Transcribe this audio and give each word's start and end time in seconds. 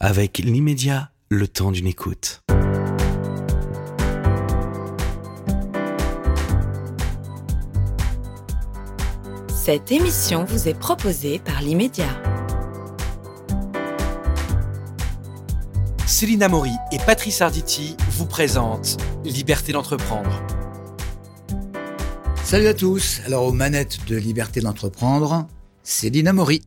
avec 0.00 0.38
l'immédiat, 0.38 1.10
le 1.28 1.48
temps 1.48 1.72
d'une 1.72 1.86
écoute. 1.86 2.42
Cette 9.48 9.90
émission 9.90 10.44
vous 10.44 10.68
est 10.68 10.78
proposée 10.78 11.40
par 11.40 11.60
l'immédiat. 11.62 12.06
Céline 16.06 16.46
Maury 16.48 16.72
et 16.92 16.98
Patrice 16.98 17.42
Arditi 17.42 17.96
vous 18.12 18.26
présentent 18.26 18.96
Liberté 19.24 19.72
d'entreprendre. 19.72 20.30
Salut 22.44 22.68
à 22.68 22.74
tous. 22.74 23.20
Alors 23.26 23.44
aux 23.44 23.52
manettes 23.52 24.06
de 24.06 24.16
Liberté 24.16 24.60
d'entreprendre, 24.60 25.46
Céline 25.82 26.32
Maury. 26.32 26.62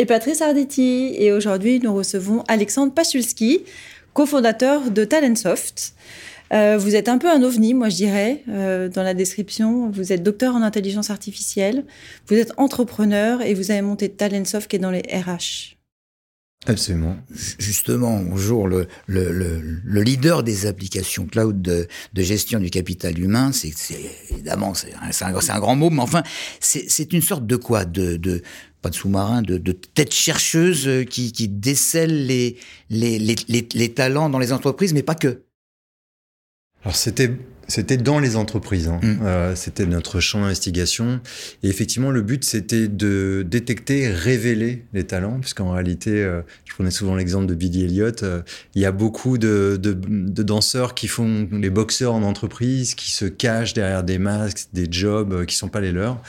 Et 0.00 0.06
Patrice 0.06 0.40
Arditi. 0.40 1.14
Et 1.18 1.30
aujourd'hui, 1.30 1.78
nous 1.78 1.92
recevons 1.92 2.42
Alexandre 2.48 2.94
Pachulski, 2.94 3.60
cofondateur 4.14 4.90
de 4.90 5.04
Talentsoft. 5.04 5.92
Euh, 6.54 6.78
vous 6.78 6.96
êtes 6.96 7.10
un 7.10 7.18
peu 7.18 7.30
un 7.30 7.42
ovni, 7.42 7.74
moi 7.74 7.90
je 7.90 7.96
dirais, 7.96 8.42
euh, 8.48 8.88
dans 8.88 9.02
la 9.02 9.12
description. 9.12 9.90
Vous 9.90 10.10
êtes 10.10 10.22
docteur 10.22 10.54
en 10.54 10.62
intelligence 10.62 11.10
artificielle, 11.10 11.84
vous 12.28 12.36
êtes 12.36 12.54
entrepreneur 12.56 13.42
et 13.42 13.52
vous 13.52 13.72
avez 13.72 13.82
monté 13.82 14.08
Talentsoft 14.08 14.70
qui 14.70 14.76
est 14.76 14.78
dans 14.78 14.90
les 14.90 15.02
RH. 15.02 15.76
Absolument. 16.66 17.16
Justement, 17.58 18.20
bonjour, 18.22 18.68
le, 18.68 18.86
le, 19.06 19.30
le, 19.32 20.02
leader 20.02 20.42
des 20.42 20.66
applications 20.66 21.24
cloud 21.24 21.62
de, 21.62 21.88
de 22.12 22.22
gestion 22.22 22.58
du 22.58 22.68
capital 22.68 23.18
humain, 23.18 23.50
c'est 23.50 23.72
évidemment, 24.30 24.74
c'est 24.74 24.92
un, 25.24 25.34
un, 25.34 25.58
grand 25.58 25.74
mot, 25.74 25.88
mais 25.88 26.02
enfin, 26.02 26.22
c'est 26.60 27.14
une 27.14 27.22
sorte 27.22 27.46
de 27.46 27.56
quoi? 27.56 27.86
De, 27.86 28.18
de 28.18 28.42
pas 28.82 28.90
de 28.90 28.94
sous-marin, 28.94 29.42
de, 29.42 29.58
de 29.58 29.72
tête 29.72 30.12
chercheuse 30.12 30.88
qui, 31.08 31.32
qui 31.32 31.48
décèle 31.48 32.26
les, 32.26 32.56
les, 32.88 33.18
les, 33.18 33.68
les, 33.74 33.92
talents 33.92 34.30
dans 34.30 34.38
les 34.38 34.52
entreprises, 34.52 34.94
mais 34.94 35.02
pas 35.02 35.14
que. 35.14 35.42
Alors 36.82 36.96
c'était 36.96 37.36
c'était 37.70 37.96
dans 37.96 38.18
les 38.18 38.36
entreprises, 38.36 38.88
hein. 38.88 38.98
Mm. 39.02 39.18
euh, 39.22 39.54
c'était 39.54 39.86
notre 39.86 40.20
champ 40.20 40.40
d'investigation. 40.40 41.20
Et 41.62 41.68
effectivement, 41.68 42.10
le 42.10 42.20
but, 42.20 42.44
c'était 42.44 42.88
de 42.88 43.46
détecter, 43.48 44.08
révéler 44.08 44.84
les 44.92 45.04
talents, 45.04 45.38
puisqu'en 45.40 45.70
réalité, 45.70 46.10
euh, 46.10 46.42
je 46.64 46.74
prenais 46.74 46.90
souvent 46.90 47.14
l'exemple 47.14 47.46
de 47.46 47.54
Billy 47.54 47.84
Elliott, 47.84 48.22
euh, 48.22 48.42
il 48.74 48.82
y 48.82 48.86
a 48.86 48.92
beaucoup 48.92 49.38
de, 49.38 49.78
de, 49.80 49.92
de, 49.92 50.42
danseurs 50.42 50.94
qui 50.94 51.06
font 51.06 51.48
les 51.52 51.70
boxeurs 51.70 52.12
en 52.12 52.22
entreprise, 52.22 52.94
qui 52.94 53.12
se 53.12 53.24
cachent 53.24 53.72
derrière 53.72 54.02
des 54.02 54.18
masques, 54.18 54.66
des 54.72 54.88
jobs 54.90 55.46
qui 55.46 55.54
sont 55.54 55.68
pas 55.68 55.80
les 55.80 55.92
leurs. 55.92 56.20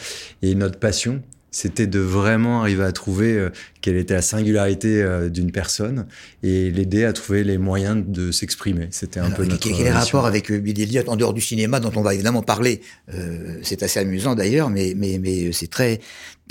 Et 0.43 0.53
notre 0.53 0.77
passion, 0.77 1.23
c'était 1.51 1.85
de 1.85 1.99
vraiment 1.99 2.61
arriver 2.61 2.83
à 2.83 2.93
trouver 2.93 3.33
euh, 3.33 3.49
quelle 3.81 3.97
était 3.97 4.13
la 4.13 4.21
singularité 4.21 5.03
euh, 5.03 5.29
d'une 5.29 5.51
personne 5.51 6.07
et 6.43 6.71
l'aider 6.71 7.03
à 7.03 7.11
trouver 7.11 7.43
les 7.43 7.57
moyens 7.57 8.03
de 8.07 8.31
s'exprimer. 8.31 8.87
C'était 8.91 9.19
un 9.19 9.31
peu 9.31 9.43
notre 9.43 9.67
Quel 9.67 9.81
est 9.81 9.89
le 9.89 9.95
rapport 9.95 10.25
avec 10.25 10.49
euh, 10.49 10.59
Bill 10.59 10.79
Elliott 10.79 11.09
en 11.09 11.17
dehors 11.17 11.33
du 11.33 11.41
cinéma 11.41 11.81
dont 11.81 11.91
on 11.95 12.01
va 12.01 12.13
évidemment 12.13 12.41
parler 12.41 12.81
C'est 13.63 13.83
assez 13.83 13.99
amusant 13.99 14.33
d'ailleurs, 14.35 14.69
mais, 14.69 14.93
mais, 14.95 15.19
mais 15.19 15.51
c'est 15.51 15.69
très 15.69 15.99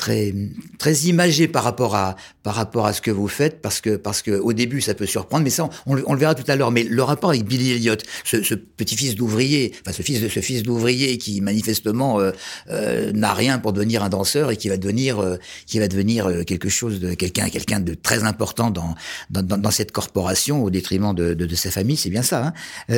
très 0.01 0.35
très 0.79 0.95
imagé 1.13 1.47
par 1.47 1.63
rapport 1.63 1.95
à 1.95 2.17
par 2.43 2.55
rapport 2.55 2.87
à 2.87 2.93
ce 2.95 3.01
que 3.03 3.11
vous 3.11 3.29
faites 3.29 3.61
parce 3.61 3.81
que 3.85 3.97
parce 3.97 4.23
que 4.23 4.33
au 4.49 4.53
début 4.55 4.81
ça 4.81 4.95
peut 4.95 5.07
surprendre 5.07 5.45
mais 5.45 5.51
ça 5.51 5.69
on, 5.87 5.97
on 6.07 6.15
le 6.15 6.21
verra 6.21 6.35
tout 6.35 6.51
à 6.51 6.57
l'heure. 6.57 6.71
Mais 6.71 6.85
le 6.85 7.03
rapport 7.03 7.31
avec 7.31 7.45
Billy 7.45 7.73
Elliot 7.73 7.97
ce, 8.25 8.43
ce 8.43 8.55
petit-fils 8.55 9.15
d'ouvrier 9.15 9.73
enfin 9.81 9.93
ce 9.93 10.03
fils 10.03 10.21
de 10.23 10.29
ce 10.29 10.41
fils 10.41 10.63
d'ouvrier 10.63 11.19
qui 11.19 11.43
manifestement 11.43 12.19
euh, 12.19 12.33
euh, 12.71 13.13
n'a 13.13 13.35
rien 13.35 13.59
pour 13.59 13.73
devenir 13.75 14.03
un 14.03 14.09
danseur 14.09 14.51
et 14.51 14.57
qui 14.57 14.69
va 14.71 14.79
devenir 14.79 15.21
euh, 15.21 15.37
qui 15.67 15.79
va 15.79 15.87
devenir 15.87 16.45
quelque 16.47 16.71
chose 16.71 16.99
de 16.99 17.13
quelqu'un 17.15 17.49
quelqu'un 17.51 17.81
de 17.81 17.95
très 17.95 18.25
important 18.25 18.71
dans 18.71 18.95
dans, 19.31 19.43
dans 19.67 19.71
cette 19.71 19.93
corporation 19.93 20.65
au 20.65 20.71
détriment 20.71 21.15
de, 21.15 21.35
de, 21.35 21.45
de 21.45 21.55
sa 21.55 21.71
famille 21.71 21.99
c'est 21.99 22.11
bien 22.11 22.23
ça 22.23 22.39
hein. 22.47 22.53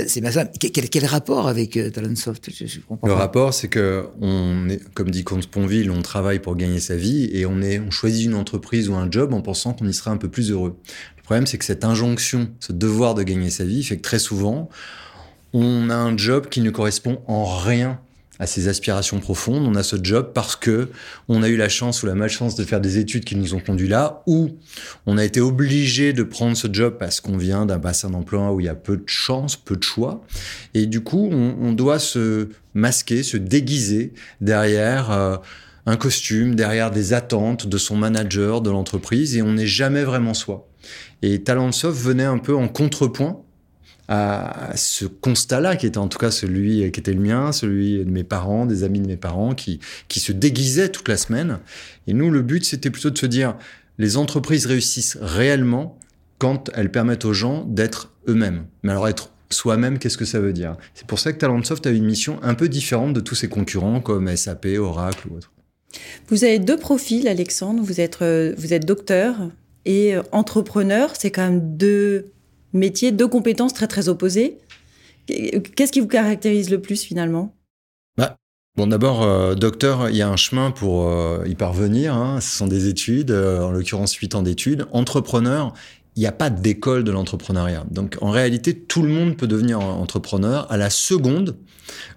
C'est 0.07 0.21
bien 0.21 0.31
ça. 0.31 0.45
Quel, 0.45 0.89
quel 0.89 1.07
rapport 1.07 1.49
avec 1.49 1.71
Talentsoft 1.93 2.49
je, 2.57 2.67
je 2.67 2.79
le 3.03 3.13
rapport 3.13 3.53
c'est 3.55 3.69
que 3.69 4.07
on 4.21 4.69
est 4.69 4.81
comme 4.95 5.11
dit 5.11 5.25
Comte 5.25 5.49
Ponville 5.49 5.91
on 5.91 6.03
travaille 6.03 6.39
pour 6.39 6.55
gagner 6.57 6.79
sa 6.81 6.92
vie 6.97 7.29
et 7.33 7.47
on, 7.47 7.63
est, 7.63 7.79
on 7.79 7.91
choisit 7.91 8.27
une 8.27 8.35
entreprise 8.35 8.89
ou 8.89 8.95
un 8.95 9.11
job 9.11 9.33
en 9.33 9.41
pensant 9.41 9.73
qu'on 9.73 9.87
y 9.87 9.95
sera 9.95 10.11
un 10.11 10.17
peu 10.17 10.29
plus 10.29 10.51
heureux. 10.51 10.77
Le 11.17 11.23
problème, 11.23 11.47
c'est 11.47 11.59
que 11.59 11.65
cette 11.65 11.85
injonction, 11.85 12.51
ce 12.61 12.73
devoir 12.73 13.15
de 13.15 13.23
gagner 13.23 13.51
sa 13.51 13.65
vie 13.65 13.83
fait 13.85 13.97
que 13.97 14.03
très 14.03 14.19
souvent, 14.19 14.69
on 15.53 15.91
a 15.91 15.95
un 15.95 16.17
job 16.17 16.49
qui 16.49 16.61
ne 16.61 16.71
correspond 16.71 17.23
en 17.27 17.45
rien 17.45 18.01
à 18.39 18.47
ses 18.47 18.67
aspirations 18.67 19.21
profondes. 19.21 19.65
On 19.65 19.77
a 19.77 19.85
ce 19.85 19.97
job 20.03 20.33
parce 20.35 20.57
que 20.57 20.89
on 21.29 21.45
a 21.45 21.49
eu 21.49 21.57
la 21.57 21.69
chance 21.69 22.03
ou 22.03 22.07
la 22.07 22.17
malchance 22.17 22.57
de 22.57 22.65
faire 22.65 22.81
des 22.81 22.99
études 22.99 23.25
qui 23.25 23.37
nous 23.37 23.55
ont 23.55 23.61
conduits 23.61 23.87
là, 23.87 24.23
ou 24.27 24.51
on 25.07 25.17
a 25.17 25.25
été 25.25 25.41
obligé 25.41 26.13
de 26.13 26.25
prendre 26.25 26.57
ce 26.57 26.67
job 26.73 26.97
parce 26.99 27.21
qu'on 27.21 27.37
vient 27.37 27.67
d'un 27.67 27.79
bassin 27.79 28.11
d'emploi 28.11 28.53
où 28.53 28.59
il 28.59 28.67
y 28.67 28.69
a 28.69 28.75
peu 28.75 28.97
de 28.97 29.05
chance, 29.07 29.55
peu 29.55 29.77
de 29.77 29.85
choix. 29.85 30.25
Et 30.75 30.87
du 30.87 31.03
coup, 31.03 31.29
on, 31.31 31.57
on 31.61 31.73
doit 31.73 32.01
se 32.01 32.49
masquer, 32.75 33.23
se 33.23 33.37
déguiser 33.37 34.13
derrière. 34.41 35.13
Euh, 35.13 35.37
un 35.87 35.97
costume, 35.97 36.55
derrière 36.55 36.91
des 36.91 37.13
attentes 37.13 37.67
de 37.67 37.79
son 37.79 37.97
manager, 37.97 38.61
de 38.61 38.71
l'entreprise, 38.71 39.37
et 39.37 39.43
on 39.43 39.53
n'est 39.53 39.67
jamais 39.67 40.05
vraiment 40.05 40.35
soi. 40.35 40.69
Et 41.23 41.43
Talentsoft 41.43 42.01
venait 42.01 42.25
un 42.25 42.39
peu 42.39 42.55
en 42.55 42.69
contrepoint 42.69 43.43
à 44.09 44.73
ce 44.77 45.07
constat-là, 45.07 45.77
qui 45.77 45.87
était 45.87 45.99
en 45.99 46.09
tout 46.09 46.19
cas 46.19 46.31
celui 46.31 46.91
qui 46.91 47.01
était 47.01 47.15
le 47.15 47.21
mien, 47.21 47.53
celui 47.53 48.05
de 48.05 48.11
mes 48.11 48.25
parents, 48.25 48.67
des 48.67 48.85
amis 48.85 49.01
de 49.01 49.07
mes 49.07 49.17
parents, 49.17 49.55
qui, 49.55 49.81
qui 50.09 50.21
se 50.21 50.33
déguisaient 50.33 50.91
toute 50.91 51.09
la 51.09 51.17
semaine. 51.17 51.61
Et 52.07 52.13
nous, 52.13 52.31
le 52.31 52.43
but, 52.43 52.65
c'était 52.65 52.91
plutôt 52.91 53.11
de 53.11 53.19
se 53.19 53.27
dire, 53.27 53.57
les 53.99 54.17
entreprises 54.17 54.67
réussissent 54.67 55.17
réellement 55.21 55.99
quand 56.39 56.71
elles 56.75 56.91
permettent 56.91 57.25
aux 57.25 57.33
gens 57.33 57.65
d'être 57.65 58.13
eux-mêmes. 58.29 58.67
Mais 58.83 58.91
alors 58.93 59.09
être 59.09 59.31
soi-même, 59.51 59.99
qu'est-ce 59.99 60.19
que 60.19 60.25
ça 60.25 60.41
veut 60.41 60.53
dire? 60.53 60.77
C'est 60.95 61.07
pour 61.07 61.19
ça 61.19 61.33
que 61.33 61.39
Talentsoft 61.39 61.87
a 61.87 61.91
une 61.91 62.05
mission 62.05 62.39
un 62.43 62.55
peu 62.55 62.69
différente 62.69 63.13
de 63.13 63.21
tous 63.21 63.35
ses 63.35 63.49
concurrents 63.49 64.01
comme 64.01 64.35
SAP, 64.35 64.67
Oracle 64.79 65.29
ou 65.31 65.37
autres. 65.37 65.53
Vous 66.29 66.45
avez 66.45 66.59
deux 66.59 66.77
profils, 66.77 67.29
Alexandre. 67.29 67.83
Vous 67.83 68.01
êtes, 68.01 68.23
euh, 68.23 68.55
vous 68.57 68.73
êtes 68.73 68.87
docteur 68.87 69.37
et 69.85 70.15
euh, 70.15 70.23
entrepreneur. 70.33 71.13
C'est 71.19 71.31
quand 71.31 71.43
même 71.43 71.77
deux 71.77 72.33
métiers, 72.73 73.13
deux 73.13 73.29
compétences 73.29 73.75
très 73.75 73.87
très 73.87 74.09
opposées. 74.09 74.59
Qu'est-ce 75.27 75.93
qui 75.93 76.01
vous 76.01 76.09
caractérise 76.09 76.71
le 76.71 76.81
plus 76.81 77.03
finalement? 77.03 77.55
Bah, 78.17 78.37
Bon, 78.77 78.87
d'abord, 78.87 79.23
euh, 79.23 79.55
docteur, 79.55 80.09
il 80.09 80.17
y 80.17 80.23
a 80.23 80.29
un 80.29 80.37
chemin 80.37 80.71
pour 80.71 81.11
y 81.47 81.55
parvenir. 81.55 82.15
Hein. 82.15 82.41
Ce 82.41 82.57
sont 82.57 82.67
des 82.67 82.89
études, 82.89 83.31
en 83.31 83.71
l'occurrence 83.71 84.15
8 84.15 84.35
ans 84.35 84.43
d'études. 84.43 84.87
Entrepreneur, 84.93 85.75
il 86.17 86.21
n'y 86.21 86.27
a 86.27 86.33
pas 86.33 86.51
d'école 86.51 87.05
de 87.05 87.11
l'entrepreneuriat. 87.11 87.85
Donc, 87.91 88.17
en 88.21 88.31
réalité, 88.31 88.75
tout 88.75 89.03
le 89.03 89.09
monde 89.09 89.37
peut 89.37 89.47
devenir 89.47 89.81
entrepreneur 89.81 90.71
à 90.71 90.77
la 90.77 90.91
seconde 90.91 91.57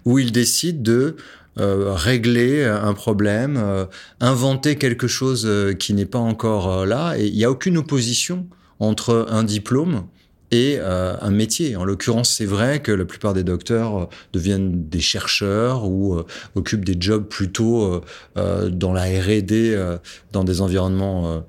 où 0.04 0.18
il 0.18 0.32
décide 0.32 0.82
de 0.82 1.16
euh, 1.58 1.94
régler 1.94 2.64
un 2.64 2.92
problème, 2.92 3.56
euh, 3.56 3.86
inventer 4.20 4.76
quelque 4.76 5.06
chose 5.06 5.46
euh, 5.46 5.72
qui 5.72 5.94
n'est 5.94 6.04
pas 6.04 6.18
encore 6.18 6.84
là. 6.84 7.14
Et 7.16 7.26
il 7.28 7.34
n'y 7.34 7.44
a 7.44 7.50
aucune 7.50 7.78
opposition 7.78 8.46
entre 8.78 9.26
un 9.30 9.42
diplôme 9.42 10.04
et 10.50 10.78
un 10.78 11.30
métier. 11.30 11.74
En 11.74 11.84
l'occurrence, 11.84 12.30
c'est 12.30 12.46
vrai 12.46 12.80
que 12.80 12.92
la 12.92 13.04
plupart 13.04 13.34
des 13.34 13.42
docteurs 13.42 14.08
deviennent 14.32 14.88
des 14.88 15.00
chercheurs 15.00 15.86
ou 15.86 16.22
occupent 16.54 16.84
des 16.84 16.96
jobs 17.00 17.26
plutôt 17.26 18.00
dans 18.36 18.92
la 18.92 19.02
R&D, 19.02 19.96
dans 20.30 20.44
des 20.44 20.60
environnements 20.60 21.44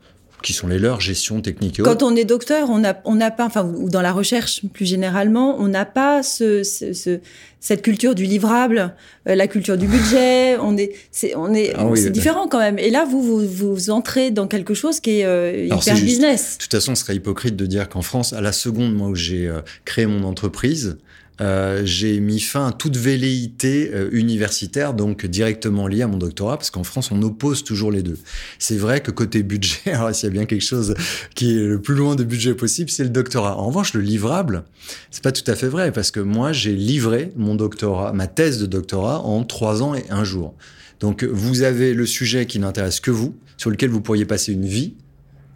qui 0.48 0.54
sont 0.54 0.68
les 0.68 0.80
leurs, 0.80 1.02
gestion 1.02 1.42
technique. 1.42 1.84
Quand 1.84 2.04
on 2.04 2.16
est 2.16 2.24
docteur, 2.24 2.70
on 2.70 2.80
n'a 2.80 3.02
on 3.04 3.18
pas, 3.18 3.46
enfin, 3.46 3.66
ou 3.66 3.90
dans 3.90 4.02
la 4.02 4.14
recherche 4.14 4.62
plus 4.72 4.86
généralement, 4.86 5.60
on 5.60 5.68
n'a 5.68 5.84
pas 5.84 6.24
ce, 6.24 6.64
ce, 6.64 7.20
cette 7.60 7.82
culture 7.82 8.16
du 8.16 8.24
livrable, 8.24 8.96
euh, 9.28 9.36
la 9.36 9.48
culture 9.48 9.78
du 9.78 9.88
budget. 9.88 10.56
On 10.62 10.78
est, 10.78 10.94
c'est, 11.12 11.36
on 11.36 11.54
est, 11.54 11.74
ah 11.76 11.86
c'est 11.96 12.12
différent 12.12 12.48
quand 12.48 12.60
même. 12.60 12.80
Et 12.80 12.92
là, 12.92 13.04
vous, 13.04 13.22
vous, 13.22 13.46
vous 13.46 13.90
entrez 13.90 14.32
dans 14.32 14.48
quelque 14.48 14.74
chose 14.74 15.02
qui 15.02 15.20
est 15.20 15.26
euh, 15.26 15.66
hyper 15.66 15.96
business. 15.96 16.54
De 16.54 16.64
toute 16.64 16.72
façon, 16.72 16.96
ce 16.96 17.04
serait 17.04 17.18
hypocrite 17.18 17.58
de 17.58 17.66
dire 17.66 17.90
qu'en 17.90 18.02
France, 18.02 18.32
à 18.32 18.40
la 18.40 18.54
seconde, 18.54 18.96
moi, 18.96 19.10
où 19.10 19.16
j'ai 19.16 19.48
euh, 19.48 19.60
créé 19.84 20.06
mon 20.06 20.24
entreprise, 20.24 20.98
euh, 21.40 21.82
j'ai 21.86 22.20
mis 22.20 22.40
fin 22.40 22.68
à 22.68 22.72
toute 22.72 22.98
velléité 22.98 23.92
euh, 23.94 24.10
universitaire, 24.12 24.94
donc 24.94 25.26
directement 25.26 25.88
liée 25.88 26.02
à 26.02 26.08
mon 26.08 26.18
doctorat, 26.18 26.58
parce 26.58 26.72
qu'en 26.72 26.84
France, 26.84 27.12
on 27.12 27.22
oppose 27.22 27.64
toujours 27.64 27.92
les 27.92 28.02
deux. 28.02 28.18
C'est 28.58 28.78
vrai 28.78 29.02
que 29.02 29.12
côté 29.12 29.44
budget, 29.44 29.80
alors 29.92 30.14
s'il 30.14 30.28
y 30.28 30.32
a 30.32 30.34
bien 30.34 30.46
quelque 30.46 30.64
chose 30.64 30.96
qui 31.36 31.58
est 31.58 31.64
le 31.64 31.82
plus 31.82 31.96
loin 31.96 32.16
de 32.16 32.24
budget 32.24 32.54
possible, 32.54 32.90
c'est 32.90 33.04
le 33.04 33.10
doctorat. 33.10 33.58
En 33.58 33.68
revanche, 33.68 33.94
le 33.94 34.02
livrable, 34.02 34.64
c'est 35.12 35.24
pas 35.24 35.32
tout 35.32 35.50
à 35.50 35.56
fait 35.56 35.68
vrai, 35.68 35.92
parce 35.92 36.12
que 36.12 36.20
moi, 36.20 36.54
j'ai 36.54 36.74
livré 36.74 37.32
mon 37.36 37.56
doctorat, 37.56 38.14
ma 38.14 38.28
thèse 38.28 38.60
de 38.60 38.66
doctorat 38.66 39.20
en 39.20 39.44
trois 39.44 39.84
ans 39.84 39.94
et 39.94 40.06
un 40.10 40.24
jour. 40.24 40.56
Donc, 41.00 41.24
vous 41.24 41.62
avez 41.62 41.94
le 41.94 42.08
sujet 42.08 42.48
qui 42.48 42.58
n'intéresse 42.58 43.00
que 43.00 43.12
vous, 43.12 43.36
sur 43.58 43.70
lequel 43.70 43.92
vous 43.92 44.02
pourriez 44.02 44.26
passer 44.26 44.54
une 44.54 44.66
vie, 44.66 44.96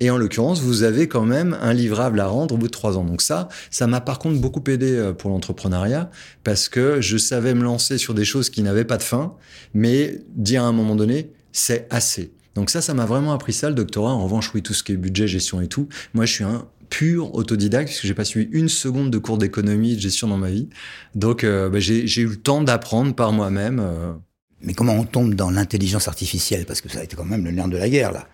et 0.02 0.10
en 0.10 0.18
l'occurrence, 0.18 0.62
vous 0.62 0.82
avez 0.82 1.08
quand 1.08 1.26
même 1.26 1.56
un 1.62 1.74
livrable 1.74 2.20
à 2.20 2.28
rendre 2.28 2.56
au 2.56 2.58
bout 2.58 2.66
de 2.66 2.72
trois 2.72 2.98
ans. 2.98 3.06
Donc 3.06 3.22
ça, 3.22 3.48
ça 3.70 3.86
m'a 3.86 4.02
par 4.02 4.18
contre 4.18 4.42
beaucoup 4.42 4.64
aidé 4.70 4.96
euh, 4.96 5.14
pour 5.14 5.30
l'entrepreneuriat 5.30 6.10
parce 6.44 6.68
que 6.70 7.00
je 7.00 7.18
savais 7.18 7.54
me 7.54 7.64
lancer 7.64 8.00
sur 8.00 8.16
des 8.16 8.26
choses 8.26 8.50
qui 8.50 8.64
n'avaient 8.64 8.84
pas 8.84 8.98
de 8.98 9.04
fin, 9.04 9.36
mais 9.76 10.20
dire 10.36 10.64
à 10.64 10.68
un 10.68 10.72
moment 10.72 10.96
donné, 10.96 11.32
c'est 11.52 11.88
assez. 11.92 12.34
Donc 12.56 12.72
ça, 12.72 12.82
ça 12.82 12.96
m'a 12.96 13.06
vraiment 13.06 13.32
appris 13.32 13.54
ça, 13.54 13.70
le 13.70 13.76
doctorat. 13.76 14.12
En 14.12 14.24
revanche, 14.24 14.52
oui, 14.56 14.64
tout 14.64 14.74
ce 14.74 14.84
qui 14.84 14.92
est 14.92 14.98
budget, 14.98 15.28
gestion 15.28 15.62
et 15.62 15.68
tout. 15.68 15.88
Moi, 16.16 16.26
je 16.26 16.34
suis 16.34 16.44
un 16.44 16.68
pur 16.90 17.34
autodidacte, 17.36 17.88
puisque 17.88 18.06
j'ai 18.06 18.16
pas 18.16 18.26
suivi 18.26 18.50
une 18.52 18.70
seconde 18.70 19.12
de 19.12 19.20
cours 19.20 19.38
d'économie 19.38 19.94
et 19.94 19.96
de 19.96 20.02
gestion 20.02 20.28
dans 20.28 20.38
ma 20.38 20.50
vie. 20.50 20.68
Donc, 21.16 21.44
euh, 21.44 21.70
bah, 21.70 21.80
j'ai 21.80 22.22
eu 22.22 22.28
le 22.28 22.36
temps 22.36 22.62
d'apprendre 22.62 23.16
par 23.16 23.32
moi-même. 23.32 23.80
Euh. 23.80 24.14
Mais 24.64 24.74
comment 24.74 24.94
on 24.94 25.06
tombe 25.06 25.34
dans 25.36 25.50
l'intelligence 25.50 26.08
artificielle? 26.08 26.66
Parce 26.66 26.82
que 26.82 26.90
ça 26.90 27.00
a 27.00 27.04
été 27.04 27.16
quand 27.16 27.26
même 27.26 27.46
le 27.46 27.52
nerf 27.52 27.70
de 27.70 27.78
la 27.78 27.90
guerre, 27.90 28.12
là. 28.12 28.28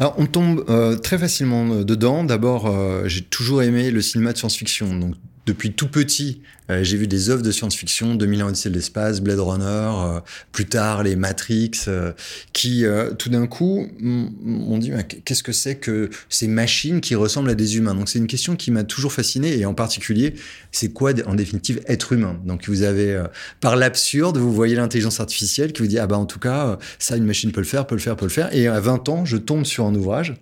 Alors, 0.00 0.14
on 0.18 0.26
tombe 0.26 0.64
euh, 0.68 0.96
très 0.96 1.18
facilement 1.18 1.66
dedans. 1.84 2.24
D'abord, 2.24 2.72
j'ai 3.06 3.22
toujours 3.22 3.62
aimé 3.62 3.90
le 3.90 4.00
cinéma 4.00 4.32
de 4.32 4.38
science-fiction. 4.38 5.12
Depuis 5.46 5.72
tout 5.72 5.88
petit, 5.88 6.42
euh, 6.70 6.84
j'ai 6.84 6.96
vu 6.96 7.06
des 7.06 7.30
œuvres 7.30 7.42
de 7.42 7.50
science-fiction, 7.50 8.14
2000 8.14 8.42
ans 8.42 8.52
de 8.52 8.68
l'espace, 8.68 9.20
Blade 9.20 9.40
Runner, 9.40 9.64
euh, 9.64 10.20
plus 10.52 10.66
tard 10.66 11.02
les 11.02 11.16
Matrix, 11.16 11.72
euh, 11.88 12.12
qui 12.52 12.84
tout 13.18 13.30
d'un 13.30 13.46
coup 13.46 13.88
m'ont 14.00 14.78
dit 14.78 14.92
qu'est-ce 15.24 15.42
que 15.42 15.52
c'est 15.52 15.76
que 15.76 16.10
ces 16.28 16.46
machines 16.46 17.00
qui 17.00 17.14
ressemblent 17.14 17.50
à 17.50 17.54
des 17.54 17.76
humains? 17.76 17.94
Donc 17.94 18.08
c'est 18.08 18.18
une 18.18 18.26
question 18.26 18.54
qui 18.54 18.70
m'a 18.70 18.84
toujours 18.84 19.12
fasciné 19.12 19.58
et 19.58 19.64
en 19.64 19.74
particulier 19.74 20.34
c'est 20.72 20.92
quoi 20.92 21.12
en 21.26 21.34
définitive 21.34 21.80
être 21.86 22.12
humain? 22.12 22.38
Donc 22.44 22.68
vous 22.68 22.82
avez 22.82 23.22
par 23.60 23.76
l'absurde 23.76 24.36
vous 24.36 24.52
voyez 24.52 24.76
l'intelligence 24.76 25.20
artificielle 25.20 25.72
qui 25.72 25.82
vous 25.82 25.88
dit 25.88 25.98
ah 25.98 26.06
bah 26.06 26.18
en 26.18 26.26
tout 26.26 26.38
cas 26.38 26.78
ça 26.98 27.16
une 27.16 27.24
machine 27.24 27.52
peut 27.52 27.60
le 27.60 27.66
faire, 27.66 27.86
peut 27.86 27.94
le 27.94 28.00
faire, 28.00 28.16
peut 28.16 28.26
le 28.26 28.30
faire. 28.30 28.54
Et 28.54 28.68
à 28.68 28.80
20 28.80 29.08
ans 29.08 29.24
je 29.24 29.36
tombe 29.36 29.64
sur 29.64 29.86
un 29.86 29.94
ouvrage 29.94 30.34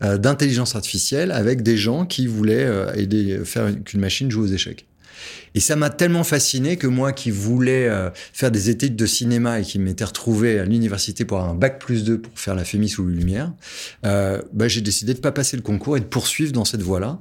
d'intelligence 0.00 0.74
artificielle 0.74 1.32
avec 1.32 1.62
des 1.62 1.76
gens 1.76 2.06
qui 2.06 2.26
voulaient 2.26 2.68
aider 2.94 3.40
faire 3.44 3.70
qu'une 3.84 4.00
machine 4.00 4.30
joue 4.30 4.42
aux 4.42 4.46
échecs. 4.46 4.86
Et 5.54 5.60
ça 5.60 5.76
m'a 5.76 5.90
tellement 5.90 6.24
fasciné 6.24 6.76
que 6.76 6.86
moi 6.86 7.12
qui 7.12 7.30
voulais 7.30 7.88
euh, 7.88 8.10
faire 8.32 8.50
des 8.50 8.70
études 8.70 8.96
de 8.96 9.06
cinéma 9.06 9.60
et 9.60 9.62
qui 9.62 9.78
m'étais 9.78 10.04
retrouvé 10.04 10.58
à 10.58 10.64
l'université 10.64 11.24
pour 11.24 11.40
un 11.40 11.54
bac 11.54 11.78
plus 11.78 12.04
2 12.04 12.20
pour 12.20 12.38
faire 12.38 12.54
la 12.54 12.64
Fémis 12.64 12.88
sous 12.88 13.06
les 13.06 13.16
lumières, 13.16 13.52
euh, 14.06 14.40
bah, 14.52 14.68
j'ai 14.68 14.80
décidé 14.80 15.14
de 15.14 15.18
pas 15.18 15.32
passer 15.32 15.56
le 15.56 15.62
concours 15.62 15.96
et 15.96 16.00
de 16.00 16.04
poursuivre 16.04 16.52
dans 16.52 16.64
cette 16.64 16.82
voie-là. 16.82 17.20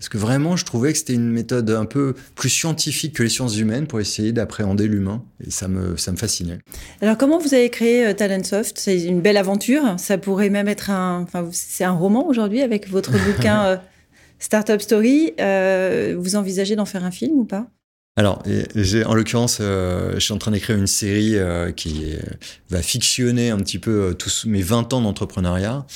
Parce 0.00 0.08
que 0.08 0.18
vraiment, 0.18 0.56
je 0.56 0.64
trouvais 0.64 0.90
que 0.92 0.98
c'était 0.98 1.14
une 1.14 1.30
méthode 1.30 1.70
un 1.70 1.84
peu 1.84 2.14
plus 2.34 2.48
scientifique 2.48 3.14
que 3.14 3.22
les 3.22 3.28
sciences 3.28 3.56
humaines 3.56 3.86
pour 3.86 4.00
essayer 4.00 4.32
d'appréhender 4.32 4.88
l'humain. 4.88 5.22
Et 5.46 5.50
ça 5.50 5.68
me, 5.68 5.96
ça 5.96 6.10
me 6.10 6.16
fascinait. 6.16 6.58
Alors, 7.00 7.16
comment 7.16 7.38
vous 7.38 7.54
avez 7.54 7.70
créé 7.70 8.06
euh, 8.06 8.14
Talentsoft? 8.14 8.78
C'est 8.78 9.00
une 9.02 9.20
belle 9.20 9.36
aventure. 9.36 9.82
Ça 9.98 10.18
pourrait 10.18 10.50
même 10.50 10.66
être 10.66 10.90
un. 10.90 11.20
Enfin, 11.20 11.48
c'est 11.52 11.84
un 11.84 11.92
roman 11.92 12.26
aujourd'hui 12.26 12.62
avec 12.62 12.88
votre 12.88 13.12
bouquin 13.26 13.64
euh, 13.66 13.76
Startup 14.40 14.80
Story, 14.80 15.34
euh, 15.38 16.16
vous 16.18 16.34
envisagez 16.34 16.74
d'en 16.74 16.86
faire 16.86 17.04
un 17.04 17.10
film 17.10 17.38
ou 17.38 17.44
pas? 17.44 17.68
Alors, 18.16 18.42
en 19.06 19.14
l'occurrence, 19.14 19.58
euh, 19.60 20.14
je 20.14 20.18
suis 20.18 20.32
en 20.32 20.38
train 20.38 20.50
d'écrire 20.50 20.76
une 20.76 20.88
série 20.88 21.36
euh, 21.36 21.70
qui 21.70 22.16
va 22.68 22.82
fictionner 22.82 23.50
un 23.50 23.58
petit 23.58 23.78
peu 23.78 24.14
tous 24.18 24.46
mes 24.46 24.62
20 24.62 24.92
ans 24.92 25.00
d'entrepreneuriat. 25.02 25.86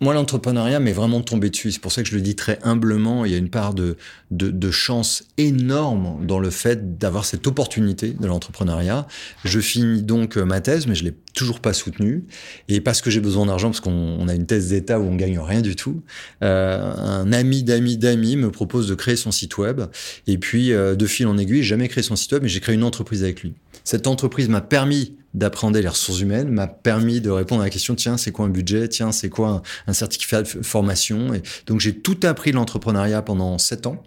Moi, 0.00 0.12
l'entrepreneuriat 0.12 0.78
m'est 0.78 0.92
vraiment 0.92 1.22
tombé 1.22 1.48
dessus. 1.48 1.72
C'est 1.72 1.80
pour 1.80 1.92
ça 1.92 2.02
que 2.02 2.08
je 2.08 2.14
le 2.14 2.20
dis 2.20 2.36
très 2.36 2.58
humblement. 2.62 3.24
Il 3.24 3.32
y 3.32 3.34
a 3.34 3.38
une 3.38 3.48
part 3.48 3.72
de, 3.72 3.96
de, 4.30 4.50
de 4.50 4.70
chance 4.70 5.24
énorme 5.38 6.26
dans 6.26 6.38
le 6.38 6.50
fait 6.50 6.98
d'avoir 6.98 7.24
cette 7.24 7.46
opportunité 7.46 8.10
de 8.10 8.26
l'entrepreneuriat. 8.26 9.06
Je 9.44 9.58
finis 9.58 10.02
donc 10.02 10.36
euh, 10.36 10.44
ma 10.44 10.60
thèse, 10.60 10.86
mais 10.86 10.94
je 10.94 11.04
l'ai 11.04 11.14
toujours 11.34 11.60
pas 11.60 11.72
soutenue. 11.72 12.24
Et 12.68 12.82
parce 12.82 13.00
que 13.00 13.10
j'ai 13.10 13.20
besoin 13.20 13.46
d'argent, 13.46 13.68
parce 13.68 13.80
qu'on 13.80 14.28
a 14.28 14.34
une 14.34 14.44
thèse 14.44 14.68
d'État 14.68 15.00
où 15.00 15.04
on 15.04 15.16
gagne 15.16 15.38
rien 15.38 15.62
du 15.62 15.76
tout, 15.76 16.02
euh, 16.42 16.92
un 16.94 17.32
ami 17.32 17.62
d'amis 17.62 17.96
d'amis 17.96 18.36
me 18.36 18.50
propose 18.50 18.88
de 18.88 18.94
créer 18.94 19.16
son 19.16 19.30
site 19.30 19.56
web. 19.56 19.80
Et 20.26 20.36
puis, 20.36 20.72
euh, 20.72 20.94
de 20.94 21.06
fil 21.06 21.26
en 21.26 21.38
aiguille, 21.38 21.62
j'ai 21.62 21.70
jamais 21.70 21.88
créé 21.88 22.02
son 22.02 22.16
site 22.16 22.32
web, 22.32 22.42
mais 22.42 22.50
j'ai 22.50 22.60
créé 22.60 22.74
une 22.74 22.84
entreprise 22.84 23.22
avec 23.22 23.42
lui. 23.42 23.54
Cette 23.82 24.06
entreprise 24.08 24.48
m'a 24.50 24.60
permis 24.60 25.14
d'apprendre 25.36 25.78
les 25.78 25.86
ressources 25.86 26.20
humaines 26.20 26.48
m'a 26.48 26.66
permis 26.66 27.20
de 27.20 27.30
répondre 27.30 27.60
à 27.60 27.64
la 27.64 27.70
question 27.70 27.94
tiens 27.94 28.16
c'est 28.16 28.32
quoi 28.32 28.46
un 28.46 28.48
budget? 28.48 28.88
Tiens 28.88 29.12
c'est 29.12 29.28
quoi 29.28 29.62
un, 29.86 29.92
certificat 29.92 30.42
de 30.42 30.48
formation? 30.48 31.34
Et 31.34 31.42
donc 31.66 31.80
j'ai 31.80 31.94
tout 31.94 32.18
appris 32.24 32.52
l'entrepreneuriat 32.52 33.22
pendant 33.22 33.58
sept 33.58 33.86
ans. 33.86 34.02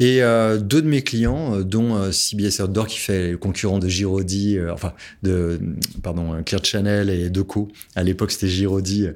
Et 0.00 0.22
euh, 0.22 0.58
deux 0.58 0.82
de 0.82 0.88
mes 0.88 1.02
clients, 1.02 1.56
euh, 1.56 1.62
dont 1.62 1.94
euh, 1.94 2.10
CBS 2.10 2.60
Outdoor 2.60 2.88
qui 2.88 2.98
fait 2.98 3.32
le 3.32 3.38
concurrent 3.38 3.78
de 3.78 3.88
Giraudy, 3.88 4.58
euh, 4.58 4.72
enfin 4.72 4.92
de 5.22 5.60
pardon 6.02 6.42
Clear 6.42 6.64
Channel 6.64 7.10
et 7.10 7.30
Deco, 7.30 7.68
à 7.94 8.02
l'époque 8.02 8.32
c'était 8.32 8.48
Giraudy, 8.48 9.08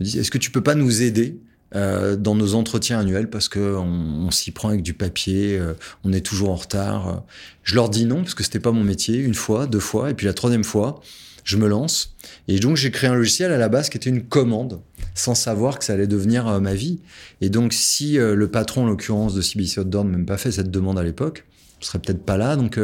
me 0.00 0.04
disent 0.04 0.16
est-ce 0.16 0.30
que 0.32 0.38
tu 0.38 0.50
peux 0.50 0.62
pas 0.62 0.74
nous 0.74 1.02
aider 1.02 1.38
euh, 1.74 2.14
dans 2.16 2.34
nos 2.34 2.54
entretiens 2.54 3.00
annuels 3.00 3.28
parce 3.28 3.48
que 3.48 3.76
on, 3.76 4.30
s'y 4.30 4.52
prend 4.52 4.68
avec 4.68 4.82
du 4.82 4.94
papier, 4.94 5.58
euh, 5.58 5.74
on 6.04 6.12
est 6.12 6.20
toujours 6.20 6.50
en 6.50 6.54
retard. 6.54 7.24
Je 7.64 7.74
leur 7.74 7.88
dis 7.88 8.06
non 8.06 8.22
parce 8.22 8.34
que 8.34 8.44
c'était 8.44 8.60
pas 8.60 8.70
mon 8.70 8.84
métier, 8.84 9.18
une 9.18 9.34
fois, 9.34 9.66
deux 9.66 9.80
fois, 9.80 10.10
et 10.10 10.14
puis 10.14 10.26
la 10.26 10.34
troisième 10.34 10.62
fois, 10.62 11.00
je 11.42 11.56
me 11.56 11.66
lance. 11.66 12.14
Et 12.46 12.60
donc 12.60 12.76
j'ai 12.76 12.90
créé 12.90 13.10
un 13.10 13.14
logiciel 13.14 13.50
à 13.50 13.58
la 13.58 13.68
base 13.68 13.90
qui 13.90 13.96
était 13.96 14.10
une 14.10 14.22
commande, 14.22 14.80
sans 15.14 15.34
savoir 15.34 15.78
que 15.78 15.84
ça 15.84 15.94
allait 15.94 16.06
devenir 16.06 16.46
euh, 16.46 16.60
ma 16.60 16.74
vie. 16.74 17.00
Et 17.40 17.50
donc 17.50 17.72
si 17.72 18.18
le 18.18 18.48
patron, 18.48 18.84
en 18.84 18.86
l'occurrence 18.86 19.34
de 19.34 19.42
CBC 19.42 19.80
Outdoor, 19.80 20.04
ne 20.04 20.16
m'a 20.16 20.24
pas 20.24 20.38
fait 20.38 20.52
cette 20.52 20.70
demande 20.70 20.98
à 20.98 21.02
l'époque, 21.02 21.44
je 21.80 21.86
serais 21.86 21.98
peut-être 21.98 22.24
pas 22.24 22.36
là. 22.36 22.54
Donc 22.56 22.78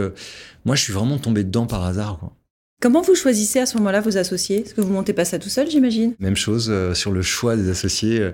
moi, 0.65 0.75
je 0.75 0.83
suis 0.83 0.93
vraiment 0.93 1.19
tombé 1.19 1.45
dedans 1.45 1.67
par 1.67 1.85
hasard. 1.85 2.19
Quoi. 2.19 2.33
Comment 2.81 3.03
vous 3.03 3.15
choisissez 3.15 3.61
à 3.61 3.67
ce 3.67 3.77
moment-là 3.77 4.01
vos 4.01 4.17
associés? 4.17 4.63
Est-ce 4.63 4.75
que 4.75 4.81
vous 4.81 4.93
montez 4.93 5.13
pas 5.13 5.27
ça 5.27 5.39
tout 5.39 5.51
seul, 5.51 5.71
j'imagine? 5.71 6.15
Même 6.19 6.37
chose 6.37 6.73
sur 6.95 7.13
le 7.13 7.21
choix 7.21 7.55
des 7.55 7.69
associés. 7.69 8.21
Euh, 8.21 8.33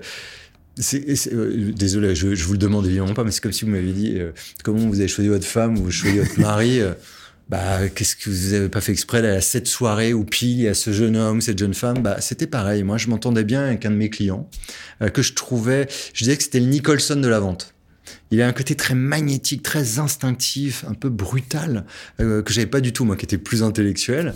désolé, 0.77 2.15
je, 2.15 2.27
vous 2.27 2.53
le 2.53 2.57
demande 2.57 2.85
évidemment 2.85 3.13
pas, 3.13 3.23
mais 3.23 3.31
c'est 3.31 3.41
comme 3.41 3.51
si 3.51 3.65
vous 3.65 3.71
m'aviez 3.71 3.93
dit 3.93 4.13
euh, 4.17 4.31
comment 4.63 4.79
vous 4.87 4.99
avez 4.99 5.07
choisi 5.07 5.29
votre 5.29 5.45
femme 5.45 5.79
ou 5.79 5.89
choisi 5.89 6.19
votre 6.19 6.39
mari. 6.39 6.81
Euh, 6.81 6.93
bah, 7.49 7.87
qu'est-ce 7.87 8.17
que 8.17 8.29
vous 8.29 8.53
avez 8.53 8.67
pas 8.67 8.81
fait 8.81 8.91
exprès 8.91 9.25
à 9.25 9.39
cette 9.39 9.67
soirée 9.67 10.13
où 10.13 10.25
pile 10.25 10.67
a 10.67 10.73
ce 10.73 10.91
jeune 10.91 11.15
homme, 11.15 11.39
cette 11.41 11.57
jeune 11.57 11.73
femme? 11.73 12.03
Bah, 12.03 12.17
c'était 12.19 12.47
pareil. 12.47 12.83
Moi, 12.83 12.97
je 12.97 13.07
m'entendais 13.07 13.45
bien 13.45 13.63
avec 13.63 13.85
un 13.85 13.91
de 13.91 13.95
mes 13.95 14.09
clients 14.09 14.49
que 15.13 15.21
je 15.21 15.33
trouvais, 15.33 15.87
je 16.13 16.25
disais 16.25 16.35
que 16.35 16.43
c'était 16.43 16.59
le 16.59 16.65
Nicholson 16.65 17.15
de 17.15 17.27
la 17.27 17.39
vente. 17.39 17.73
Il 18.31 18.41
a 18.41 18.47
un 18.47 18.51
côté 18.51 18.75
très 18.75 18.95
magnétique, 18.95 19.63
très 19.63 19.99
instinctif, 19.99 20.83
un 20.89 20.93
peu 20.93 21.07
brutal, 21.07 21.85
que 22.17 22.43
j'avais 22.49 22.67
pas 22.67 22.81
du 22.81 22.91
tout, 22.91 23.05
moi, 23.05 23.15
qui 23.15 23.23
était 23.23 23.37
plus 23.37 23.63
intellectuel. 23.63 24.33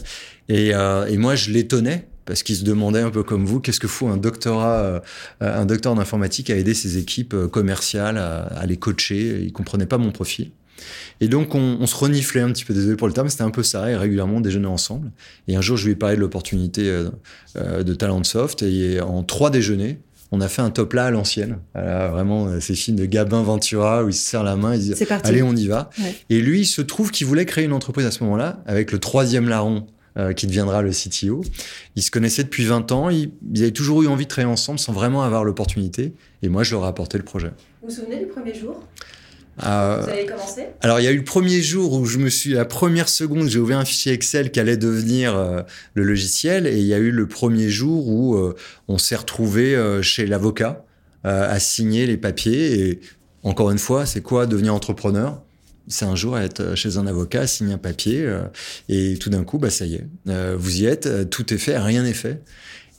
Et, 0.48 0.70
et 0.70 1.18
moi, 1.18 1.36
je 1.36 1.52
l'étonnais 1.52 2.08
parce 2.26 2.44
qu'il 2.44 2.56
se 2.56 2.64
demandait 2.64 3.02
un 3.02 3.10
peu 3.10 3.24
comme 3.24 3.46
vous, 3.46 3.60
qu'est-ce 3.60 3.80
que 3.80 3.88
fout 3.88 4.10
un 4.10 4.18
doctorat, 4.18 4.80
euh, 4.80 5.00
un 5.40 5.66
docteur 5.66 5.94
en 5.94 5.98
informatique 5.98 6.50
à 6.50 6.56
aider 6.56 6.74
ses 6.74 6.98
équipes 6.98 7.34
euh, 7.34 7.48
commerciales 7.48 8.18
à, 8.18 8.66
les 8.66 8.78
coacher? 8.78 9.42
Il 9.44 9.52
comprenait 9.52 9.86
pas 9.86 9.98
mon 9.98 10.12
profil. 10.12 10.52
Et 11.20 11.28
donc, 11.28 11.54
on, 11.54 11.86
se 11.86 11.96
reniflait 11.96 12.42
un 12.42 12.52
petit 12.52 12.66
peu, 12.66 12.74
désolé 12.74 12.96
pour 12.96 13.08
le 13.08 13.14
terme, 13.14 13.30
c'était 13.30 13.44
un 13.44 13.52
peu 13.52 13.62
ça, 13.62 13.92
et 13.92 13.96
régulièrement 13.96 14.38
on 14.38 14.42
déjeunait 14.42 14.66
ensemble. 14.66 15.12
Et 15.48 15.56
un 15.56 15.62
jour, 15.62 15.78
je 15.78 15.86
lui 15.86 15.92
ai 15.92 15.96
parlé 15.96 16.16
de 16.16 16.22
l'opportunité 16.22 16.90
euh, 17.56 17.84
de 17.84 17.94
Talentsoft, 17.94 18.64
et 18.64 19.00
en 19.00 19.22
trois 19.22 19.52
déjeuners, 19.52 20.00
on 20.32 20.42
a 20.42 20.48
fait 20.48 20.64
un 20.64 20.72
top 20.72 20.94
là 20.94 21.06
à 21.06 21.12
l'ancienne. 21.12 21.58
vraiment, 21.76 22.60
ces 22.62 22.74
films 22.74 22.98
de 22.98 23.06
Gabin 23.06 23.44
Ventura 23.44 24.04
où 24.04 24.10
il 24.10 24.14
se 24.14 24.28
serre 24.28 24.44
la 24.44 24.56
main, 24.56 24.74
il 24.74 24.80
dit 24.80 24.94
Allez, 25.24 25.44
on 25.44 25.56
y 25.56 25.68
va. 25.68 25.90
Et 26.30 26.42
lui, 26.42 26.62
il 26.62 26.66
se 26.66 26.82
trouve 26.82 27.12
qu'il 27.12 27.28
voulait 27.28 27.46
créer 27.46 27.66
une 27.66 27.74
entreprise 27.74 28.06
à 28.06 28.12
ce 28.12 28.24
moment-là, 28.24 28.64
avec 28.66 28.92
le 28.92 28.98
troisième 28.98 29.50
larron 29.50 29.86
euh, 30.18 30.34
qui 30.34 30.46
deviendra 30.46 30.82
le 30.82 30.92
CTO. 30.92 31.42
Ils 31.96 32.04
se 32.04 32.12
connaissaient 32.12 32.44
depuis 32.44 32.66
20 32.66 32.92
ans, 32.92 33.10
ils, 33.10 33.32
avaient 33.56 33.72
toujours 33.72 34.04
eu 34.04 34.08
envie 34.08 34.26
de 34.26 34.30
travailler 34.30 34.52
ensemble 34.52 34.78
sans 34.78 34.92
vraiment 34.92 35.24
avoir 35.24 35.46
l'opportunité. 35.46 36.14
Et 36.42 36.50
moi, 36.50 36.64
je 36.64 36.76
leur 36.76 36.84
ai 36.84 36.88
apporté 36.88 37.18
le 37.18 37.24
projet. 37.24 37.52
Vous 37.82 37.88
vous 37.88 37.96
souvenez 37.96 38.20
du 38.20 38.26
premier 38.26 38.54
jour? 38.54 38.84
Euh, 39.64 40.02
Vous 40.04 40.10
avez 40.10 40.26
commencé? 40.26 40.66
Alors, 40.82 41.00
il 41.00 41.04
y 41.04 41.08
a 41.08 41.12
eu 41.12 41.18
le 41.18 41.24
premier 41.24 41.62
jour 41.62 41.94
où 41.94 42.06
je 42.06 42.18
me 42.18 42.30
suis, 42.30 42.52
la 42.52 42.66
première 42.66 43.08
seconde, 43.08 43.48
j'ai 43.48 43.60
ouvert 43.60 43.78
un 43.78 43.86
fichier 43.86 44.12
Excel 44.12 44.52
qui 44.52 44.60
allait 44.60 44.76
devenir 44.76 45.34
euh, 45.34 45.62
le 45.94 46.04
logiciel. 46.04 46.68
Et 46.68 46.78
il 46.78 46.86
y 46.86 46.94
a 46.94 46.98
eu 46.98 47.12
le 47.12 47.28
premier 47.28 47.70
jour 47.70 48.10
où 48.10 48.38
on 48.90 48.98
s'est 48.98 49.16
retrouvé 49.16 49.80
chez 50.02 50.26
l'avocat 50.26 50.84
à 51.24 51.58
signer 51.60 52.06
les 52.06 52.18
papiers. 52.18 52.82
Et 52.82 53.00
encore 53.44 53.72
une 53.72 53.80
fois, 53.80 54.06
c'est 54.06 54.22
quoi 54.22 54.46
devenir 54.46 54.76
entrepreneur? 54.76 55.42
C'est 55.88 56.06
un 56.06 56.16
jour 56.16 56.38
être 56.38 56.76
chez 56.76 56.98
un 56.98 57.08
avocat, 57.08 57.48
signer 57.48 57.74
un 57.74 57.78
papier, 57.78 58.22
euh, 58.22 58.44
et 58.90 59.18
tout 59.18 59.30
d'un 59.30 59.44
coup, 59.44 59.58
bah, 59.58 59.70
ça 59.70 59.86
y 59.86 59.96
est, 59.96 60.08
euh, 60.30 60.56
vous 60.58 60.82
y 60.82 60.86
êtes, 60.86 61.06
euh, 61.06 61.26
tout 61.26 61.54
est 61.54 61.58
fait, 61.58 61.78
rien 61.78 62.04
n'est 62.04 62.14
fait. 62.14 62.44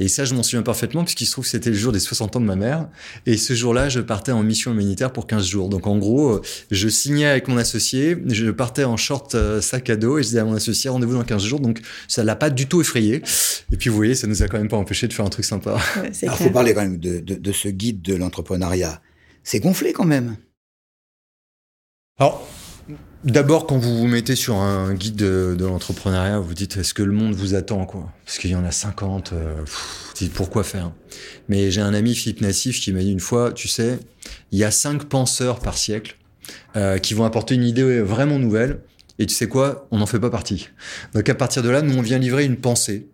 Et 0.01 0.09
ça, 0.09 0.25
je 0.25 0.35
m'en 0.35 0.43
souviens 0.43 0.63
parfaitement, 0.63 1.05
puisqu'il 1.05 1.27
se 1.27 1.33
trouve 1.33 1.45
que 1.45 1.51
c'était 1.51 1.71
le 1.71 1.77
jour 1.77 1.93
des 1.93 2.01
60 2.01 2.35
ans 2.35 2.41
de 2.41 2.47
ma 2.47 2.57
mère. 2.57 2.89
Et 3.27 3.37
ce 3.37 3.55
jour-là, 3.55 3.89
je 3.89 4.01
partais 4.01 4.33
en 4.33 4.43
mission 4.43 4.73
humanitaire 4.73 5.13
pour 5.13 5.29
15 5.29 5.47
jours. 5.47 5.69
Donc, 5.69 5.87
en 5.87 5.97
gros, 5.97 6.41
je 6.73 6.89
signais 6.89 7.27
avec 7.27 7.47
mon 7.47 7.57
associé, 7.57 8.17
je 8.27 8.51
partais 8.51 8.83
en 8.83 8.97
short 8.97 9.37
sac 9.61 9.91
à 9.91 9.97
dos 9.97 10.19
et 10.19 10.23
je 10.23 10.29
disais 10.29 10.41
à 10.41 10.45
mon 10.45 10.55
associé, 10.55 10.91
rendez-vous 10.91 11.15
dans 11.15 11.23
15 11.23 11.45
jours. 11.45 11.61
Donc, 11.61 11.83
ça 12.09 12.25
l'a 12.25 12.35
pas 12.35 12.51
du 12.51 12.67
tout 12.67 12.81
effrayé. 12.81 13.23
Et 13.71 13.77
puis, 13.77 13.91
vous 13.91 13.97
voyez, 13.97 14.17
ça 14.17 14.27
nous 14.27 14.43
a 14.43 14.49
quand 14.49 14.59
même 14.59 14.69
pas 14.69 14.79
empêché 14.79 15.07
de 15.07 15.13
faire 15.13 15.27
un 15.27 15.31
truc 15.31 15.45
sympa. 15.45 15.79
il 16.23 16.31
faut 16.31 16.51
parler 16.51 16.75
quand 16.75 16.83
même 16.83 16.99
de, 16.99 17.21
de 17.21 17.53
ce 17.53 17.69
guide 17.69 18.03
de 18.03 18.15
l'entrepreneuriat. 18.15 19.01
C'est 19.45 19.61
gonflé 19.61 19.93
quand 19.93 20.07
même. 20.07 20.37
Alors, 22.19 22.49
D'abord, 23.25 23.69
quand 23.69 23.79
vous 23.79 23.97
vous 23.99 24.09
mettez 24.09 24.35
sur 24.35 24.57
un 24.57 24.95
guide 24.95 25.15
de, 25.15 25.57
l'entrepreneuriat, 25.61 26.41
vous 26.41 26.55
dites 26.55 26.77
est-ce 26.79 26.93
que 26.93 27.05
le 27.05 27.13
monde 27.13 27.35
vous 27.35 27.55
attend 27.55 27.87
quoi? 27.87 28.13
Parce 28.25 28.39
qu'il 28.39 28.51
y 28.51 28.57
en 28.57 28.65
a 28.65 28.73
50, 28.73 29.33
euh, 29.33 29.55
dites 30.17 30.33
pourquoi 30.33 30.65
faire? 30.65 30.91
Mais 31.49 31.71
j'ai 31.71 31.83
un 31.83 31.95
ami 31.95 32.17
Philippe 32.17 32.41
Nassif 32.41 32.81
qui 32.81 32.93
m'a 32.93 32.99
dit 32.99 33.13
une 33.13 33.21
fois, 33.21 33.53
tu 33.53 33.69
sais, 33.69 34.01
il 34.51 34.59
y 34.59 34.65
a 34.65 34.73
cinq 34.73 35.05
penseurs 35.05 35.61
par 35.61 35.79
siècle 35.79 36.17
euh, 36.75 36.99
qui 36.99 37.15
vont 37.15 37.25
apporter 37.25 37.55
une 37.55 37.63
idée 37.63 38.01
vraiment 38.01 38.41
nouvelle. 38.41 38.81
Et 39.21 39.27
tu 39.27 39.35
sais 39.35 39.47
quoi? 39.47 39.87
On 39.93 39.99
n'en 39.99 40.07
fait 40.07 40.19
pas 40.19 40.31
partie. 40.31 40.71
Donc 41.15 41.29
à 41.29 41.37
partir 41.37 41.63
de 41.63 41.69
là, 41.69 41.81
nous 41.81 41.97
on 41.97 42.03
vient 42.03 42.19
livrer 42.19 42.45
une 42.45 42.57
pensée, 42.57 43.09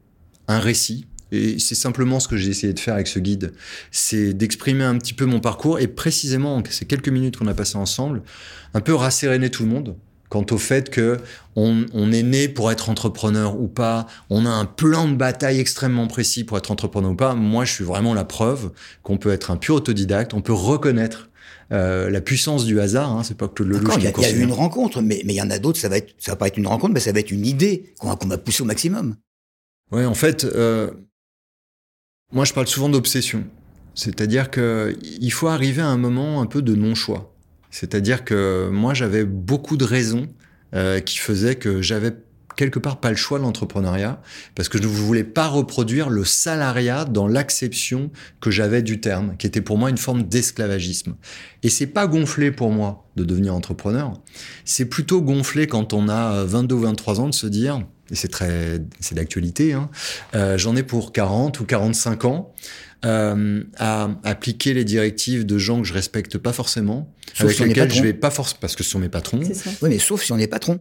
un 0.47 0.59
récit, 0.59 1.07
Et 1.33 1.59
c'est 1.59 1.75
simplement 1.75 2.21
ce 2.21 2.29
que 2.29 2.37
j'ai 2.37 2.51
essayé 2.51 2.73
de 2.73 2.81
faire 2.81 2.95
avec 2.95 3.07
ce 3.07 3.19
guide. 3.19 3.53
C'est 3.91 4.33
d'exprimer 4.33 4.85
un 4.85 4.97
petit 4.97 5.15
peu 5.15 5.27
mon 5.27 5.41
parcours 5.41 5.79
et 5.79 5.87
précisément, 5.87 6.63
ces 6.71 6.87
quelques 6.87 7.09
minutes 7.09 7.37
qu'on 7.37 7.47
a 7.47 7.55
passées 7.55 7.77
ensemble, 7.77 8.23
un 8.75 8.81
peu 8.81 8.95
rasséréner 8.95 9.51
tout 9.51 9.65
le 9.65 9.69
monde 9.69 9.97
quant 10.29 10.45
au 10.51 10.59
fait 10.59 10.91
que 10.91 11.19
on, 11.57 12.13
est 12.13 12.23
né 12.23 12.49
pour 12.49 12.71
être 12.71 12.89
entrepreneur 12.89 13.61
ou 13.61 13.67
pas, 13.67 14.07
on 14.31 14.47
a 14.47 14.51
un 14.51 14.65
plan 14.65 15.09
de 15.09 15.17
bataille 15.17 15.59
extrêmement 15.59 16.07
précis 16.07 16.45
pour 16.45 16.57
être 16.57 16.71
entrepreneur 16.71 17.11
ou 17.11 17.17
pas. 17.17 17.35
Moi, 17.35 17.65
je 17.65 17.73
suis 17.73 17.85
vraiment 17.85 18.15
la 18.15 18.25
preuve 18.25 18.71
qu'on 19.03 19.19
peut 19.19 19.33
être 19.33 19.51
un 19.51 19.57
pur 19.57 19.75
autodidacte, 19.75 20.35
on 20.35 20.41
peut 20.41 20.53
reconnaître 20.53 21.31
euh, 21.73 22.11
la 22.11 22.21
puissance 22.21 22.65
du 22.65 22.81
hasard. 22.81 23.11
Hein, 23.11 23.25
c'est 23.25 23.37
pas 23.37 23.49
que 23.49 23.65
le 23.65 23.81
Il 23.97 24.03
y, 24.03 24.07
a, 24.07 24.31
eu 24.31 24.43
une 24.43 24.53
rencontre, 24.53 25.03
mais 25.03 25.23
mais 25.25 25.35
il 25.35 25.37
y 25.37 25.43
en 25.43 25.51
a 25.51 25.59
d'autres. 25.59 25.81
Ça 25.81 25.89
va 25.89 25.99
être, 25.99 26.15
ça 26.19 26.33
va 26.33 26.37
pas 26.37 26.47
être 26.47 26.59
une 26.59 26.69
rencontre, 26.69 26.95
mais 26.95 27.01
ça 27.01 27.11
va 27.11 27.19
être 27.19 27.33
une 27.33 27.45
idée 27.45 27.93
qu'on 27.99 28.09
va, 28.09 28.19
va 28.25 28.39
pousser 28.39 28.63
au 28.63 28.67
maximum. 28.67 29.17
Ouais, 29.91 30.05
en 30.05 30.15
fait, 30.15 30.45
euh, 30.45 30.91
moi, 32.33 32.45
je 32.45 32.53
parle 32.53 32.67
souvent 32.67 32.89
d'obsession. 32.89 33.45
C'est-à-dire 33.95 34.51
que 34.51 34.97
il 35.03 35.33
faut 35.33 35.49
arriver 35.49 35.83
à 35.83 35.89
un 35.89 35.97
moment 35.97 36.41
un 36.41 36.47
peu 36.47 36.63
de 36.63 36.75
non-choix. 36.75 37.35
C'est-à-dire 37.71 38.25
que 38.25 38.69
moi, 38.71 38.95
j'avais 38.95 39.25
beaucoup 39.25 39.77
de 39.77 39.85
raisons 39.85 40.29
euh, 40.75 41.01
qui 41.01 41.19
faisaient 41.19 41.57
que 41.57 41.83
j'avais 41.83 42.13
quelque 42.59 42.79
part 42.79 42.99
pas 42.99 43.11
le 43.11 43.17
choix 43.17 43.39
de 43.39 43.45
l'entrepreneuriat 43.45 44.21
parce 44.55 44.69
que 44.69 44.79
je 44.79 44.83
ne 44.83 44.89
voulais 44.89 45.25
pas 45.25 45.47
reproduire 45.47 46.11
le 46.11 46.25
salariat 46.25 47.05
dans 47.05 47.29
l'acception 47.29 48.11
que 48.41 48.51
j'avais 48.51 48.83
du 48.83 49.01
terme, 49.01 49.37
qui 49.39 49.47
était 49.47 49.61
pour 49.61 49.79
moi 49.79 49.91
une 49.91 49.97
forme 49.97 50.25
d'esclavagisme. 50.25 51.15
Et 51.63 51.71
c'est 51.71 51.87
pas 51.87 52.07
gonflé 52.07 52.51
pour 52.51 52.71
moi 52.71 53.09
de 53.17 53.25
devenir 53.25 53.55
entrepreneur. 53.55 54.13
C'est 54.65 54.87
plutôt 54.87 55.23
gonflé 55.23 55.67
quand 55.67 55.93
on 55.93 56.09
a 56.09 56.45
22 56.45 56.75
ou 56.75 56.81
23 56.81 57.21
ans 57.21 57.29
de 57.29 57.35
se 57.35 57.47
dire, 57.47 57.81
et 58.11 58.15
c'est 58.15 58.29
très, 58.29 58.81
c'est 59.01 59.15
d'actualité, 59.15 59.73
hein, 59.73 59.91
euh, 60.35 60.59
j'en 60.59 60.77
ai 60.77 60.83
pour 60.83 61.13
40 61.13 61.61
ou 61.61 61.65
45 61.65 62.25
ans. 62.25 62.55
Euh, 63.05 63.63
à 63.77 64.09
appliquer 64.25 64.75
les 64.75 64.83
directives 64.83 65.47
de 65.47 65.57
gens 65.57 65.83
que 65.83 65.87
je 65.87 65.95
respecte 65.95 66.37
pas 66.37 66.53
forcément, 66.53 67.15
sauf 67.33 67.45
avec 67.45 67.57
si 67.57 67.65
lesquels 67.65 67.93
je 67.93 68.03
vais 68.03 68.13
pas 68.13 68.31
forcément 68.31 68.59
parce 68.61 68.75
que 68.75 68.83
ce 68.83 68.91
sont 68.91 68.99
mes 68.99 69.09
patrons. 69.09 69.39
Oui, 69.39 69.89
mais 69.89 70.01
sauf 70.01 70.25
si 70.25 70.33
on 70.33 70.39
est 70.39 70.49
patron. 70.49 70.81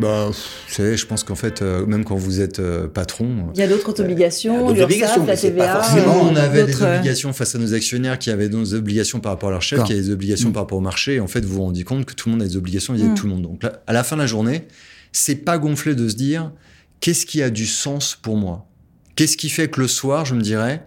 Bah, 0.00 0.26
vous 0.28 0.74
savez, 0.74 0.96
je 0.96 1.06
pense 1.06 1.22
qu'en 1.22 1.36
fait, 1.36 1.62
euh, 1.62 1.86
même 1.86 2.04
quand 2.04 2.16
vous 2.16 2.40
êtes 2.40 2.58
euh, 2.58 2.88
patron, 2.88 3.52
il 3.54 3.60
y 3.60 3.62
a 3.62 3.68
d'autres 3.68 4.00
obligations, 4.00 4.66
d'autres 4.66 4.82
obligations, 4.82 5.24
la 5.24 5.36
TVA. 5.36 5.82
Forcément, 5.82 6.20
on 6.20 6.34
avait 6.34 6.64
des 6.64 6.82
obligations 6.82 7.32
face 7.32 7.54
à 7.54 7.58
nos 7.58 7.74
actionnaires, 7.74 8.18
qui 8.18 8.30
avaient 8.30 8.48
des 8.48 8.74
obligations 8.74 9.20
par 9.20 9.30
rapport 9.30 9.50
à 9.50 9.52
leur 9.52 9.62
chef, 9.62 9.84
qui 9.84 9.92
avaient 9.92 10.02
des 10.02 10.10
obligations 10.10 10.48
mm. 10.48 10.52
par 10.52 10.62
rapport 10.64 10.78
au 10.78 10.80
marché. 10.82 11.14
Et 11.14 11.20
en 11.20 11.28
fait, 11.28 11.44
vous 11.44 11.54
vous 11.54 11.62
rendez 11.62 11.84
compte 11.84 12.06
que 12.06 12.14
tout 12.14 12.28
le 12.28 12.32
monde 12.32 12.42
a 12.42 12.46
des 12.46 12.56
obligations 12.56 12.92
vis-à-vis 12.92 13.10
de 13.10 13.14
mm. 13.14 13.18
tout 13.18 13.26
le 13.26 13.32
monde. 13.34 13.42
Donc, 13.42 13.62
là, 13.62 13.84
à 13.86 13.92
la 13.92 14.02
fin 14.02 14.16
de 14.16 14.22
la 14.22 14.26
journée, 14.26 14.66
c'est 15.14 15.36
pas 15.36 15.58
gonflé 15.58 15.94
de 15.94 16.08
se 16.08 16.16
dire 16.16 16.52
qu'est-ce 17.00 17.24
qui 17.24 17.40
a 17.40 17.48
du 17.48 17.66
sens 17.66 18.18
pour 18.20 18.36
moi? 18.36 18.68
Qu'est-ce 19.16 19.36
qui 19.36 19.48
fait 19.48 19.68
que 19.68 19.80
le 19.80 19.88
soir, 19.88 20.24
je 20.24 20.34
me 20.34 20.42
dirais, 20.42 20.84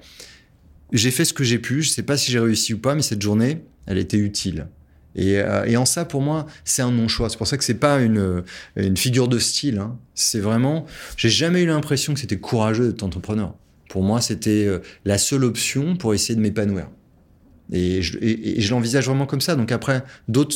j'ai 0.92 1.12
fait 1.12 1.26
ce 1.26 1.34
que 1.34 1.44
j'ai 1.44 1.60
pu. 1.60 1.82
Je 1.82 1.90
sais 1.90 2.04
pas 2.04 2.18
si 2.18 2.32
j'ai 2.32 2.40
réussi 2.40 2.74
ou 2.74 2.78
pas, 2.78 2.94
mais 2.94 3.02
cette 3.02 3.22
journée, 3.22 3.64
elle 3.86 3.98
était 3.98 4.18
utile. 4.18 4.68
Euh, 5.18 5.64
et, 5.64 5.78
en 5.78 5.86
ça, 5.86 6.06
pour 6.06 6.22
moi, 6.22 6.46
c'est 6.66 6.82
un 6.82 6.92
non-choix. 6.92 7.30
C'est 7.30 7.38
pour 7.38 7.48
ça 7.48 7.58
que 7.58 7.64
c'est 7.64 7.74
pas 7.74 8.02
une, 8.02 8.44
une 8.76 8.98
figure 8.98 9.30
de 9.30 9.40
style. 9.40 9.80
Hein. 9.80 9.98
C'est 10.14 10.40
vraiment, 10.40 10.86
j'ai 11.16 11.30
jamais 11.30 11.64
eu 11.64 11.66
l'impression 11.66 12.14
que 12.14 12.20
c'était 12.20 12.38
courageux 12.38 12.90
d'être 12.90 13.04
entrepreneur. 13.04 13.56
Pour 13.90 14.04
moi, 14.04 14.20
c'était 14.20 14.66
euh, 14.66 14.80
la 15.06 15.18
seule 15.18 15.46
option 15.46 15.96
pour 15.96 16.14
essayer 16.14 16.36
de 16.36 16.42
m'épanouir. 16.42 16.90
Et 17.72 18.02
je, 18.02 18.18
je 18.22 18.72
l'envisage 18.72 19.08
vraiment 19.08 19.26
comme 19.26 19.42
ça. 19.42 19.56
Donc 19.56 19.72
après, 19.72 20.04
d'autres 20.28 20.56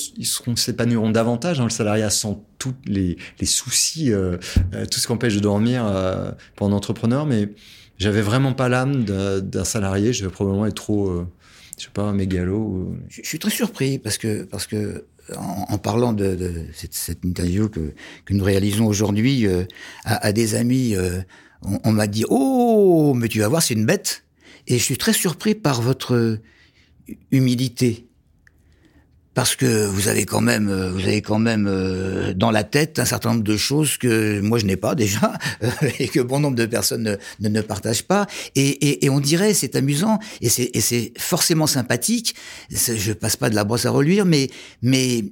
s'épanouiront 0.55 1.09
davantage 1.09 1.57
dans 1.57 1.65
le 1.65 1.69
salariat 1.69 2.09
sans 2.09 2.45
tous 2.57 2.75
les, 2.85 3.17
soucis, 3.43 4.11
euh, 4.11 4.37
tout 4.89 4.99
ce 4.99 5.07
qui 5.07 5.11
empêche 5.11 5.35
de 5.35 5.39
dormir 5.39 5.83
pour 6.55 6.67
un 6.67 6.71
entrepreneur. 6.71 7.25
Mais 7.25 7.49
j'avais 7.97 8.21
vraiment 8.21 8.53
pas 8.53 8.69
l'âme 8.69 9.03
d'un 9.03 9.65
salarié. 9.65 10.13
Je 10.13 10.25
vais 10.25 10.31
probablement 10.31 10.65
être 10.65 10.75
trop 10.75 11.25
je 11.81 11.85
sais 11.85 11.91
pas, 11.91 12.13
mégalo. 12.13 12.95
Je, 13.09 13.21
suis 13.23 13.39
très 13.39 13.49
surpris 13.49 13.97
parce 13.97 14.19
que, 14.19 14.43
parce 14.43 14.67
que 14.67 15.05
en, 15.35 15.77
parlant 15.79 16.13
de, 16.13 16.67
cette, 16.73 17.23
interview 17.23 17.69
que, 17.69 17.93
nous 18.29 18.43
réalisons 18.43 18.85
aujourd'hui 18.85 19.47
euh, 19.47 19.63
à, 20.05 20.31
des 20.31 20.53
amis, 20.53 20.95
euh, 20.95 21.21
on 21.83 21.91
m'a 21.91 22.05
dit 22.05 22.23
Oh, 22.29 23.13
mais 23.15 23.27
tu 23.27 23.39
vas 23.39 23.47
voir, 23.47 23.63
c'est 23.63 23.73
une 23.73 23.85
bête. 23.85 24.25
Et 24.67 24.77
je 24.77 24.83
suis 24.83 24.97
très 24.97 25.13
surpris 25.13 25.55
par 25.55 25.81
votre 25.81 26.37
humilité 27.31 28.07
parce 29.33 29.55
que 29.55 29.85
vous 29.85 30.07
avez 30.09 30.25
quand 30.25 30.41
même, 30.41 30.67
euh, 30.67 30.91
vous 30.91 30.99
avez 30.99 31.21
quand 31.21 31.39
même 31.39 31.65
euh, 31.69 32.33
dans 32.33 32.51
la 32.51 32.63
tête 32.63 32.99
un 32.99 33.05
certain 33.05 33.29
nombre 33.29 33.43
de 33.43 33.55
choses 33.55 33.97
que 33.97 34.41
moi 34.41 34.59
je 34.59 34.65
n'ai 34.65 34.75
pas 34.75 34.93
déjà 34.93 35.33
et 35.99 36.09
que 36.09 36.19
bon 36.19 36.39
nombre 36.39 36.57
de 36.57 36.65
personnes 36.65 37.17
ne, 37.39 37.49
ne, 37.49 37.61
partagent 37.61 38.03
pas. 38.03 38.27
Et, 38.55 39.09
on 39.09 39.19
dirait, 39.19 39.53
c'est 39.53 39.75
amusant 39.75 40.19
et 40.41 40.49
c'est 40.49 41.13
forcément 41.17 41.67
sympathique. 41.67 42.35
Je 42.69 43.13
passe 43.13 43.37
pas 43.37 43.49
de 43.49 43.55
la 43.55 43.63
brosse 43.63 43.85
à 43.85 43.91
reluire, 43.91 44.25
mais 44.25 44.49
mais 44.81 45.23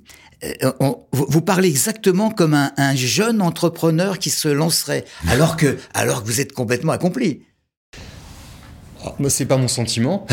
euh, 0.44 0.72
vous 1.12 1.42
parlez 1.42 1.68
exactement 1.68 2.32
comme 2.32 2.54
un, 2.54 2.72
un, 2.78 2.96
jeune 2.96 3.42
entrepreneur 3.42 4.20
qui 4.20 4.30
se 4.30 4.48
lancerait, 4.48 5.04
alors 5.28 5.58
que 5.58 5.78
alors 5.94 6.24
que 6.24 6.28
vous 6.28 6.40
êtes 6.40 6.54
complètement 6.54 6.94
accompli. 6.94 7.42
Ah, 9.06 9.16
moi, 9.20 9.30
c'est 9.30 9.46
pas 9.46 9.58
mon 9.58 9.68
sentiment. 9.68 10.28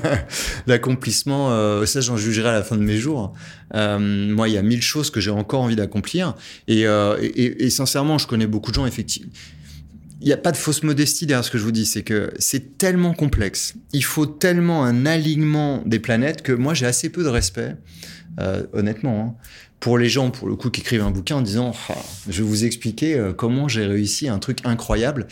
L'accomplissement, 0.66 1.50
euh, 1.50 1.84
ça, 1.84 2.00
j'en 2.00 2.16
jugerai 2.16 2.48
à 2.48 2.52
la 2.52 2.62
fin 2.62 2.76
de 2.76 2.82
mes 2.82 2.96
jours. 2.96 3.34
Euh, 3.74 3.98
moi, 3.98 4.48
il 4.48 4.54
y 4.54 4.58
a 4.58 4.62
mille 4.62 4.82
choses 4.82 5.10
que 5.10 5.20
j'ai 5.20 5.30
encore 5.30 5.60
envie 5.60 5.76
d'accomplir. 5.76 6.34
Et, 6.68 6.86
euh, 6.86 7.18
et, 7.20 7.64
et, 7.64 7.70
sincèrement, 7.70 8.16
je 8.16 8.26
connais 8.26 8.46
beaucoup 8.46 8.70
de 8.70 8.76
gens, 8.76 8.86
effectivement. 8.86 9.32
Il 10.22 10.26
n'y 10.26 10.32
a 10.32 10.36
pas 10.36 10.52
de 10.52 10.56
fausse 10.56 10.84
modestie 10.84 11.26
derrière 11.26 11.44
ce 11.44 11.50
que 11.50 11.58
je 11.58 11.64
vous 11.64 11.72
dis, 11.72 11.84
c'est 11.84 12.04
que 12.04 12.32
c'est 12.38 12.78
tellement 12.78 13.12
complexe. 13.12 13.74
Il 13.92 14.04
faut 14.04 14.24
tellement 14.24 14.84
un 14.84 15.04
alignement 15.04 15.82
des 15.84 15.98
planètes 15.98 16.42
que 16.42 16.52
moi, 16.52 16.74
j'ai 16.74 16.86
assez 16.86 17.10
peu 17.10 17.24
de 17.24 17.28
respect, 17.28 17.74
euh, 18.40 18.62
honnêtement, 18.72 19.20
hein, 19.20 19.48
pour 19.80 19.98
les 19.98 20.08
gens, 20.08 20.30
pour 20.30 20.46
le 20.46 20.54
coup, 20.54 20.70
qui 20.70 20.80
écrivent 20.80 21.02
un 21.02 21.10
bouquin 21.10 21.36
en 21.36 21.42
disant 21.42 21.72
ah, 21.88 21.96
Je 22.28 22.40
vais 22.40 22.48
vous 22.48 22.64
expliquer 22.64 23.14
euh, 23.14 23.32
comment 23.32 23.66
j'ai 23.66 23.84
réussi 23.84 24.28
un 24.28 24.38
truc 24.38 24.58
incroyable. 24.62 25.26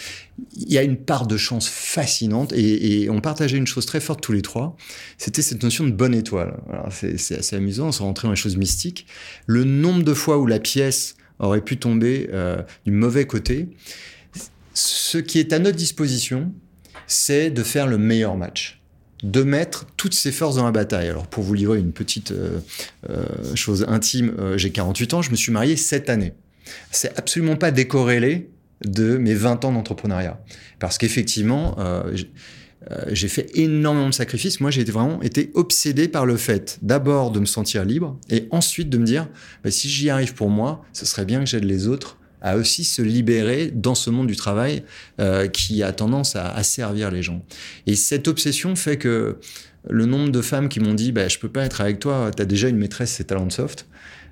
Il 0.57 0.73
y 0.73 0.77
a 0.77 0.83
une 0.83 0.97
part 0.97 1.29
de 1.29 1.37
chance 1.37 1.69
fascinante 1.69 2.53
et, 2.53 3.09
on 3.11 3.21
partageait 3.21 3.59
une 3.59 3.69
chose 3.69 3.87
très 3.87 4.01
forte 4.01 4.21
tous 4.21 4.33
les 4.33 4.43
trois 4.43 4.77
c'était 5.19 5.43
cette 5.43 5.63
notion 5.63 5.85
de 5.85 5.93
bonne 5.93 6.17
étoile. 6.17 6.57
C'est 6.91 7.39
assez 7.39 7.55
amusant, 7.55 7.89
on 7.89 7.93
s'est 7.93 8.03
rentré 8.03 8.27
dans 8.27 8.33
les 8.33 8.37
choses 8.37 8.57
mystiques. 8.57 9.07
Le 9.47 9.63
nombre 9.63 10.03
de 10.03 10.15
fois 10.15 10.39
où 10.39 10.47
la 10.47 10.59
pièce 10.59 11.15
aurait 11.41 11.63
pu 11.63 11.77
tomber 11.79 12.29
euh, 12.33 12.63
du 12.85 12.93
mauvais 12.93 13.27
côté, 13.27 13.69
ce 14.75 15.19
qui 15.19 15.39
est 15.39 15.53
à 15.53 15.59
notre 15.59 15.77
disposition, 15.77 16.53
c'est 17.07 17.51
de 17.51 17.63
faire 17.63 17.87
le 17.87 17.99
meilleur 17.99 18.37
match 18.37 18.81
de 19.23 19.43
mettre 19.43 19.87
toutes 19.97 20.15
ses 20.15 20.33
forces 20.33 20.57
dans 20.57 20.65
la 20.65 20.73
bataille. 20.73 21.09
Alors 21.09 21.27
pour 21.27 21.43
vous 21.43 21.55
livrer 21.55 21.79
une 21.79 21.93
petite 21.93 22.33
euh, 22.33 22.61
euh, 23.09 23.25
chose 23.55 23.85
intime, 23.89 24.35
euh, 24.39 24.57
j'ai 24.59 24.71
48 24.71 25.15
ans, 25.15 25.23
je 25.23 25.31
me 25.31 25.37
suis 25.37 25.53
marié 25.53 25.77
cette 25.77 26.09
année. 26.09 26.33
C'est 26.91 27.17
absolument 27.19 27.57
pas 27.57 27.71
décorrélé 27.71 28.51
de 28.85 29.19
mes 29.19 29.35
20 29.35 29.65
ans 29.65 29.73
d'entrepreneuriat. 29.73 30.41
Parce 30.79 30.97
qu'effectivement, 30.97 31.77
j'ai 33.09 33.29
fait 33.29 33.51
énormément 33.59 34.09
de 34.09 34.15
sacrifices. 34.15 34.61
Moi, 34.61 34.71
j'ai 34.71 34.85
vraiment 34.85 35.21
été 35.21 35.51
obsédé 35.55 36.07
par 36.07 36.25
le 36.25 36.37
fait 36.37 36.79
d'abord 36.81 37.33
de 37.33 37.41
me 37.41 37.45
sentir 37.45 37.85
libre 37.85 38.19
et 38.31 38.47
ensuite 38.53 38.89
de 38.89 38.99
me 38.99 39.05
dire, 39.05 39.29
bah, 39.65 39.71
si 39.71 39.89
j'y 39.89 40.09
arrive 40.11 40.35
pour 40.35 40.49
moi, 40.49 40.85
ce 40.93 41.05
serait 41.05 41.25
bien 41.25 41.41
que 41.41 41.47
j'aide 41.47 41.65
les 41.65 41.89
autres 41.89 42.20
à 42.43 42.57
aussi 42.57 42.85
se 42.85 43.03
libérer 43.03 43.71
dans 43.71 43.95
ce 43.95 44.11
monde 44.11 44.27
du 44.27 44.37
travail 44.37 44.83
euh, 45.21 45.49
qui 45.49 45.83
a 45.83 45.93
tendance 45.93 46.37
à 46.37 46.51
asservir 46.51 47.11
les 47.11 47.23
gens. 47.23 47.45
Et 47.87 47.97
cette 47.97 48.29
obsession 48.29 48.77
fait 48.77 48.97
que 48.97 49.39
le 49.89 50.07
nombre 50.07 50.31
de 50.31 50.43
femmes 50.43 50.69
qui 50.69 50.81
m'ont 50.81 50.95
dit 50.95 51.13
bah, 51.13 51.29
je 51.29 51.39
peux 51.39 51.49
pas 51.49 51.65
être 51.65 51.81
avec 51.81 51.99
toi, 52.01 52.31
tu 52.35 52.43
as 52.43 52.47
déjà 52.47 52.69
une 52.69 52.79
maîtresse, 52.79 53.13
c'est 53.13 53.25
Talentsoft. 53.25 53.87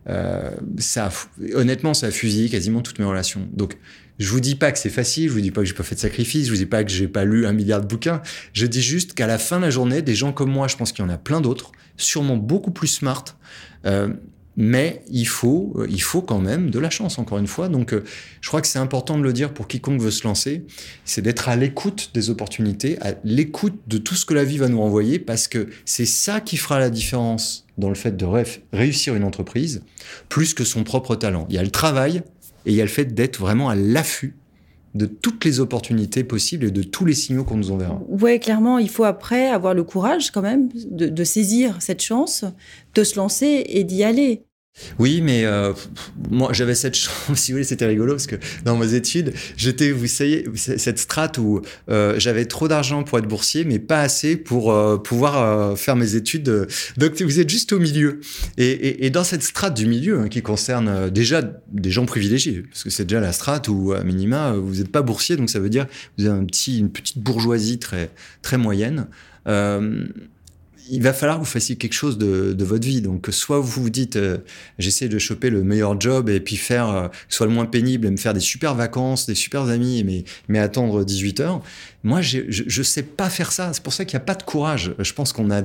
Euh, 0.09 0.50
ça 0.79 1.11
honnêtement, 1.55 1.93
ça 1.93 2.07
a 2.07 2.11
fusillé 2.11 2.49
quasiment 2.49 2.81
toutes 2.81 2.99
mes 2.99 3.05
relations. 3.05 3.47
Donc, 3.53 3.77
je 4.19 4.31
vous 4.31 4.41
dis 4.41 4.55
pas 4.55 4.73
que 4.73 4.79
c'est 4.79 4.91
facile, 4.91 5.29
je 5.29 5.33
vous 5.33 5.41
dis 5.41 5.50
pas 5.50 5.61
que 5.61 5.67
j'ai 5.67 5.75
pas 5.75 5.85
fait 5.85 5.95
de 5.95 6.00
sacrifice, 6.00 6.47
je 6.47 6.50
vous 6.50 6.57
dis 6.57 6.67
pas 6.67 6.83
que 6.83 6.91
j'ai 6.91 7.09
pas 7.09 7.25
lu 7.25 7.47
un 7.47 7.53
milliard 7.53 7.81
de 7.81 7.87
bouquins. 7.87 8.21
Je 8.53 8.67
dis 8.67 8.83
juste 8.83 9.15
qu'à 9.15 9.27
la 9.27 9.38
fin 9.38 9.59
de 9.59 9.62
la 9.62 9.71
journée, 9.71 10.03
des 10.03 10.15
gens 10.15 10.33
comme 10.33 10.50
moi, 10.50 10.67
je 10.67 10.77
pense 10.77 10.93
qu'il 10.93 11.05
y 11.05 11.09
en 11.09 11.11
a 11.11 11.19
plein 11.19 11.41
d'autres, 11.41 11.73
sûrement 11.97 12.37
beaucoup 12.37 12.73
plus 12.73 12.88
smart, 12.88 13.25
euh, 13.87 14.09
mais 14.61 15.05
il 15.09 15.29
faut, 15.29 15.73
euh, 15.77 15.87
il 15.88 16.03
faut 16.03 16.21
quand 16.21 16.41
même 16.41 16.71
de 16.71 16.81
la 16.81 16.91
chance, 16.91 17.21
encore 17.21 17.38
une 17.38 17.47
fois. 17.47 17.69
Donc, 17.69 17.93
euh, 17.95 18.03
je 18.41 18.49
crois 18.49 18.61
que 18.61 18.67
c'est 18.67 18.81
important 18.81 19.17
de 19.17 19.23
le 19.23 19.33
dire 19.33 19.55
pour 19.55 19.69
quiconque 19.69 20.00
veut 20.00 20.11
se 20.11 20.27
lancer, 20.27 20.65
c'est 21.05 21.23
d'être 21.23 21.49
à 21.49 21.55
l'écoute 21.55 22.11
des 22.12 22.29
opportunités, 22.29 23.00
à 23.00 23.15
l'écoute 23.23 23.79
de 23.87 23.99
tout 23.99 24.17
ce 24.17 24.27
que 24.27 24.35
la 24.35 24.43
vie 24.43 24.59
va 24.59 24.69
nous 24.69 24.81
envoyer, 24.81 25.21
parce 25.21 25.47
que 25.47 25.69
c'est 25.85 26.07
ça 26.07 26.41
qui 26.41 26.57
fera 26.57 26.81
la 26.81 26.91
différence 26.91 27.67
dans 27.79 27.88
le 27.88 27.95
fait 27.95 28.17
de 28.17 28.27
réussir 28.73 29.15
une 29.15 29.23
entreprise, 29.23 29.83
plus 30.29 30.55
que 30.55 30.65
son 30.65 30.83
propre 30.83 31.15
talent. 31.15 31.47
Il 31.50 31.55
y 31.55 31.59
a 31.59 31.62
le 31.62 31.71
travail 31.71 32.23
et 32.67 32.73
il 32.73 32.75
y 32.75 32.81
a 32.81 32.85
le 32.85 32.91
fait 32.91 33.15
d'être 33.15 33.38
vraiment 33.38 33.69
à 33.69 33.77
l'affût 33.77 34.35
de 34.95 35.07
toutes 35.07 35.45
les 35.45 35.61
opportunités 35.61 36.25
possibles 36.25 36.65
et 36.65 36.71
de 36.73 36.83
tous 36.83 37.05
les 37.05 37.15
signaux 37.15 37.45
qu'on 37.45 37.59
nous 37.59 37.71
enverra. 37.71 38.03
Oui, 38.09 38.41
clairement, 38.41 38.79
il 38.79 38.91
faut 38.91 39.05
après 39.05 39.49
avoir 39.49 39.75
le 39.75 39.85
courage 39.85 40.33
quand 40.33 40.43
même 40.43 40.69
de, 40.91 41.07
de 41.09 41.25
saisir 41.25 41.77
cette 41.79 42.03
chance, 42.03 42.45
de 42.97 43.05
se 43.05 43.15
lancer 43.15 43.65
et 43.69 43.85
d'y 43.85 44.03
aller. 44.03 44.43
Oui, 44.99 45.20
mais 45.20 45.44
euh, 45.44 45.73
moi 46.30 46.52
j'avais 46.52 46.75
cette 46.75 46.94
chance, 46.97 47.38
si 47.38 47.52
vous 47.52 47.56
voulez, 47.56 47.64
c'était 47.64 47.87
rigolo 47.87 48.14
parce 48.14 48.26
que 48.26 48.37
dans 48.64 48.76
mes 48.76 48.94
études, 48.94 49.32
j'étais, 49.56 49.90
vous 49.90 50.06
savez, 50.06 50.44
cette 50.54 50.99
strate 50.99 51.38
où 51.38 51.62
euh, 51.88 52.14
j'avais 52.18 52.44
trop 52.47 52.68
d'argent 52.68 53.02
pour 53.04 53.18
être 53.18 53.28
boursier, 53.28 53.64
mais 53.64 53.78
pas 53.78 54.00
assez 54.00 54.37
pour 54.37 54.73
euh, 54.73 54.97
pouvoir 54.97 55.78
faire 55.78 55.97
mes 55.97 56.14
études. 56.14 56.68
Donc 56.97 57.20
vous 57.20 57.40
êtes 57.40 57.49
juste 57.49 57.73
au 57.73 57.78
milieu. 57.78 58.20
Et, 58.56 59.06
et, 59.06 59.11
dans 59.11 59.25
cette 59.25 59.42
strate 59.42 59.75
du 59.75 59.87
milieu, 59.87 60.20
hein, 60.20 60.28
qui 60.28 60.42
concerne 60.42 61.11
déjà 61.11 61.42
des 61.73 61.90
gens 61.90 62.06
privilégiés, 62.06 62.62
parce 62.62 62.85
que 62.85 62.90
c'est 62.90 63.04
déjà 63.04 63.20
la 63.20 63.32
strate 63.32 63.68
où, 63.68 63.92
à 63.92 64.02
minima, 64.04 64.52
vous 64.52 64.76
n'êtes 64.76 64.92
pas 64.92 65.02
boursier, 65.02 65.37
donc 65.37 65.50
ça 65.50 65.61
veut 65.61 65.70
dire 65.70 65.87
que 65.87 65.92
vous 66.18 66.26
avez 66.26 66.38
un 66.38 66.44
petit, 66.44 66.78
une 66.78 66.90
petite 66.90 67.18
bourgeoisie 67.18 67.78
très, 67.78 68.11
très 68.42 68.58
moyenne 68.58 69.06
il 70.90 71.02
va 71.02 71.12
falloir 71.12 71.38
que 71.38 71.45
vous 71.45 71.50
fassiez 71.50 71.76
quelque 71.76 71.92
chose 71.92 72.18
de, 72.18 72.64
votre 72.64 72.87
vie. 72.87 73.00
Donc, 73.00 73.28
soit 73.30 73.61
vous 73.61 73.83
vous 73.83 73.90
dites, 73.90 74.16
euh, 74.16 74.38
j'essaie 74.78 75.09
de 75.09 75.18
choper 75.18 75.50
le 75.50 75.62
meilleur 75.62 76.00
job 76.00 76.28
et 76.28 76.40
puis 76.40 76.57
faire, 76.57 76.88
euh, 76.88 77.09
soit 77.28 77.47
le 77.47 77.52
moins 77.52 77.66
pénible 77.66 78.07
et 78.07 78.11
me 78.11 78.16
faire 78.16 78.35
des 78.35 78.40
super 78.40 78.75
vacances, 78.75 79.26
des 79.26 79.35
super 79.35 79.62
amis, 79.62 80.04
mais, 80.04 80.25
mais 80.49 80.59
attendre 80.59 81.04
18 81.04 81.40
heures. 81.40 81.62
Moi, 82.05 82.23
je 82.23 82.40
ne 82.78 82.85
sais 82.85 83.02
pas 83.02 83.28
faire 83.28 83.50
ça. 83.50 83.73
C'est 83.73 83.83
pour 83.83 83.93
ça 83.93 84.05
qu'il 84.05 84.17
n'y 84.17 84.23
a 84.23 84.25
pas 84.25 84.37
de 84.37 84.45
courage. 84.45 84.95
Je 84.99 85.12
pense 85.12 85.33
qu'on 85.33 85.50
a, 85.50 85.62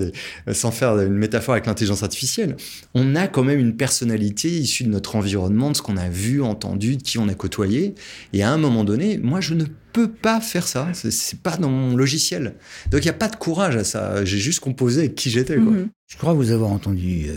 sans 0.52 0.72
faire 0.72 0.98
une 1.00 1.13
métaphore 1.13 1.54
avec 1.54 1.68
l'intelligence 1.68 2.02
artificielle, 2.02 2.58
on 2.96 3.16
a 3.16 3.28
quand 3.28 3.44
même 3.44 3.60
une 3.60 3.75
personnalité 3.75 4.50
issue 4.50 4.84
de 4.84 4.90
notre 4.90 5.16
environnement, 5.16 5.70
de 5.70 5.75
ce 5.75 5.84
qu'on 5.84 5.98
a 5.98 6.10
vu, 6.10 6.42
entendu, 6.42 6.98
de 6.98 7.04
qui 7.04 7.20
on 7.20 7.28
a 7.28 7.36
côtoyé. 7.36 7.94
Et 8.34 8.42
à 8.42 8.52
un 8.52 8.58
moment 8.58 8.84
donné, 8.84 9.20
moi, 9.20 9.42
je 9.42 9.54
ne 9.54 9.66
peux 9.94 10.10
pas 10.10 10.42
faire 10.42 10.68
ça. 10.68 10.90
C'est 10.94 11.40
pas 11.40 11.56
dans 11.58 11.70
mon 11.70 11.96
logiciel. 11.96 12.56
Donc, 12.90 13.02
il 13.02 13.06
n'y 13.06 13.12
a 13.12 13.13
pas 13.13 13.30
de 13.30 13.36
courage 13.36 13.75
à 13.75 13.84
ça. 13.84 14.25
J'ai 14.25 14.40
juste 14.40 14.60
composé 14.60 15.02
avec 15.02 15.16
qui 15.16 15.30
j'étais. 15.30 15.58
Mhm. 15.58 15.90
Je 16.08 16.18
crois 16.18 16.34
vous 16.34 16.52
avoir 16.52 16.72
entendu 16.72 17.28
euh, 17.30 17.36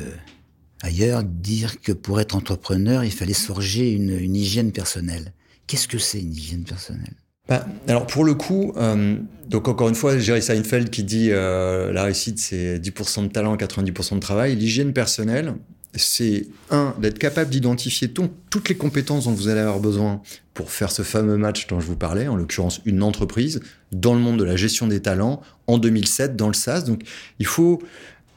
ailleurs 0.83 1.23
dire 1.23 1.83
que 1.83 1.93
pour 1.93 2.19
être 2.19 2.35
entrepreneur, 2.35 3.05
il 3.05 3.13
fallait 3.13 3.35
se 3.35 3.45
forger 3.45 3.93
une, 3.93 4.19
une 4.19 4.37
hygiène 4.37 4.73
personnelle. 4.73 5.35
Qu'est-ce 5.67 5.87
que 5.87 5.99
c'est 5.99 6.21
une 6.21 6.33
hygiène 6.33 6.65
personnelle? 6.65 7.15
Bah, 7.49 7.67
alors 7.87 8.07
pour 8.07 8.25
le 8.25 8.35
coup, 8.35 8.73
euh, 8.77 9.17
donc 9.49 9.69
encore 9.69 9.89
une 9.89 9.95
fois, 9.95 10.19
Jerry 10.19 10.43
Seinfeld 10.43 10.91
qui 10.91 11.05
dit 11.05 11.29
euh, 11.31 11.93
la 11.93 12.05
réussite 12.05 12.39
c'est 12.39 12.79
10% 12.79 13.25
de 13.25 13.29
talent, 13.29 13.57
90% 13.57 14.15
de 14.17 14.21
travail. 14.21 14.57
L'hygiène 14.57 14.93
personnelle, 14.93 15.55
c'est 15.95 16.47
un 16.71 16.95
d'être 17.01 17.19
capable 17.19 17.51
d'identifier 17.51 18.09
toutes 18.09 18.69
les 18.69 18.75
compétences 18.75 19.25
dont 19.25 19.33
vous 19.33 19.49
allez 19.49 19.61
avoir 19.61 19.81
besoin 19.81 20.21
pour 20.55 20.71
faire 20.71 20.91
ce 20.91 21.03
fameux 21.03 21.37
match 21.37 21.67
dont 21.69 21.81
je 21.81 21.87
vous 21.87 21.97
parlais, 21.97 22.29
en 22.29 22.37
l'occurrence 22.37 22.81
une 22.85 23.03
entreprise 23.03 23.61
dans 23.93 24.15
le 24.15 24.21
monde 24.21 24.39
de 24.39 24.45
la 24.45 24.57
gestion 24.57 24.87
des 24.87 25.01
talents 25.01 25.41
en 25.67 25.79
2007 25.79 26.35
dans 26.37 26.49
le 26.49 26.55
SaaS. 26.55 26.83
Donc 26.83 27.03
il 27.39 27.47
faut 27.47 27.81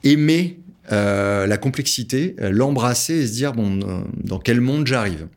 aimer 0.03 0.59
euh, 0.91 1.47
la 1.47 1.57
complexité, 1.57 2.35
euh, 2.39 2.49
l'embrasser 2.51 3.15
et 3.15 3.27
se 3.27 3.33
dire 3.33 3.53
bon 3.53 3.79
euh, 3.81 4.01
dans 4.23 4.39
quel 4.39 4.61
monde 4.61 4.87
j'arrive. 4.87 5.27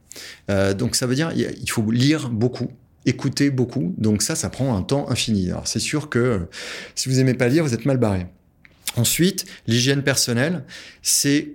Euh, 0.50 0.74
donc 0.74 0.94
ça 0.94 1.06
veut 1.06 1.14
dire 1.14 1.32
il 1.34 1.70
faut 1.70 1.90
lire 1.90 2.28
beaucoup 2.28 2.68
écouter 3.06 3.50
beaucoup. 3.50 3.94
Donc 3.98 4.22
ça, 4.22 4.34
ça 4.34 4.50
prend 4.50 4.76
un 4.76 4.82
temps 4.82 5.08
infini. 5.10 5.50
Alors 5.50 5.66
c'est 5.66 5.80
sûr 5.80 6.08
que 6.08 6.48
si 6.94 7.08
vous 7.08 7.18
aimez 7.18 7.34
pas 7.34 7.48
lire, 7.48 7.64
vous 7.64 7.74
êtes 7.74 7.84
mal 7.84 7.98
barré. 7.98 8.26
Ensuite, 8.96 9.46
l'hygiène 9.66 10.02
personnelle, 10.02 10.64
c'est 11.00 11.54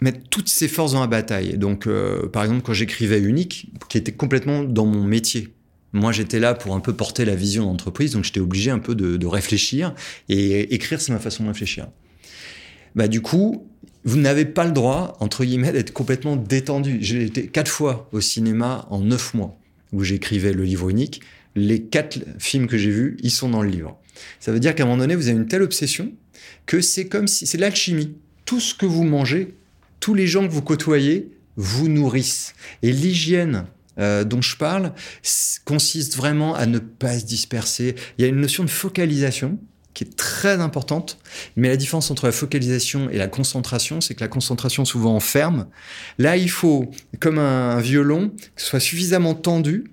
mettre 0.00 0.20
toutes 0.30 0.48
ses 0.48 0.68
forces 0.68 0.92
dans 0.92 1.00
la 1.00 1.06
bataille. 1.06 1.58
Donc, 1.58 1.86
euh, 1.86 2.28
par 2.28 2.44
exemple, 2.44 2.62
quand 2.62 2.72
j'écrivais 2.72 3.20
Unique, 3.20 3.70
qui 3.88 3.98
était 3.98 4.12
complètement 4.12 4.64
dans 4.64 4.86
mon 4.86 5.04
métier. 5.04 5.48
Moi, 5.92 6.12
j'étais 6.12 6.38
là 6.38 6.54
pour 6.54 6.74
un 6.74 6.80
peu 6.80 6.94
porter 6.94 7.24
la 7.24 7.34
vision 7.34 7.64
d'entreprise, 7.64 8.12
donc 8.12 8.24
j'étais 8.24 8.40
obligé 8.40 8.70
un 8.70 8.78
peu 8.78 8.94
de, 8.94 9.16
de, 9.16 9.26
réfléchir. 9.26 9.94
Et 10.28 10.72
écrire, 10.74 11.00
c'est 11.00 11.12
ma 11.12 11.18
façon 11.18 11.42
de 11.42 11.48
réfléchir. 11.48 11.88
Bah, 12.94 13.08
du 13.08 13.20
coup, 13.20 13.66
vous 14.04 14.16
n'avez 14.16 14.46
pas 14.46 14.64
le 14.64 14.72
droit, 14.72 15.16
entre 15.20 15.44
guillemets, 15.44 15.72
d'être 15.72 15.92
complètement 15.92 16.36
détendu. 16.36 16.98
J'ai 17.00 17.24
été 17.24 17.48
quatre 17.48 17.70
fois 17.70 18.08
au 18.12 18.20
cinéma 18.20 18.86
en 18.88 19.00
neuf 19.00 19.34
mois 19.34 19.59
où 19.92 20.04
j'écrivais 20.04 20.52
le 20.52 20.64
livre 20.64 20.88
unique, 20.90 21.22
les 21.56 21.82
quatre 21.82 22.18
films 22.38 22.66
que 22.66 22.78
j'ai 22.78 22.90
vus, 22.90 23.16
ils 23.22 23.30
sont 23.30 23.48
dans 23.48 23.62
le 23.62 23.70
livre. 23.70 23.98
Ça 24.38 24.52
veut 24.52 24.60
dire 24.60 24.74
qu'à 24.74 24.84
un 24.84 24.86
moment 24.86 24.98
donné, 24.98 25.14
vous 25.14 25.28
avez 25.28 25.36
une 25.36 25.48
telle 25.48 25.62
obsession 25.62 26.12
que 26.66 26.80
c'est 26.80 27.06
comme 27.06 27.26
si 27.26 27.46
c'est 27.46 27.58
l'alchimie. 27.58 28.16
Tout 28.44 28.60
ce 28.60 28.74
que 28.74 28.86
vous 28.86 29.04
mangez, 29.04 29.54
tous 29.98 30.14
les 30.14 30.26
gens 30.26 30.46
que 30.46 30.52
vous 30.52 30.62
côtoyez 30.62 31.30
vous 31.56 31.88
nourrissent. 31.88 32.54
Et 32.82 32.92
l'hygiène 32.92 33.66
euh, 33.98 34.24
dont 34.24 34.40
je 34.40 34.56
parle 34.56 34.92
consiste 35.64 36.16
vraiment 36.16 36.54
à 36.54 36.66
ne 36.66 36.78
pas 36.78 37.18
se 37.18 37.24
disperser. 37.24 37.94
Il 38.16 38.22
y 38.22 38.24
a 38.24 38.28
une 38.28 38.40
notion 38.40 38.64
de 38.64 38.70
focalisation 38.70 39.58
qui 39.94 40.04
est 40.04 40.16
très 40.16 40.60
importante. 40.60 41.18
Mais 41.56 41.68
la 41.68 41.76
différence 41.76 42.10
entre 42.10 42.26
la 42.26 42.32
focalisation 42.32 43.10
et 43.10 43.18
la 43.18 43.28
concentration, 43.28 44.00
c'est 44.00 44.14
que 44.14 44.20
la 44.20 44.28
concentration 44.28 44.84
souvent 44.84 45.14
enferme. 45.14 45.66
Là, 46.18 46.36
il 46.36 46.50
faut, 46.50 46.90
comme 47.18 47.38
un, 47.38 47.80
violon, 47.80 48.30
que 48.54 48.62
ce 48.62 48.66
soit 48.66 48.80
suffisamment 48.80 49.34
tendu, 49.34 49.84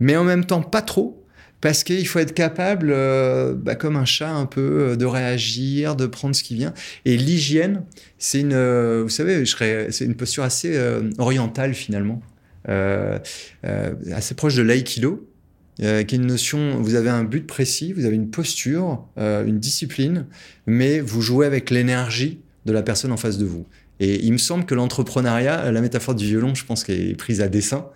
mais 0.00 0.16
en 0.16 0.24
même 0.24 0.44
temps 0.44 0.62
pas 0.62 0.82
trop, 0.82 1.24
parce 1.60 1.84
qu'il 1.84 2.06
faut 2.08 2.18
être 2.18 2.34
capable, 2.34 2.90
euh, 2.90 3.54
bah, 3.54 3.76
comme 3.76 3.96
un 3.96 4.04
chat 4.04 4.30
un 4.30 4.46
peu, 4.46 4.90
euh, 4.90 4.96
de 4.96 5.06
réagir, 5.06 5.96
de 5.96 6.06
prendre 6.06 6.34
ce 6.34 6.42
qui 6.42 6.56
vient. 6.56 6.74
Et 7.04 7.16
l'hygiène, 7.16 7.84
c'est 8.18 8.40
une, 8.40 8.52
euh, 8.52 9.02
vous 9.02 9.08
savez, 9.08 9.44
c'est 9.46 10.04
une 10.04 10.16
posture 10.16 10.42
assez 10.42 10.78
orientale 11.18 11.74
finalement, 11.74 12.20
assez 12.66 14.34
proche 14.34 14.54
de 14.54 14.62
l'aïkido 14.62 15.31
euh, 15.80 16.02
qui 16.02 16.14
est 16.14 16.18
une 16.18 16.26
notion, 16.26 16.80
vous 16.80 16.94
avez 16.94 17.08
un 17.08 17.24
but 17.24 17.46
précis, 17.46 17.92
vous 17.92 18.04
avez 18.04 18.16
une 18.16 18.30
posture, 18.30 19.04
euh, 19.18 19.44
une 19.46 19.58
discipline, 19.58 20.26
mais 20.66 21.00
vous 21.00 21.22
jouez 21.22 21.46
avec 21.46 21.70
l'énergie 21.70 22.40
de 22.66 22.72
la 22.72 22.82
personne 22.82 23.10
en 23.10 23.16
face 23.16 23.38
de 23.38 23.46
vous. 23.46 23.66
Et 23.98 24.24
il 24.24 24.32
me 24.32 24.38
semble 24.38 24.66
que 24.66 24.74
l'entrepreneuriat, 24.74 25.70
la 25.70 25.80
métaphore 25.80 26.14
du 26.14 26.26
violon, 26.26 26.54
je 26.54 26.64
pense 26.64 26.84
qu'elle 26.84 27.10
est 27.10 27.14
prise 27.14 27.40
à 27.40 27.48
dessein. 27.48 27.86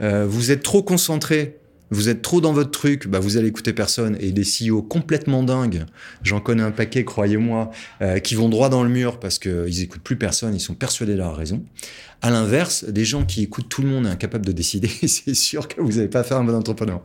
Euh, 0.00 0.26
vous 0.26 0.50
êtes 0.50 0.62
trop 0.62 0.82
concentré 0.82 1.59
vous 1.90 2.08
êtes 2.08 2.22
trop 2.22 2.40
dans 2.40 2.52
votre 2.52 2.70
truc, 2.70 3.08
bah 3.08 3.18
vous 3.18 3.36
allez 3.36 3.48
écouter 3.48 3.72
personne. 3.72 4.16
Et 4.20 4.32
des 4.32 4.42
CEO 4.44 4.82
complètement 4.82 5.42
dingues, 5.42 5.84
j'en 6.22 6.40
connais 6.40 6.62
un 6.62 6.70
paquet, 6.70 7.04
croyez-moi, 7.04 7.70
euh, 8.00 8.18
qui 8.18 8.34
vont 8.34 8.48
droit 8.48 8.68
dans 8.68 8.82
le 8.82 8.88
mur 8.88 9.18
parce 9.18 9.38
qu'ils 9.38 9.82
écoutent 9.82 10.02
plus 10.02 10.16
personne, 10.16 10.54
ils 10.54 10.60
sont 10.60 10.74
persuadés 10.74 11.12
de 11.12 11.18
leur 11.18 11.36
raison. 11.36 11.64
À 12.22 12.30
l'inverse, 12.30 12.84
des 12.84 13.04
gens 13.04 13.24
qui 13.24 13.42
écoutent 13.42 13.68
tout 13.68 13.82
le 13.82 13.88
monde 13.88 14.06
et 14.06 14.10
incapables 14.10 14.46
de 14.46 14.52
décider, 14.52 14.88
c'est 15.06 15.34
sûr 15.34 15.68
que 15.68 15.80
vous 15.80 15.92
n'allez 15.92 16.08
pas 16.08 16.22
faire 16.22 16.38
un 16.38 16.44
bon 16.44 16.54
entrepreneur. 16.54 17.02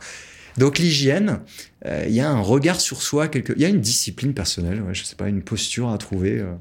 Donc 0.58 0.78
l'hygiène, 0.78 1.41
euh, 1.86 2.06
il 2.08 2.13
y 2.13 2.21
a 2.21 2.30
un 2.30 2.39
regard 2.39 2.80
sur 2.80 3.02
soi, 3.02 3.30
il 3.34 3.62
y 3.62 3.65
a 3.65 3.69
une 3.69 3.82
discipline 3.82 4.34
personnelle, 4.34 4.82
ouais, 4.82 4.93
je 4.93 5.04
sais 5.04 5.15
pas, 5.15 5.28
une 5.28 5.41
posture 5.41 5.89
à 5.89 5.98
trouver. 5.98 6.39
Euh. 6.39 6.54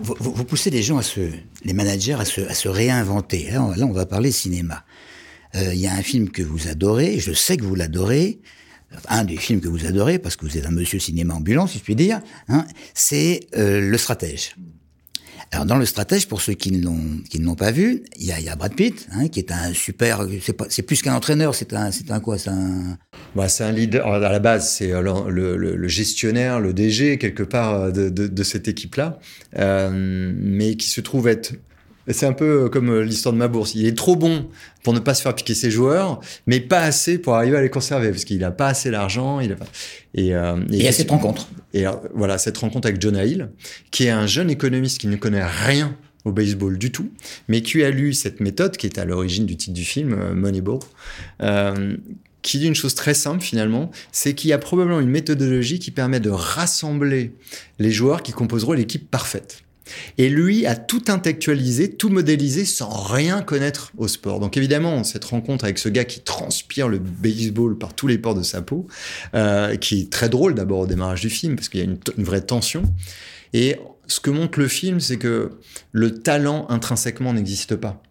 Vous, 0.00 0.44
poussez 0.44 0.70
les 0.70 0.82
gens 0.82 0.96
à 0.96 1.02
se, 1.02 1.20
les 1.62 1.72
managers 1.74 2.14
à 2.14 2.24
se, 2.24 2.40
à 2.40 2.54
se 2.54 2.68
réinventer. 2.68 3.50
On, 3.58 3.72
là, 3.72 3.84
on 3.84 3.92
va 3.92 4.06
parler 4.06 4.32
cinéma. 4.32 4.82
Euh, 5.54 5.74
il 5.74 5.80
y 5.80 5.86
a 5.86 5.92
un 5.92 6.02
film 6.02 6.30
que 6.30 6.42
vous 6.42 6.68
adorez, 6.68 7.18
je 7.18 7.32
sais 7.32 7.56
que 7.56 7.64
vous 7.64 7.74
l'adorez, 7.74 8.40
un 9.08 9.24
des 9.24 9.36
films 9.36 9.60
que 9.60 9.68
vous 9.68 9.86
adorez, 9.86 10.18
parce 10.18 10.36
que 10.36 10.46
vous 10.46 10.56
êtes 10.56 10.66
un 10.66 10.70
monsieur 10.70 10.98
cinéma 10.98 11.34
ambulant, 11.34 11.66
si 11.66 11.78
je 11.78 11.82
puis 11.84 11.96
dire, 11.96 12.20
hein, 12.48 12.64
c'est 12.94 13.40
euh, 13.56 13.80
Le 13.80 13.98
Stratège. 13.98 14.56
Alors 15.52 15.66
dans 15.66 15.76
Le 15.76 15.86
Stratège, 15.86 16.26
pour 16.26 16.40
ceux 16.40 16.54
qui 16.54 16.72
ne 16.72 16.82
l'ont 16.82 17.20
qui 17.30 17.38
ne 17.38 17.44
l'ont 17.44 17.54
pas 17.54 17.70
vu, 17.70 18.02
il 18.18 18.26
y 18.26 18.32
a, 18.32 18.56
Brad 18.56 18.74
Pitt, 18.74 19.06
hein, 19.12 19.28
qui 19.28 19.38
est 19.38 19.52
un 19.52 19.72
super, 19.72 20.26
c'est 20.68 20.82
plus 20.82 21.00
qu'un 21.00 21.14
entraîneur, 21.14 21.54
c'est 21.54 21.72
un 21.74 21.92
c'est 21.92 22.10
un 22.10 22.18
quoi, 22.18 22.38
c'est 22.38 22.50
un. 22.50 22.98
Bah, 23.36 23.48
c'est 23.48 23.62
un 23.62 23.70
leader. 23.70 24.04
À 24.06 24.18
la 24.18 24.38
base, 24.40 24.68
c'est 24.68 24.90
euh, 24.90 25.28
le, 25.28 25.56
le, 25.56 25.88
gestionnaire, 25.88 26.58
le 26.58 26.72
DG 26.72 27.18
quelque 27.18 27.44
part 27.44 27.92
de, 27.92 28.42
cette 28.42 28.66
équipe-là, 28.66 29.20
euh, 29.56 30.32
mais 30.36 30.74
qui 30.74 30.88
se 30.88 31.00
trouve 31.00 31.28
être 31.28 31.52
c'est 32.12 32.26
un 32.26 32.32
peu 32.32 32.68
comme 32.68 32.90
euh, 32.90 33.02
l'histoire 33.02 33.32
de 33.32 33.38
ma 33.38 33.48
bourse. 33.48 33.74
Il 33.74 33.86
est 33.86 33.96
trop 33.96 34.16
bon 34.16 34.48
pour 34.82 34.92
ne 34.92 34.98
pas 34.98 35.14
se 35.14 35.22
faire 35.22 35.34
piquer 35.34 35.54
ses 35.54 35.70
joueurs, 35.70 36.20
mais 36.46 36.60
pas 36.60 36.80
assez 36.80 37.18
pour 37.18 37.34
arriver 37.34 37.56
à 37.56 37.62
les 37.62 37.70
conserver, 37.70 38.10
parce 38.10 38.24
qu'il 38.24 38.38
n'a 38.38 38.50
pas 38.50 38.68
assez 38.68 38.90
d'argent. 38.90 39.40
Il 39.40 39.52
a 39.52 39.56
pas... 39.56 39.66
Et, 40.14 40.34
euh, 40.34 40.56
et, 40.70 40.84
y 40.84 40.88
a 40.88 40.92
cette 40.92 41.10
rencontre. 41.10 41.48
Et 41.72 41.84
voilà, 42.14 42.38
cette 42.38 42.58
rencontre 42.58 42.88
avec 42.88 43.00
John 43.00 43.16
Hill, 43.16 43.50
qui 43.90 44.04
est 44.04 44.10
un 44.10 44.26
jeune 44.26 44.50
économiste 44.50 45.00
qui 45.00 45.06
ne 45.06 45.16
connaît 45.16 45.44
rien 45.44 45.96
au 46.24 46.32
baseball 46.32 46.78
du 46.78 46.90
tout, 46.90 47.10
mais 47.48 47.62
qui 47.62 47.82
a 47.82 47.90
lu 47.90 48.12
cette 48.12 48.40
méthode 48.40 48.76
qui 48.76 48.86
est 48.86 48.98
à 48.98 49.04
l'origine 49.04 49.46
du 49.46 49.56
titre 49.56 49.74
du 49.74 49.84
film, 49.84 50.14
euh, 50.14 50.34
Moneyball, 50.34 50.78
euh, 51.42 51.96
qui 52.42 52.58
dit 52.58 52.66
une 52.66 52.74
chose 52.74 52.94
très 52.94 53.14
simple 53.14 53.42
finalement, 53.42 53.90
c'est 54.12 54.34
qu'il 54.34 54.50
y 54.50 54.52
a 54.52 54.58
probablement 54.58 55.00
une 55.00 55.08
méthodologie 55.10 55.78
qui 55.78 55.90
permet 55.90 56.20
de 56.20 56.30
rassembler 56.30 57.32
les 57.78 57.90
joueurs 57.90 58.22
qui 58.22 58.32
composeront 58.32 58.72
l'équipe 58.72 59.10
parfaite. 59.10 59.63
Et 60.18 60.28
lui 60.28 60.66
a 60.66 60.76
tout 60.76 61.04
intellectualisé, 61.08 61.90
tout 61.90 62.08
modélisé 62.08 62.64
sans 62.64 62.90
rien 62.90 63.42
connaître 63.42 63.92
au 63.96 64.08
sport. 64.08 64.40
Donc 64.40 64.56
évidemment, 64.56 65.04
cette 65.04 65.24
rencontre 65.24 65.64
avec 65.64 65.78
ce 65.78 65.88
gars 65.88 66.04
qui 66.04 66.20
transpire 66.20 66.88
le 66.88 66.98
baseball 66.98 67.76
par 67.76 67.94
tous 67.94 68.06
les 68.06 68.18
pores 68.18 68.34
de 68.34 68.42
sa 68.42 68.62
peau, 68.62 68.86
euh, 69.34 69.76
qui 69.76 70.02
est 70.02 70.10
très 70.10 70.28
drôle 70.28 70.54
d'abord 70.54 70.80
au 70.80 70.86
démarrage 70.86 71.20
du 71.20 71.30
film, 71.30 71.56
parce 71.56 71.68
qu'il 71.68 71.80
y 71.80 71.82
a 71.82 71.86
une, 71.86 71.98
vraie 72.24 72.40
tension. 72.40 72.82
Et 73.52 73.76
ce 74.06 74.20
que 74.20 74.30
montre 74.30 74.58
le 74.58 74.68
film, 74.68 75.00
c'est 75.00 75.16
que 75.16 75.50
le 75.92 76.14
talent 76.14 76.66
intrinsèquement 76.68 77.32
n'existe 77.32 77.76
pas. 77.76 78.02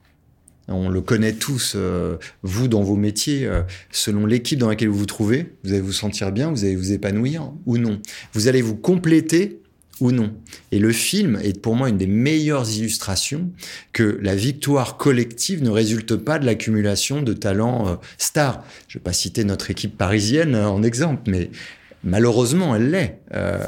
On 0.69 0.87
le 0.87 1.01
connaît 1.01 1.33
tous, 1.33 1.73
euh, 1.75 2.15
vous 2.41 2.69
dans 2.69 2.83
vos 2.83 2.95
métiers, 2.95 3.45
euh, 3.45 3.63
selon 3.91 4.25
l'équipe 4.25 4.57
dans 4.57 4.69
laquelle 4.69 4.87
vous 4.87 4.99
vous 4.99 5.05
trouvez, 5.05 5.53
vous 5.63 5.71
allez 5.71 5.81
vous 5.81 5.91
sentir 5.91 6.31
bien, 6.31 6.51
vous 6.51 6.63
allez 6.63 6.77
vous 6.77 6.93
épanouir 6.93 7.51
ou 7.65 7.77
non. 7.77 8.01
Vous 8.31 8.47
allez 8.47 8.61
vous 8.61 8.75
compléter 8.75 9.59
ou 10.03 10.11
non. 10.11 10.33
Et 10.73 10.79
le 10.79 10.91
film 10.91 11.39
est 11.41 11.61
pour 11.61 11.75
moi 11.77 11.87
une 11.87 11.97
des 11.97 12.07
meilleures 12.07 12.69
illustrations 12.69 13.49
que 13.93 14.19
la 14.21 14.35
victoire 14.35 14.97
collective 14.97 15.63
ne 15.63 15.69
résulte 15.69 16.17
pas 16.17 16.39
de 16.39 16.45
l'accumulation 16.45 17.21
de 17.21 17.31
talents 17.31 17.87
euh, 17.87 17.95
stars. 18.17 18.65
Je 18.89 18.97
ne 18.97 18.99
vais 18.99 19.03
pas 19.05 19.13
citer 19.13 19.45
notre 19.45 19.71
équipe 19.71 19.97
parisienne 19.97 20.55
euh, 20.55 20.67
en 20.67 20.83
exemple, 20.83 21.21
mais 21.27 21.49
malheureusement, 22.03 22.75
elle 22.75 22.91
l'est. 22.91 23.21
Euh, 23.33 23.65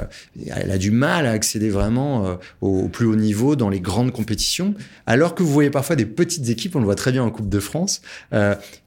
elle 0.54 0.72
a 0.72 0.78
du 0.78 0.92
mal 0.92 1.26
à 1.26 1.32
accéder 1.32 1.70
vraiment 1.70 2.38
au 2.60 2.90
plus 2.90 3.06
haut 3.06 3.16
niveau 3.16 3.56
dans 3.56 3.70
les 3.70 3.80
grandes 3.80 4.12
compétitions, 4.12 4.74
alors 5.08 5.36
que 5.36 5.44
vous 5.44 5.54
voyez 5.54 5.70
parfois 5.70 5.96
des 5.96 6.06
petites 6.06 6.50
équipes, 6.50 6.76
on 6.76 6.80
le 6.80 6.86
voit 6.86 6.96
très 6.96 7.14
bien 7.14 7.24
en 7.24 7.32
Coupe 7.32 7.48
de 7.48 7.62
France, 7.62 8.02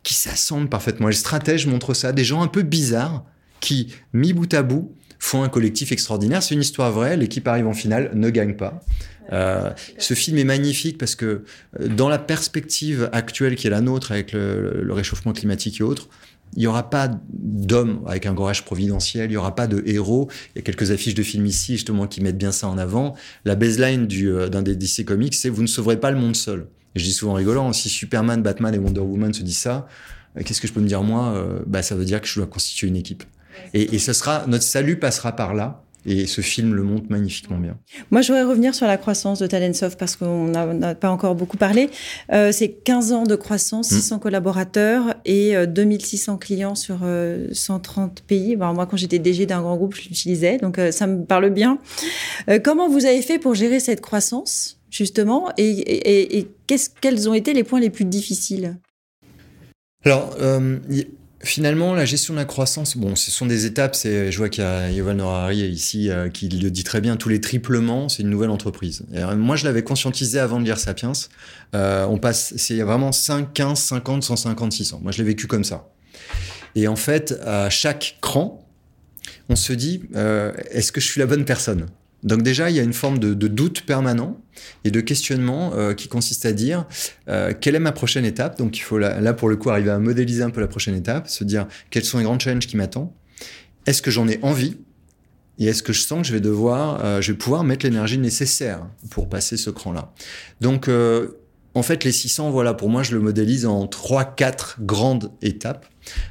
qui 0.02 0.12
s'assemblent 0.12 0.68
parfaitement. 0.68 1.08
Et 1.08 1.12
le 1.12 1.16
stratège 1.16 1.66
montre 1.66 1.94
ça, 1.94 2.12
des 2.12 2.24
gens 2.24 2.42
un 2.42 2.46
peu 2.46 2.60
bizarres 2.60 3.24
qui, 3.60 3.94
mis 4.12 4.34
bout 4.34 4.52
à 4.52 4.62
bout, 4.62 4.92
font 5.18 5.42
un 5.42 5.48
collectif 5.48 5.92
extraordinaire. 5.92 6.42
C'est 6.42 6.54
une 6.54 6.60
histoire 6.60 6.92
vraie. 6.92 7.16
L'équipe 7.16 7.46
arrive 7.48 7.66
en 7.66 7.74
finale, 7.74 8.10
ne 8.14 8.30
gagne 8.30 8.54
pas. 8.54 8.80
Euh, 9.32 9.70
ce 9.98 10.14
film 10.14 10.38
est 10.38 10.44
magnifique 10.44 10.98
parce 10.98 11.14
que 11.14 11.44
euh, 11.80 11.88
dans 11.88 12.08
la 12.08 12.18
perspective 12.18 13.10
actuelle 13.12 13.56
qui 13.56 13.66
est 13.66 13.70
la 13.70 13.80
nôtre 13.80 14.12
avec 14.12 14.32
le, 14.32 14.86
réchauffement 14.90 15.32
climatique 15.32 15.80
et 15.80 15.82
autres, 15.82 16.08
il 16.56 16.60
n'y 16.60 16.66
aura 16.66 16.88
pas 16.88 17.10
d'homme 17.30 18.02
avec 18.06 18.24
un 18.24 18.32
gorage 18.32 18.64
providentiel, 18.64 19.26
il 19.26 19.32
n'y 19.32 19.36
aura 19.36 19.54
pas 19.54 19.66
de 19.66 19.82
héros. 19.84 20.30
Il 20.54 20.58
y 20.58 20.60
a 20.60 20.62
quelques 20.62 20.90
affiches 20.92 21.14
de 21.14 21.22
films 21.22 21.44
ici 21.44 21.74
justement 21.74 22.06
qui 22.06 22.22
mettent 22.22 22.38
bien 22.38 22.52
ça 22.52 22.68
en 22.68 22.78
avant. 22.78 23.14
La 23.44 23.54
baseline 23.54 24.08
euh, 24.10 24.48
d'un 24.48 24.62
des 24.62 24.74
DC 24.74 25.04
Comics, 25.04 25.34
c'est 25.34 25.50
vous 25.50 25.62
ne 25.62 25.66
sauverez 25.66 26.00
pas 26.00 26.10
le 26.10 26.16
monde 26.16 26.36
seul. 26.36 26.66
Et 26.94 27.00
je 27.00 27.04
dis 27.04 27.12
souvent 27.12 27.34
rigolant, 27.34 27.74
si 27.74 27.90
Superman, 27.90 28.42
Batman 28.42 28.74
et 28.74 28.78
Wonder 28.78 29.00
Woman 29.00 29.34
se 29.34 29.42
disent 29.42 29.58
ça, 29.58 29.86
qu'est-ce 30.42 30.60
que 30.60 30.66
je 30.66 30.72
peux 30.72 30.80
me 30.80 30.88
dire 30.88 31.02
moi 31.02 31.62
bah, 31.66 31.82
Ça 31.82 31.94
veut 31.94 32.06
dire 32.06 32.22
que 32.22 32.26
je 32.26 32.36
dois 32.36 32.46
constituer 32.46 32.88
une 32.88 32.96
équipe. 32.96 33.24
Et, 33.74 33.98
ce 33.98 34.12
sera, 34.12 34.44
notre 34.46 34.64
salut 34.64 34.98
passera 34.98 35.32
par 35.32 35.54
là. 35.54 35.82
Et 36.06 36.26
ce 36.26 36.40
film 36.40 36.74
le 36.74 36.82
montre 36.84 37.06
magnifiquement 37.10 37.58
bien. 37.58 37.76
Moi, 38.10 38.22
je 38.22 38.28
voudrais 38.28 38.44
revenir 38.44 38.74
sur 38.74 38.86
la 38.86 38.96
croissance 38.96 39.40
de 39.40 39.46
Talentsoft 39.46 39.98
parce 39.98 40.16
qu'on 40.16 40.46
n'a 40.46 40.94
pas 40.94 41.10
encore 41.10 41.34
beaucoup 41.34 41.56
parlé. 41.58 41.90
Euh, 42.32 42.50
c'est 42.52 42.70
15 42.70 43.12
ans 43.12 43.24
de 43.24 43.34
croissance, 43.34 43.88
600 43.88 44.16
hmm. 44.16 44.20
collaborateurs 44.20 45.14
et 45.26 45.54
2600 45.66 46.34
euh, 46.34 46.36
clients 46.38 46.74
sur 46.76 47.00
130 47.52 48.10
euh, 48.10 48.22
pays. 48.26 48.56
moi, 48.56 48.86
quand 48.86 48.96
j'étais 48.96 49.18
DG 49.18 49.44
d'un 49.44 49.60
grand 49.60 49.76
groupe, 49.76 49.96
je 49.96 50.02
l'utilisais, 50.02 50.56
donc 50.58 50.80
ça 50.92 51.06
me 51.06 51.24
parle 51.24 51.50
bien. 51.50 51.78
comment 52.64 52.88
vous 52.88 53.04
avez 53.04 53.20
fait 53.20 53.38
pour 53.38 53.54
gérer 53.54 53.80
cette 53.80 54.00
croissance, 54.00 54.80
justement, 54.90 55.50
et, 55.58 56.38
et, 56.38 56.48
quels 57.00 57.28
ont 57.28 57.34
été 57.34 57.52
les 57.52 57.64
points 57.64 57.80
les 57.80 57.90
plus 57.90 58.04
difficiles? 58.04 58.76
Alors, 60.04 60.36
Finalement, 61.40 61.94
la 61.94 62.04
gestion 62.04 62.34
de 62.34 62.38
la 62.38 62.44
croissance, 62.44 62.96
bon, 62.96 63.14
ce 63.14 63.30
sont 63.30 63.46
des 63.46 63.64
étapes. 63.64 63.96
Je 64.02 64.36
vois 64.36 64.48
qu'il 64.48 64.64
y 64.64 64.66
a 64.66 64.90
Yoval 64.90 65.16
Norari 65.16 65.60
ici 65.60 66.10
euh, 66.10 66.28
qui 66.28 66.48
le 66.48 66.70
dit 66.70 66.82
très 66.82 67.00
bien. 67.00 67.16
Tous 67.16 67.28
les 67.28 67.40
triplements, 67.40 68.08
c'est 68.08 68.22
une 68.22 68.30
nouvelle 68.30 68.50
entreprise. 68.50 69.04
Euh, 69.14 69.36
moi, 69.36 69.54
je 69.54 69.64
l'avais 69.64 69.84
conscientisé 69.84 70.40
avant 70.40 70.58
de 70.58 70.64
lire 70.64 70.78
Sapiens. 70.78 71.12
Euh, 71.76 72.06
on 72.06 72.18
passe, 72.18 72.54
c'est 72.56 72.80
vraiment 72.80 73.12
5, 73.12 73.52
15, 73.52 73.78
50, 73.78 74.24
150, 74.24 74.72
600. 74.72 75.00
Moi, 75.00 75.12
je 75.12 75.18
l'ai 75.18 75.24
vécu 75.24 75.46
comme 75.46 75.62
ça. 75.62 75.88
Et 76.74 76.88
en 76.88 76.96
fait, 76.96 77.38
à 77.44 77.70
chaque 77.70 78.18
cran, 78.20 78.66
on 79.48 79.54
se 79.54 79.72
dit, 79.72 80.02
est-ce 80.70 80.90
que 80.90 81.00
je 81.00 81.06
suis 81.06 81.20
la 81.20 81.26
bonne 81.26 81.44
personne? 81.44 81.86
Donc 82.24 82.42
déjà, 82.42 82.68
il 82.70 82.76
y 82.76 82.80
a 82.80 82.82
une 82.82 82.92
forme 82.92 83.18
de, 83.18 83.34
doute 83.34 83.82
permanent 83.82 84.40
et 84.84 84.90
de 84.90 85.00
questionnement 85.00 85.72
euh, 85.74 85.94
qui 85.94 86.08
consiste 86.08 86.46
à 86.46 86.52
dire 86.52 86.86
euh, 87.28 87.52
quelle 87.58 87.76
est 87.76 87.80
ma 87.80 87.92
prochaine 87.92 88.24
étape? 88.24 88.58
Donc 88.58 88.76
il 88.76 88.80
faut 88.80 88.98
là, 88.98 89.32
pour 89.34 89.48
le 89.48 89.56
coup 89.56 89.70
arriver 89.70 89.90
à 89.90 89.98
modéliser 89.98 90.42
un 90.42 90.50
peu 90.50 90.60
la 90.60 90.66
prochaine 90.66 90.96
étape, 90.96 91.28
se 91.28 91.44
dire 91.44 91.68
quels 91.90 92.04
sont 92.04 92.18
les 92.18 92.24
grands 92.24 92.38
challenges 92.38 92.66
qui 92.66 92.76
m'attendent? 92.76 93.10
Est-ce 93.86 94.02
que 94.02 94.10
j'en 94.10 94.26
ai 94.28 94.40
envie? 94.42 94.76
Et 95.60 95.66
est-ce 95.66 95.82
que 95.82 95.92
je 95.92 96.00
sens 96.00 96.22
que 96.22 96.28
je 96.28 96.32
vais 96.32 96.40
devoir, 96.40 97.04
euh, 97.04 97.20
je 97.20 97.32
vais 97.32 97.38
pouvoir 97.38 97.64
mettre 97.64 97.84
l'énergie 97.84 98.18
nécessaire 98.18 98.86
pour 99.10 99.28
passer 99.28 99.56
ce 99.56 99.70
cran-là? 99.70 100.12
Donc 100.60 100.88
en 101.74 101.82
fait, 101.82 102.02
les 102.02 102.12
600, 102.12 102.50
voilà, 102.50 102.74
pour 102.74 102.88
moi, 102.88 103.04
je 103.04 103.14
le 103.14 103.20
modélise 103.20 103.64
en 103.64 103.86
3-4 103.86 104.80
grandes 104.80 105.30
étapes. 105.42 105.86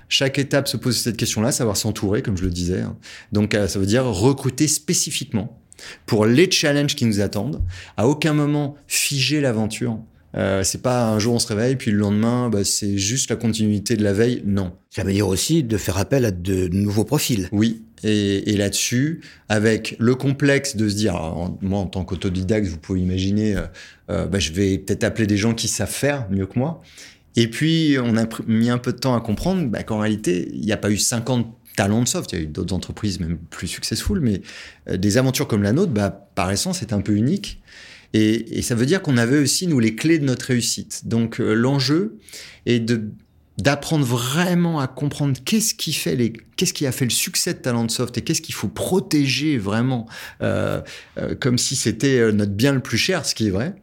Chaque 0.09 0.39
étape 0.39 0.67
se 0.67 0.75
pose 0.75 0.97
cette 0.97 1.15
question-là, 1.15 1.53
savoir 1.53 1.77
s'entourer, 1.77 2.21
comme 2.21 2.35
je 2.35 2.43
le 2.43 2.49
disais. 2.49 2.83
Donc, 3.31 3.53
ça 3.53 3.79
veut 3.79 3.85
dire 3.85 4.03
recruter 4.03 4.67
spécifiquement 4.67 5.61
pour 6.05 6.25
les 6.25 6.49
challenges 6.49 6.95
qui 6.95 7.05
nous 7.05 7.21
attendent. 7.21 7.61
À 7.97 8.07
aucun 8.07 8.33
moment 8.33 8.75
figer 8.87 9.41
l'aventure. 9.41 9.99
Euh, 10.35 10.63
c'est 10.63 10.81
pas 10.81 11.07
un 11.07 11.19
jour 11.19 11.35
on 11.35 11.39
se 11.39 11.47
réveille 11.47 11.77
puis 11.77 11.89
le 11.89 11.97
lendemain 11.97 12.49
bah, 12.49 12.65
c'est 12.65 12.97
juste 12.97 13.29
la 13.29 13.35
continuité 13.35 13.95
de 13.95 14.03
la 14.03 14.13
veille. 14.13 14.43
Non. 14.45 14.73
Ça 14.89 15.03
veut 15.03 15.13
dire 15.13 15.27
aussi 15.27 15.63
de 15.63 15.77
faire 15.77 15.97
appel 15.97 16.25
à 16.25 16.31
de 16.31 16.67
nouveaux 16.67 17.05
profils. 17.05 17.49
Oui. 17.51 17.83
Et, 18.03 18.55
là-dessus, 18.55 19.21
avec 19.49 19.95
le 19.97 20.13
complexe 20.13 20.75
de 20.75 20.87
se 20.87 20.95
dire, 20.95 21.15
moi 21.61 21.79
en 21.79 21.87
tant 21.87 22.05
qu'autodidacte, 22.05 22.67
vous 22.67 22.77
pouvez 22.77 23.01
imaginer, 23.01 23.55
euh, 23.55 23.61
euh, 24.11 24.27
bah, 24.27 24.37
je 24.37 24.51
vais 24.51 24.77
peut-être 24.77 25.03
appeler 25.03 25.25
des 25.25 25.37
gens 25.37 25.55
qui 25.55 25.67
savent 25.67 25.89
faire 25.89 26.27
mieux 26.29 26.45
que 26.45 26.59
moi. 26.59 26.83
Et 27.35 27.47
puis, 27.47 27.97
on 28.03 28.15
a 28.17 28.25
mis 28.45 28.69
un 28.69 28.77
peu 28.77 28.93
de 28.93 28.97
temps 28.97 29.15
à 29.15 29.21
comprendre 29.21 29.65
bah, 29.67 29.81
qu'en 29.81 29.99
réalité, 29.99 30.49
il 30.53 30.61
n'y 30.61 30.71
a 30.71 30.77
pas 30.77 30.91
eu 30.91 30.97
50 30.97 31.56
talent 31.77 32.01
de 32.01 32.07
soft. 32.07 32.33
Il 32.33 32.35
y 32.37 32.41
a 32.41 32.43
eu 32.43 32.47
d'autres 32.47 32.75
entreprises 32.75 33.21
même 33.21 33.37
plus 33.37 33.67
successful, 33.67 34.19
mais 34.19 34.41
euh, 34.89 34.97
des 34.97 35.17
aventures 35.17 35.47
comme 35.47 35.63
la 35.63 35.71
nôtre, 35.71 35.93
bah, 35.93 36.09
par 36.35 36.51
essence, 36.51 36.79
c'est 36.79 36.91
un 36.91 36.99
peu 36.99 37.13
unique. 37.13 37.61
Et, 38.13 38.61
ça 38.61 38.73
veut 38.73 38.85
dire 38.85 39.01
qu'on 39.01 39.17
avait 39.17 39.37
aussi, 39.37 39.67
nous, 39.67 39.79
les 39.79 39.95
clés 39.95 40.17
de 40.17 40.25
notre 40.25 40.47
réussite. 40.47 41.07
Donc, 41.07 41.39
euh, 41.39 41.53
l'enjeu 41.53 42.17
est 42.65 42.83
d'apprendre 43.59 44.05
vraiment 44.05 44.79
à 44.79 44.87
comprendre 44.87 45.37
qu'est-ce 45.43 45.73
qui 45.73 45.93
fait 45.93 46.15
les 46.15 46.33
qu'est-ce 46.55 46.73
qui 46.73 46.85
a 46.85 46.91
fait 46.91 47.05
le 47.05 47.11
succès 47.11 47.53
de 47.53 47.59
Talentsoft 47.59 48.17
et 48.17 48.21
qu'est-ce 48.21 48.41
qu'il 48.41 48.53
faut 48.53 48.67
protéger 48.67 49.57
vraiment 49.57 50.07
euh, 50.43 50.81
comme 51.39 51.57
si 51.57 51.75
c'était 51.75 52.31
notre 52.31 52.51
bien 52.51 52.71
le 52.71 52.81
plus 52.81 52.99
cher 52.99 53.25
ce 53.25 53.33
qui 53.33 53.47
est 53.47 53.49
vrai 53.49 53.73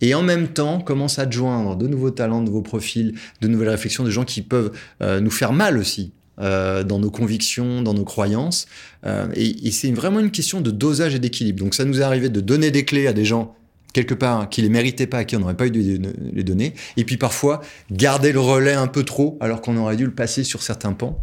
et 0.00 0.14
en 0.14 0.22
même 0.22 0.46
temps 0.46 0.80
commence 0.80 1.18
à 1.18 1.28
joindre 1.28 1.74
de 1.74 1.88
nouveaux 1.88 2.12
talents, 2.12 2.40
de 2.40 2.46
nouveaux 2.46 2.62
profils, 2.62 3.18
de 3.40 3.48
nouvelles 3.48 3.70
réflexions, 3.70 4.04
de 4.04 4.10
gens 4.10 4.24
qui 4.24 4.42
peuvent 4.42 4.70
nous 5.00 5.30
faire 5.30 5.52
mal 5.52 5.76
aussi. 5.76 6.12
Euh, 6.38 6.84
dans 6.84 6.98
nos 6.98 7.10
convictions, 7.10 7.80
dans 7.80 7.94
nos 7.94 8.04
croyances. 8.04 8.66
Euh, 9.06 9.26
et, 9.34 9.70
c'est 9.70 9.90
vraiment 9.90 10.20
une 10.20 10.30
question 10.30 10.60
de 10.60 10.70
dosage 10.70 11.14
et 11.14 11.18
d'équilibre. 11.18 11.60
Donc 11.60 11.74
ça 11.74 11.86
nous 11.86 12.00
est 12.00 12.04
arrivé 12.04 12.28
de 12.28 12.42
donner 12.42 12.70
des 12.70 12.84
clés 12.84 13.06
à 13.06 13.14
des 13.14 13.24
gens 13.24 13.56
quelque 13.94 14.12
part 14.12 14.50
qui 14.50 14.60
les 14.60 14.68
méritaient 14.68 15.06
pas, 15.06 15.18
à 15.18 15.24
qui 15.24 15.34
on 15.36 15.40
n'aurait 15.40 15.56
pas 15.56 15.66
eu 15.66 15.70
de 15.70 16.12
les 16.34 16.44
donner. 16.44 16.74
Et 16.98 17.04
puis 17.04 17.16
parfois 17.16 17.62
garder 17.90 18.32
le 18.32 18.40
relais 18.40 18.74
un 18.74 18.86
peu 18.86 19.02
trop 19.02 19.38
alors 19.40 19.62
qu'on 19.62 19.78
aurait 19.78 19.96
dû 19.96 20.04
le 20.04 20.12
passer 20.12 20.44
sur 20.44 20.62
certains 20.62 20.92
pans. 20.92 21.22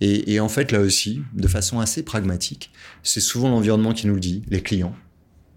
Et, 0.00 0.40
en 0.40 0.48
fait 0.48 0.72
là 0.72 0.80
aussi, 0.80 1.20
de 1.34 1.46
façon 1.46 1.78
assez 1.78 2.02
pragmatique, 2.02 2.72
c'est 3.02 3.20
souvent 3.20 3.50
l'environnement 3.50 3.92
qui 3.92 4.06
nous 4.06 4.14
le 4.14 4.20
dit, 4.20 4.44
les 4.48 4.62
clients, 4.62 4.94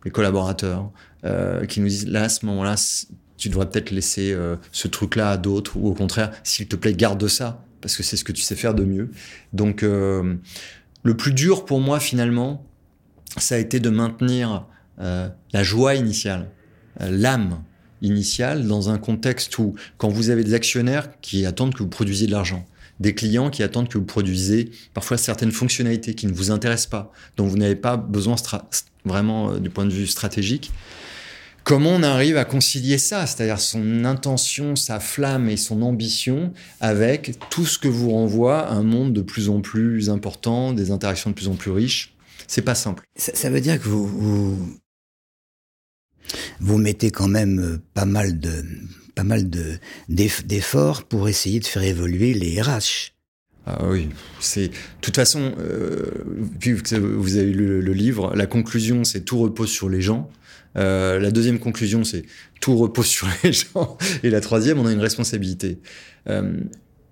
les 0.03 0.11
collaborateurs, 0.11 0.91
euh, 1.23 1.65
qui 1.65 1.79
nous 1.79 1.87
disent 1.87 2.07
là 2.09 2.23
à 2.23 2.29
ce 2.29 2.45
moment-là 2.45 2.75
tu 3.37 3.47
devrais 3.47 3.69
peut-être 3.69 3.91
laisser 3.91 4.35
ce 4.71 4.87
truc-là 4.89 5.29
à 5.29 5.37
d'autres, 5.37 5.77
ou 5.77 5.87
au 5.87 5.93
contraire, 5.93 6.31
s'il 6.43 6.67
te 6.67 6.75
plaît, 6.75 6.93
garde 6.93 7.27
ça 7.27 7.63
parce 7.81 7.95
que 7.95 8.03
c'est 8.03 8.17
ce 8.17 8.23
que 8.23 8.31
tu 8.31 8.41
sais 8.41 8.55
faire 8.55 8.73
de 8.73 8.83
mieux. 8.83 9.11
Donc, 9.53 9.83
euh, 9.83 10.35
le 11.03 11.17
plus 11.17 11.33
dur 11.33 11.65
pour 11.65 11.79
moi, 11.79 11.99
finalement, 11.99 12.65
ça 13.37 13.55
a 13.55 13.57
été 13.57 13.79
de 13.79 13.89
maintenir 13.89 14.65
euh, 14.99 15.29
la 15.53 15.63
joie 15.63 15.95
initiale, 15.95 16.49
euh, 17.01 17.09
l'âme 17.11 17.63
initiale, 18.01 18.67
dans 18.67 18.89
un 18.89 18.97
contexte 18.97 19.57
où, 19.59 19.75
quand 19.97 20.09
vous 20.09 20.29
avez 20.29 20.43
des 20.43 20.53
actionnaires 20.53 21.09
qui 21.21 21.45
attendent 21.45 21.73
que 21.73 21.83
vous 21.83 21.89
produisiez 21.89 22.27
de 22.27 22.31
l'argent, 22.31 22.65
des 22.99 23.13
clients 23.13 23.49
qui 23.49 23.63
attendent 23.63 23.89
que 23.89 23.97
vous 23.97 24.05
produisiez 24.05 24.71
parfois 24.93 25.17
certaines 25.17 25.51
fonctionnalités 25.51 26.15
qui 26.15 26.25
ne 26.25 26.33
vous 26.33 26.51
intéressent 26.51 26.89
pas, 26.89 27.11
dont 27.37 27.45
vous 27.45 27.57
n'avez 27.57 27.75
pas 27.75 27.95
besoin 27.95 28.35
vraiment 29.05 29.57
du 29.57 29.69
point 29.69 29.85
de 29.85 29.91
vue 29.91 30.07
stratégique, 30.07 30.71
Comment 31.67 31.89
on 31.89 32.01
arrive 32.01 32.37
à 32.37 32.45
concilier 32.45 32.97
ça, 32.97 33.27
c'est-à-dire 33.27 33.59
son 33.59 34.05
intention, 34.05 34.77
sa 34.77 35.01
flamme 35.01 35.49
et 35.49 35.57
son 35.57 35.81
ambition 35.81 36.53
avec 36.79 37.37
tout 37.49 37.65
ce 37.65 37.77
que 37.77 37.89
vous 37.89 38.11
renvoie 38.11 38.69
un 38.69 38.83
monde 38.83 39.11
de 39.11 39.21
plus 39.21 39.49
en 39.49 39.59
plus 39.59 40.09
important, 40.09 40.71
des 40.71 40.91
interactions 40.91 41.31
de 41.31 41.35
plus 41.35 41.49
en 41.49 41.55
plus 41.55 41.71
riches 41.71 42.15
C'est 42.47 42.61
pas 42.61 42.73
simple. 42.73 43.03
Ça, 43.17 43.49
veut 43.49 43.59
dire 43.59 43.81
que 43.81 43.85
vous, 43.89 44.07
vous, 46.61 46.77
mettez 46.77 47.11
quand 47.11 47.27
même 47.27 47.59
euh, 47.59 47.81
pas 47.93 48.05
mal 48.05 48.39
de 48.39 48.63
pas 49.13 49.25
mal 49.25 49.49
de 49.49 49.77
d'efforts 50.07 51.03
pour 51.03 51.27
essayer 51.27 51.59
de 51.59 51.65
faire 51.65 51.83
évoluer 51.83 52.33
les 52.33 52.61
RH. 52.61 53.11
Ah 53.65 53.85
oui, 53.89 54.07
c'est 54.39 54.69
de 54.69 54.73
toute 55.01 55.17
façon, 55.17 55.53
euh, 55.59 56.23
vous 57.17 57.35
avez 57.35 57.51
lu 57.51 57.81
le 57.81 57.93
livre, 57.93 58.33
la 58.37 58.45
conclusion 58.45 59.03
c'est 59.03 59.25
tout 59.25 59.39
repose 59.39 59.69
sur 59.69 59.89
les 59.89 59.99
gens. 59.99 60.31
Euh, 60.77 61.19
la 61.19 61.31
deuxième 61.31 61.59
conclusion, 61.59 62.03
c'est 62.03 62.23
tout 62.61 62.77
repose 62.77 63.07
sur 63.07 63.27
les 63.43 63.53
gens. 63.53 63.97
Et 64.23 64.29
la 64.29 64.41
troisième, 64.41 64.79
on 64.79 64.85
a 64.85 64.91
une 64.91 64.99
responsabilité. 64.99 65.79
Euh, 66.29 66.59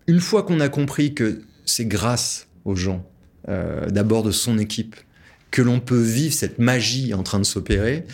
une 0.07 0.19
fois 0.19 0.43
qu'on 0.43 0.59
a 0.59 0.69
compris 0.69 1.13
que 1.13 1.41
c'est 1.65 1.85
grâce 1.85 2.47
aux 2.63 2.75
gens, 2.75 3.07
euh, 3.49 3.87
d'abord 3.87 4.23
de 4.23 4.31
son 4.31 4.57
équipe, 4.57 4.95
que 5.51 5.61
l'on 5.61 5.79
peut 5.79 6.01
vivre 6.01 6.33
cette 6.33 6.59
magie 6.59 7.13
en 7.13 7.23
train 7.23 7.39
de 7.39 7.45
s'opérer, 7.45 8.05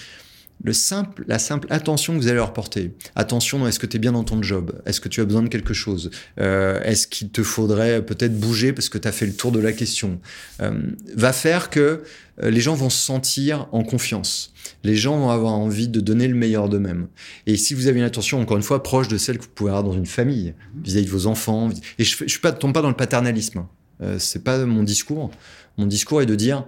le 0.63 0.74
simple, 0.74 1.24
la 1.28 1.39
simple 1.39 1.67
attention 1.69 2.13
que 2.13 2.19
vous 2.19 2.28
allez 2.28 2.38
leur 2.38 2.54
porter. 2.54 2.93
Attention, 3.15 3.67
est-ce 3.67 3.80
que 3.80 3.86
tu 3.86 3.97
es 3.97 4.00
bien 4.00 4.12
dans 4.12 4.24
ton 4.24 4.41
job? 4.43 4.82
Est-ce 4.86 5.02
que 5.02 5.10
tu 5.10 5.21
as 5.21 5.26
besoin 5.26 5.43
de 5.43 5.50
quelque 5.50 5.74
chose? 5.74 6.12
Euh, 6.39 6.82
Est-ce 6.84 7.08
qu'il 7.08 7.30
te 7.30 7.43
faudrait 7.43 8.06
peut-être 8.06 8.39
bouger 8.39 8.74
parce 8.74 8.89
que 8.89 8.97
tu 8.97 9.08
as 9.08 9.12
fait 9.12 9.26
le 9.26 9.34
tour 9.34 9.52
de 9.52 9.60
la 9.60 9.74
question? 9.74 10.19
Euh, 10.62 10.71
Va 11.15 11.34
faire 11.34 11.69
que 11.69 12.04
euh, 12.43 12.50
les 12.50 12.62
gens 12.62 12.76
vont 12.76 12.89
se 12.89 13.04
sentir 13.04 13.67
en 13.71 13.84
confiance. 13.84 14.54
Les 14.84 14.95
gens 14.95 15.17
vont 15.17 15.30
avoir 15.30 15.54
envie 15.54 15.88
de 15.88 16.00
donner 16.00 16.28
le 16.28 16.36
meilleur 16.36 16.69
d'eux-mêmes. 16.69 17.08
Et 17.47 17.58
si 17.58 17.74
vous 17.74 17.88
avez 17.88 18.00
une 18.00 18.06
attention, 18.06 18.39
encore 18.39 18.58
une 18.58 18.63
fois, 18.63 18.84
proche 18.84 19.08
de 19.08 19.17
celle 19.17 19.38
que 19.38 19.43
vous 19.43 19.50
pouvez 19.50 19.69
avoir 19.71 19.84
dans 19.84 19.93
une 19.93 20.06
famille, 20.06 20.54
vis-à-vis 20.84 21.06
de 21.06 21.12
vos 21.12 21.28
enfants, 21.28 21.69
et 21.97 22.04
je 22.04 22.24
ne 22.24 22.28
je 22.28 22.39
tombe 22.39 22.74
pas 22.74 22.82
dans 22.82 22.89
le 22.89 22.95
paternalisme, 22.95 23.65
euh, 24.02 24.17
c'est 24.19 24.43
pas 24.43 24.63
mon 24.65 24.84
discours. 24.84 25.32
Mon 25.78 25.86
discours 25.86 26.21
est 26.21 26.26
de 26.26 26.36
dire, 26.36 26.65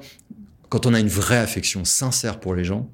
quand 0.70 0.86
on 0.86 0.94
a 0.94 1.00
une 1.00 1.08
vraie 1.08 1.38
affection 1.38 1.86
sincère 1.86 2.40
pour 2.40 2.56
les 2.56 2.64
gens, 2.64 2.90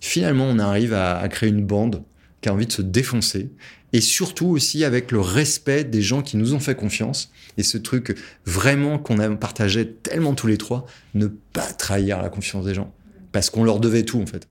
finalement, 0.00 0.44
on 0.44 0.58
arrive 0.58 0.94
à, 0.94 1.26
créer 1.28 1.48
une 1.48 1.64
bande 1.64 2.02
qui 2.40 2.48
a 2.48 2.52
envie 2.52 2.66
de 2.66 2.72
se 2.72 2.82
défoncer. 2.82 3.50
Et 3.92 4.00
surtout 4.00 4.46
aussi 4.46 4.84
avec 4.84 5.10
le 5.12 5.20
respect 5.20 5.84
des 5.84 6.02
gens 6.02 6.22
qui 6.22 6.36
nous 6.36 6.54
ont 6.54 6.60
fait 6.60 6.74
confiance. 6.74 7.32
Et 7.56 7.62
ce 7.62 7.78
truc 7.78 8.18
vraiment 8.44 8.98
qu'on 8.98 9.18
a 9.18 9.28
partagé 9.36 9.90
tellement 9.90 10.34
tous 10.34 10.46
les 10.46 10.58
trois, 10.58 10.86
ne 11.14 11.26
pas 11.26 11.72
trahir 11.72 12.20
la 12.20 12.28
confiance 12.28 12.64
des 12.64 12.74
gens. 12.74 12.92
Parce 13.32 13.48
qu'on 13.48 13.64
leur 13.64 13.80
devait 13.80 14.02
tout, 14.02 14.20
en 14.20 14.26
fait. 14.26 14.48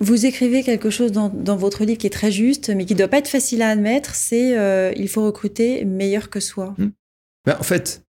Vous 0.00 0.26
écrivez 0.26 0.62
quelque 0.62 0.90
chose 0.90 1.12
dans, 1.12 1.56
votre 1.56 1.84
livre 1.84 1.98
qui 1.98 2.06
est 2.06 2.10
très 2.10 2.32
juste, 2.32 2.70
mais 2.70 2.86
qui 2.86 2.94
ne 2.94 2.98
doit 2.98 3.08
pas 3.08 3.18
être 3.18 3.28
facile 3.28 3.62
à 3.62 3.68
admettre, 3.68 4.14
c'est 4.14 4.56
euh, 4.56 4.92
il 4.96 5.08
faut 5.08 5.24
recruter 5.24 5.84
meilleur 5.84 6.30
que 6.30 6.40
soi. 6.40 6.74
Hmm. 6.78 6.90
Ben, 7.44 7.56
en 7.60 7.62
fait, 7.62 8.02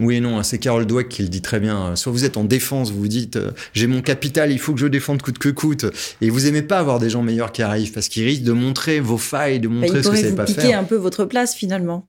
oui 0.00 0.16
et 0.16 0.20
non, 0.20 0.38
hein, 0.38 0.42
c'est 0.42 0.58
Carol 0.58 0.86
Dweck 0.86 1.08
qui 1.08 1.22
le 1.22 1.28
dit 1.28 1.42
très 1.42 1.60
bien. 1.60 1.96
Soit 1.96 2.12
vous 2.12 2.24
êtes 2.24 2.36
en 2.36 2.44
défense, 2.44 2.90
vous 2.90 3.00
vous 3.00 3.08
dites 3.08 3.36
euh, 3.36 3.50
j'ai 3.72 3.86
mon 3.86 4.02
capital, 4.02 4.52
il 4.52 4.58
faut 4.58 4.74
que 4.74 4.80
je 4.80 4.86
défende 4.86 5.22
coûte 5.22 5.38
que 5.38 5.48
coûte, 5.48 5.86
et 6.20 6.30
vous 6.30 6.46
aimez 6.46 6.62
pas 6.62 6.78
avoir 6.78 6.98
des 6.98 7.10
gens 7.10 7.22
meilleurs 7.22 7.52
qui 7.52 7.62
arrivent 7.62 7.92
parce 7.92 8.08
qu'ils 8.08 8.24
risquent 8.24 8.44
de 8.44 8.52
montrer 8.52 9.00
vos 9.00 9.18
failles, 9.18 9.60
de 9.60 9.68
montrer 9.68 10.02
ce 10.02 10.08
que 10.08 10.14
vous 10.14 10.20
savez 10.20 10.32
pas 10.32 10.46
faire. 10.46 10.56
piquer 10.56 10.74
un 10.74 10.84
peu 10.84 10.96
votre 10.96 11.24
place 11.24 11.54
finalement. 11.54 12.08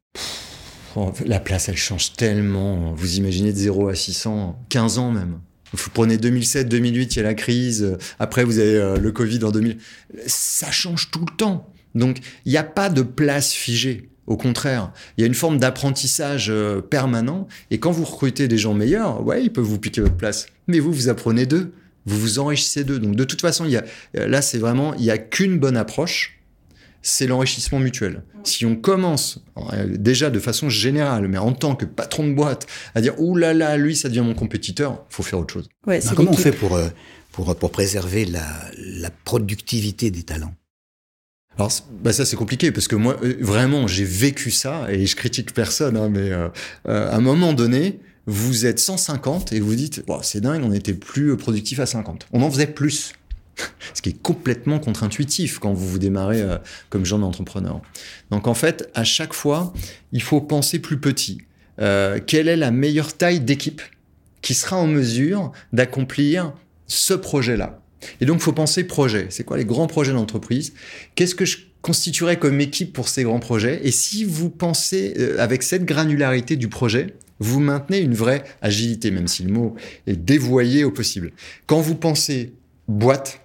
Oh, 0.96 1.12
la 1.26 1.40
place, 1.40 1.70
elle 1.70 1.78
change 1.78 2.14
tellement. 2.14 2.94
Vous 2.96 3.18
imaginez 3.18 3.54
de 3.54 3.58
0 3.58 3.90
à 3.90 3.96
600, 3.96 4.60
15 4.70 4.98
ans 4.98 5.12
même. 5.12 5.40
Vous 5.74 5.90
prenez 5.94 6.18
2007, 6.18 6.70
2008, 6.70 7.16
il 7.16 7.18
y 7.18 7.20
a 7.20 7.24
la 7.24 7.34
crise. 7.34 7.98
Après, 8.20 8.44
vous 8.44 8.58
avez 8.58 8.76
euh, 8.76 8.98
le 8.98 9.12
Covid 9.12 9.44
en 9.44 9.52
2000. 9.52 9.78
Ça 10.26 10.72
change 10.72 11.12
tout 11.12 11.20
le 11.20 11.36
temps. 11.36 11.72
Donc, 11.94 12.20
il 12.46 12.52
n'y 12.52 12.58
a 12.58 12.64
pas 12.64 12.90
de 12.90 13.02
place 13.02 13.52
figée. 13.52 14.10
Au 14.28 14.36
contraire, 14.36 14.92
il 15.18 15.22
y 15.22 15.24
a 15.24 15.28
une 15.28 15.34
forme 15.34 15.58
d'apprentissage 15.58 16.50
euh, 16.50 16.82
permanent. 16.82 17.48
Et 17.72 17.80
quand 17.80 17.92
vous 17.92 18.04
recrutez 18.04 18.48
des 18.48 18.58
gens 18.58 18.74
meilleurs, 18.74 19.26
ouais, 19.26 19.44
ils 19.44 19.52
peuvent 19.52 19.64
vous 19.64 19.80
piquer 19.80 20.02
votre 20.02 20.18
place. 20.18 20.48
Mais 20.68 20.80
vous, 20.80 20.92
vous 20.92 21.08
apprenez 21.10 21.46
d'eux. 21.46 21.72
Vous 22.06 22.20
vous 22.20 22.40
enrichissez 22.40 22.84
d'eux. 22.84 23.00
Donc, 23.00 23.16
de 23.16 23.24
toute 23.24 23.42
façon, 23.42 23.66
il 23.66 23.72
y 23.72 23.78
a, 23.78 23.84
euh, 24.18 24.28
là, 24.28 24.42
c'est 24.42 24.58
vraiment, 24.58 24.94
il 24.96 25.02
n'y 25.02 25.12
a 25.12 25.18
qu'une 25.18 25.58
bonne 25.60 25.78
approche. 25.78 26.40
C'est 27.02 27.28
l'enrichissement 27.28 27.80
mutuel. 27.80 28.24
Si 28.44 28.66
on 28.66 28.76
commence, 28.76 29.42
euh, 29.72 29.88
déjà 29.98 30.30
de 30.30 30.40
façon 30.40 30.68
générale, 30.68 31.30
mais 31.30 31.38
en 31.38 31.54
tant 31.54 31.76
que 31.76 31.86
patron 31.86 32.28
de 32.28 32.34
boîte, 32.34 32.68
à 32.96 33.02
dire, 33.02 33.14
ouh 33.18 33.38
là 33.38 33.54
là, 33.54 33.78
lui, 33.78 33.96
ça 33.96 34.10
devient 34.10 34.22
mon 34.22 34.34
compétiteur, 34.34 35.06
faut 35.10 35.24
faire 35.24 35.40
autre 35.40 35.54
chose. 35.54 35.70
Ouais, 35.86 36.02
comment 36.16 36.32
on 36.32 36.38
fait 36.38 36.52
pour, 36.52 36.78
pour, 37.32 37.56
pour 37.56 37.72
préserver 37.72 38.26
la, 38.26 38.46
la 38.78 39.10
productivité 39.10 40.12
des 40.12 40.24
talents? 40.24 40.54
Alors 41.58 41.72
bah 42.04 42.14
ça 42.14 42.26
c'est 42.26 42.36
compliqué 42.36 42.72
parce 42.72 42.88
que 42.88 42.96
moi 42.96 43.18
euh, 43.24 43.36
vraiment 43.40 43.88
j'ai 43.88 44.04
vécu 44.04 44.52
ça 44.52 44.88
et 44.92 45.06
je 45.06 45.16
critique 45.16 45.54
personne 45.54 45.98
hein, 45.98 46.10
mais 46.10 46.32
euh, 46.32 46.50
euh, 46.88 47.12
à 47.12 47.16
un 47.16 47.20
moment 47.20 47.54
donné 47.54 48.00
vous 48.28 48.66
êtes 48.66 48.80
150 48.80 49.54
et 49.54 49.60
vous 49.60 49.74
dites 49.74 50.04
c'est 50.22 50.42
dingue 50.42 50.62
on 50.64 50.72
était 50.72 50.94
plus 50.94 51.36
productif 51.36 51.80
à 51.80 51.86
50 51.86 52.28
on 52.32 52.42
en 52.42 52.52
faisait 52.52 52.68
plus. 52.68 53.14
Ce 53.96 54.04
qui 54.04 54.10
est 54.10 54.22
complètement 54.22 54.78
contre-intuitif 54.78 55.58
quand 55.58 55.74
vous 55.74 55.88
vous 55.88 55.98
démarrez 55.98 56.44
comme 56.90 57.06
jeune 57.06 57.24
entrepreneur. 57.24 57.82
Donc 58.30 58.46
en 58.46 58.54
fait 58.54 58.92
à 58.94 59.04
chaque 59.04 59.34
fois 59.34 59.74
il 60.12 60.22
faut 60.22 60.42
penser 60.42 60.78
plus 60.78 61.00
petit. 61.00 61.40
Quelle 61.78 62.50
est 62.50 62.56
la 62.56 62.70
meilleure 62.70 63.14
taille 63.14 63.40
d'équipe 63.40 63.82
qui 64.44 64.54
sera 64.54 64.76
en 64.76 64.86
mesure 64.86 65.54
d'accomplir 65.74 66.54
ce 66.86 67.16
projet 67.16 67.58
là 67.58 67.80
et 68.22 68.26
donc, 68.26 68.40
faut 68.40 68.54
penser 68.54 68.84
projet. 68.84 69.28
C'est 69.30 69.44
quoi 69.44 69.58
les 69.58 69.66
grands 69.66 69.88
projets 69.88 70.14
d'entreprise? 70.14 70.74
Qu'est-ce 71.16 71.36
que 71.36 71.46
je 71.46 71.58
constituerais 71.82 72.38
comme 72.38 72.60
équipe 72.62 72.94
pour 72.94 73.10
ces 73.10 73.24
grands 73.24 73.40
projets? 73.40 73.80
Et 73.84 73.92
si 73.92 74.24
vous 74.24 74.50
pensez 74.50 75.14
euh, 75.18 75.38
avec 75.40 75.64
cette 75.64 75.86
granularité 75.86 76.56
du 76.56 76.68
projet, 76.68 77.16
vous 77.40 77.60
maintenez 77.60 78.00
une 78.00 78.16
vraie 78.16 78.44
agilité, 78.62 79.12
même 79.12 79.28
si 79.28 79.44
le 79.44 79.52
mot 79.52 79.76
est 80.08 80.16
dévoyé 80.16 80.84
au 80.84 80.92
possible. 80.92 81.32
Quand 81.66 81.82
vous 81.82 81.96
pensez 81.96 82.54
boîte, 82.88 83.42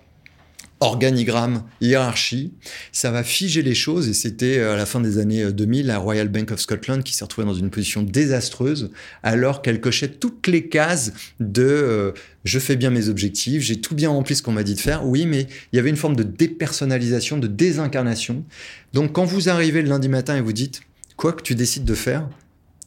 organigramme, 0.82 1.62
hiérarchie, 1.80 2.52
ça 2.90 3.10
va 3.10 3.22
figer 3.22 3.62
les 3.62 3.74
choses 3.74 4.08
et 4.08 4.14
c'était 4.14 4.58
euh, 4.58 4.74
à 4.74 4.76
la 4.76 4.84
fin 4.84 5.00
des 5.00 5.18
années 5.18 5.52
2000 5.52 5.84
euh, 5.84 5.88
la 5.88 5.98
Royal 5.98 6.28
Bank 6.28 6.50
of 6.50 6.60
Scotland 6.60 7.02
qui 7.02 7.14
s'est 7.14 7.24
retrouvée 7.24 7.46
dans 7.46 7.54
une 7.54 7.70
position 7.70 8.02
désastreuse 8.02 8.90
alors 9.22 9.62
qu'elle 9.62 9.80
cochait 9.80 10.08
toutes 10.08 10.46
les 10.48 10.68
cases 10.68 11.12
de 11.40 11.62
euh, 11.62 12.12
je 12.44 12.58
fais 12.58 12.76
bien 12.76 12.90
mes 12.90 13.08
objectifs, 13.08 13.62
j'ai 13.62 13.80
tout 13.80 13.94
bien 13.94 14.10
rempli 14.10 14.34
ce 14.34 14.42
qu'on 14.42 14.52
m'a 14.52 14.64
dit 14.64 14.74
de 14.74 14.80
faire. 14.80 15.06
Oui, 15.06 15.26
mais 15.26 15.46
il 15.72 15.76
y 15.76 15.78
avait 15.78 15.90
une 15.90 15.96
forme 15.96 16.16
de 16.16 16.24
dépersonnalisation, 16.24 17.38
de 17.38 17.46
désincarnation. 17.46 18.44
Donc 18.92 19.12
quand 19.12 19.24
vous 19.24 19.48
arrivez 19.48 19.82
le 19.82 19.88
lundi 19.88 20.08
matin 20.08 20.36
et 20.36 20.40
vous 20.40 20.52
dites 20.52 20.82
quoi 21.16 21.32
que 21.32 21.42
tu 21.42 21.54
décides 21.54 21.84
de 21.84 21.94
faire, 21.94 22.28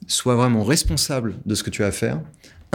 sois 0.08 0.36
vraiment 0.36 0.64
responsable 0.64 1.36
de 1.46 1.56
ce 1.56 1.64
que 1.64 1.70
tu 1.70 1.84
as 1.84 1.88
à 1.88 1.92
faire, 1.92 2.22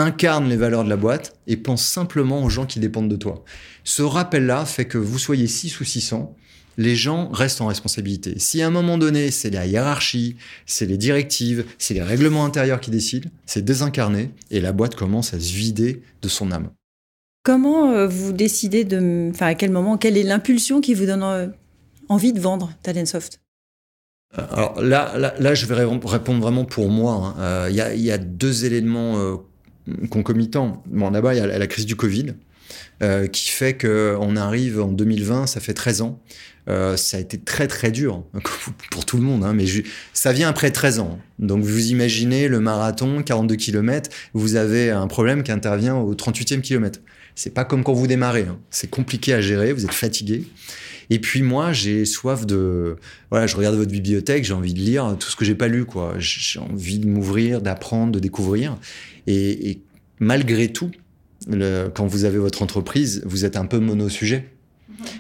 incarne 0.01 0.49
les 0.49 0.57
valeurs 0.57 0.85
de 0.85 0.89
la 0.89 0.97
boîte 0.97 1.37
et 1.47 1.57
pense 1.57 1.85
simplement 1.85 2.43
aux 2.43 2.51
gens 2.51 2.67
qui 2.67 2.81
dépendent 2.81 3.09
de 3.09 3.17
toi. 3.17 3.45
Ce 3.85 4.03
rappel-là 4.03 4.65
fait 4.65 4.87
que 4.87 4.99
vous 4.99 5.19
soyez 5.19 5.47
6 5.47 5.81
ou 5.81 5.85
600, 5.85 6.35
les 6.77 6.97
gens 6.97 7.29
restent 7.31 7.61
en 7.61 7.67
responsabilité. 7.67 8.39
Si 8.39 8.63
à 8.63 8.67
un 8.67 8.71
moment 8.71 8.99
donné, 8.99 9.31
c'est 9.31 9.51
la 9.51 9.67
hiérarchie, 9.67 10.37
c'est 10.67 10.87
les 10.87 10.97
directives, 10.97 11.65
c'est 11.79 11.95
les 11.95 12.03
règlements 12.03 12.45
intérieurs 12.45 12.81
qui 12.81 12.91
décident, 12.91 13.29
c'est 13.47 13.65
désincarné 13.65 14.31
et 14.51 14.61
la 14.61 14.73
boîte 14.73 14.95
commence 14.95 15.35
à 15.35 15.41
se 15.41 15.53
vider 15.53 16.03
de 16.23 16.29
son 16.29 16.51
âme. 16.53 16.71
Comment 17.43 17.91
euh, 17.91 18.07
vous 18.07 18.33
décidez 18.33 18.85
de. 18.85 19.31
Enfin, 19.31 19.47
à 19.47 19.55
quel 19.55 19.71
moment, 19.71 19.97
quelle 19.97 20.17
est 20.17 20.23
l'impulsion 20.23 20.81
qui 20.81 20.95
vous 20.95 21.07
donne 21.07 21.23
euh, 21.23 21.47
envie 22.09 22.33
de 22.33 22.41
vendre 22.41 22.73
Talentsoft? 22.83 23.41
Euh, 24.39 24.43
alors 24.51 24.81
là, 24.81 25.17
là, 25.17 25.55
je 25.55 25.67
vais 25.67 25.75
répondre 25.75 26.41
vraiment 26.41 26.65
pour 26.65 26.89
moi. 26.91 27.35
Hein. 27.39 27.69
Il 27.71 27.75
y, 27.77 28.11
a 28.11 28.19
deux 28.19 28.67
éléments 28.67 29.39
concomitant. 30.11 30.83
Bon, 30.87 31.11
d'abord, 31.11 31.33
il 31.33 31.39
y 31.39 31.41
a 31.41 31.59
la 31.59 31.67
crise 31.67 31.87
du 31.87 31.97
Covid. 31.97 32.35
Euh, 33.03 33.27
qui 33.27 33.51
fait 33.51 33.77
qu'on 33.77 34.37
arrive 34.37 34.81
en 34.81 34.93
2020, 34.93 35.47
ça 35.47 35.59
fait 35.61 35.73
13 35.73 36.03
ans. 36.03 36.21
Euh, 36.69 36.97
ça 36.97 37.17
a 37.17 37.21
été 37.21 37.39
très 37.39 37.67
très 37.67 37.91
dur 37.91 38.25
pour 38.91 39.07
tout 39.07 39.17
le 39.17 39.23
monde, 39.23 39.43
hein, 39.43 39.55
mais 39.55 39.65
ça 40.13 40.33
vient 40.33 40.49
après 40.49 40.71
13 40.71 41.01
ans. 41.01 41.19
Donc 41.39 41.65
vous 41.65 41.91
imaginez 41.91 42.47
le 42.47 42.61
marathon, 42.61 43.23
42 43.23 43.57
km, 43.57 44.11
vous 44.35 44.57
avez 44.57 44.91
un 44.91 45.07
problème 45.07 45.43
qui 45.43 45.51
intervient 45.51 45.97
au 45.97 46.15
38e 46.15 46.61
kilomètre. 46.61 47.01
C'est 47.35 47.55
pas 47.55 47.65
comme 47.65 47.83
quand 47.85 47.95
vous 47.95 48.07
démarrez, 48.07 48.47
hein. 48.49 48.59
c'est 48.71 48.91
compliqué 48.91 49.33
à 49.33 49.41
gérer, 49.41 49.73
vous 49.73 49.85
êtes 49.85 49.95
fatigué. 49.95 50.45
Et 51.11 51.19
puis 51.19 51.43
moi, 51.43 51.73
j'ai 51.73 52.05
soif 52.05 52.47
de, 52.47 52.97
voilà, 53.31 53.47
je 53.47 53.57
regarde 53.57 53.77
votre 53.77 53.91
bibliothèque, 53.91 54.45
j'ai 54.45 54.55
envie 54.55 54.75
de 54.75 54.79
lire 54.79 55.17
tout 55.19 55.29
ce 55.29 55.37
que 55.37 55.45
j'ai 55.45 55.57
pas 55.57 55.69
lu, 55.69 55.85
quoi. 55.85 56.15
J'ai 56.19 56.61
envie 56.61 56.99
de 56.99 57.07
m'ouvrir, 57.07 57.61
d'apprendre, 57.61 58.13
de 58.13 58.21
découvrir. 58.21 58.79
Et, 59.27 59.71
et 59.71 59.83
malgré 60.21 60.73
tout, 60.73 60.91
le, 61.49 61.89
quand 61.89 62.07
vous 62.07 62.25
avez 62.25 62.39
votre 62.39 62.63
entreprise, 62.63 63.23
vous 63.27 63.45
êtes 63.45 63.57
un 63.57 63.67
peu 63.67 63.79
monosujet. 63.79 64.49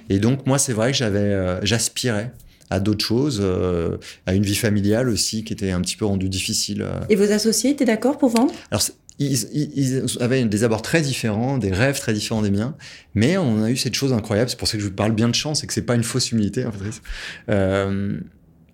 Et 0.09 0.19
donc, 0.19 0.47
moi, 0.47 0.59
c'est 0.59 0.73
vrai 0.73 0.93
que 0.93 0.97
j'avais, 0.97 1.19
euh, 1.19 1.65
j'aspirais 1.65 2.33
à 2.69 2.79
d'autres 2.79 3.05
choses, 3.05 3.41
euh, 3.43 3.97
à 4.27 4.35
une 4.35 4.45
vie 4.45 4.55
familiale 4.55 5.09
aussi 5.09 5.43
qui 5.43 5.53
était 5.53 5.73
un 5.73 5.81
petit 5.81 5.97
peu 5.97 6.05
rendue 6.05 6.29
difficile. 6.29 6.83
Euh. 6.83 7.01
Et 7.09 7.17
vos 7.17 7.33
associés 7.33 7.71
étaient 7.71 7.85
d'accord 7.85 8.17
pour 8.17 8.29
vendre? 8.29 8.53
Alors, 8.71 8.83
ils, 9.21 9.71
ils, 9.77 10.05
avaient 10.21 10.45
des 10.45 10.65
abords 10.65 10.83
très 10.83 11.03
différents, 11.03 11.59
des 11.59 11.71
rêves 11.71 12.01
très 12.01 12.13
différents 12.13 12.43
des 12.43 12.51
miens, 12.51 12.75
mais 13.15 13.37
on 13.37 13.63
a 13.63 13.71
eu 13.71 13.77
cette 13.77 13.95
chose 13.95 14.13
incroyable. 14.13 14.51
C'est 14.51 14.59
pour 14.59 14.67
ça 14.67 14.79
que 14.79 14.83
je 14.83 14.89
vous 14.89 14.95
parle 14.95 15.13
bien 15.13 15.29
de 15.29 15.35
chance 15.35 15.63
et 15.63 15.67
que 15.67 15.73
c'est 15.73 15.83
pas 15.83 15.95
une 15.95 16.05
fausse 16.05 16.33
humilité. 16.33 16.65
En 16.65 16.73
fait. 16.73 17.03
euh, 17.51 18.19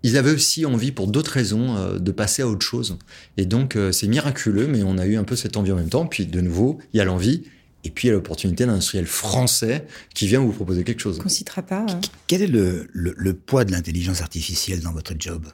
ils 0.07 0.17
avaient 0.17 0.31
aussi 0.31 0.65
envie, 0.65 0.93
pour 0.93 1.09
d'autres 1.09 1.33
raisons, 1.33 1.77
euh, 1.77 1.99
de 1.99 2.13
passer 2.13 2.43
à 2.43 2.47
autre 2.47 2.65
chose. 2.65 2.97
Et 3.37 3.45
donc, 3.45 3.75
euh, 3.75 3.91
c'est 3.91 4.07
miraculeux, 4.07 4.69
mais 4.69 4.85
on 4.85 4.99
a 4.99 5.07
eu 5.07 5.17
un 5.17 5.25
peu 5.25 5.35
cette 5.35 5.57
envie 5.57 5.73
en 5.73 5.77
même 5.77 5.89
temps. 5.89 6.07
Puis, 6.07 6.27
de 6.27 6.41
nouveau, 6.41 6.79
il 6.93 6.99
y 6.99 7.01
a 7.01 7.05
l'envie. 7.05 7.43
Et 7.83 7.91
puis, 7.91 8.07
il 8.07 8.11
y 8.11 8.13
a 8.13 8.15
l'opportunité 8.15 8.67
d'un 8.67 8.75
industriel 8.75 9.07
français 9.07 9.85
qui 10.15 10.29
vient 10.29 10.39
vous 10.39 10.53
proposer 10.53 10.85
quelque 10.85 11.01
chose. 11.01 11.19
Qu'on 11.19 11.25
ne 11.25 11.29
citera 11.29 11.63
pas. 11.63 11.87
Hein. 11.89 12.01
Quel 12.29 12.43
est 12.43 12.47
le, 12.47 12.87
le, 12.93 13.33
poids 13.35 13.65
de 13.65 13.73
l'intelligence 13.73 14.23
artificielle 14.23 14.81
dans 14.81 14.93
votre 14.93 15.15
job? 15.19 15.47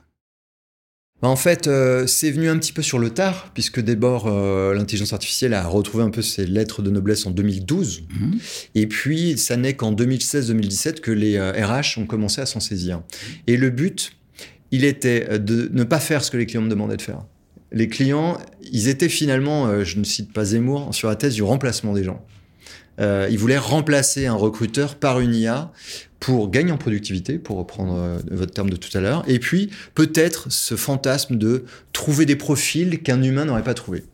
Bah, 1.22 1.28
en 1.28 1.36
fait, 1.36 1.68
euh, 1.68 2.06
c'est 2.06 2.30
venu 2.30 2.48
un 2.48 2.58
petit 2.58 2.72
peu 2.72 2.82
sur 2.82 2.98
le 2.98 3.10
tard, 3.10 3.50
puisque 3.54 3.80
d'abord, 3.80 4.28
l'intelligence 4.74 5.12
artificielle 5.12 5.54
a 5.54 5.66
retrouvé 5.66 6.04
un 6.04 6.10
peu 6.10 6.20
ses 6.20 6.44
lettres 6.44 6.82
de 6.82 6.90
noblesse 6.90 7.24
en 7.26 7.30
2012. 7.30 8.02
Mhm. 8.10 8.38
Et 8.74 8.86
puis, 8.86 9.38
ça 9.38 9.56
n'est 9.56 9.74
qu'en 9.74 9.92
2016-2017 9.92 11.00
que 11.00 11.12
les 11.12 11.40
RH 11.40 11.98
ont 11.98 12.06
commencé 12.06 12.40
à 12.40 12.46
s'en 12.46 12.60
saisir. 12.60 13.02
Et 13.46 13.56
le 13.56 13.70
but, 13.70 14.12
il 14.72 14.84
était 14.84 15.28
euh, 15.30 15.38
de 15.38 15.70
ne 15.72 15.84
pas 15.84 16.00
faire 16.00 16.24
ce 16.24 16.32
que 16.32 16.36
les 16.36 16.46
clients 16.46 16.62
me 16.62 16.68
demandaient 16.68 16.96
de 16.96 17.02
faire. 17.02 17.24
Les 17.70 17.88
clients, 17.88 18.38
ils 18.72 18.88
étaient 18.88 19.08
finalement, 19.08 19.66
euh, 19.66 19.84
je 19.84 19.98
ne 19.98 20.04
cite 20.04 20.32
pas 20.32 20.44
Zemmour, 20.44 20.92
sur 20.92 21.08
la 21.08 21.14
thèse 21.14 21.34
du 21.34 21.42
remplacement 21.42 21.92
des 21.92 22.02
gens. 22.02 22.24
Euh, 23.00 23.28
il 23.30 23.38
voulait 23.38 23.58
remplacer 23.58 24.26
un 24.26 24.34
recruteur 24.34 24.96
par 24.96 25.20
une 25.20 25.34
IA 25.34 25.72
pour 26.20 26.50
gagner 26.50 26.72
en 26.72 26.78
productivité, 26.78 27.38
pour 27.38 27.56
reprendre 27.56 27.94
euh, 27.96 28.18
votre 28.30 28.52
terme 28.52 28.70
de 28.70 28.76
tout 28.76 28.96
à 28.96 29.00
l'heure, 29.00 29.24
et 29.26 29.38
puis 29.38 29.70
peut-être 29.94 30.50
ce 30.52 30.76
fantasme 30.76 31.36
de 31.36 31.64
trouver 31.92 32.26
des 32.26 32.36
profils 32.36 33.02
qu'un 33.02 33.22
humain 33.22 33.44
n'aurait 33.44 33.64
pas 33.64 33.74
trouvé. 33.74 34.04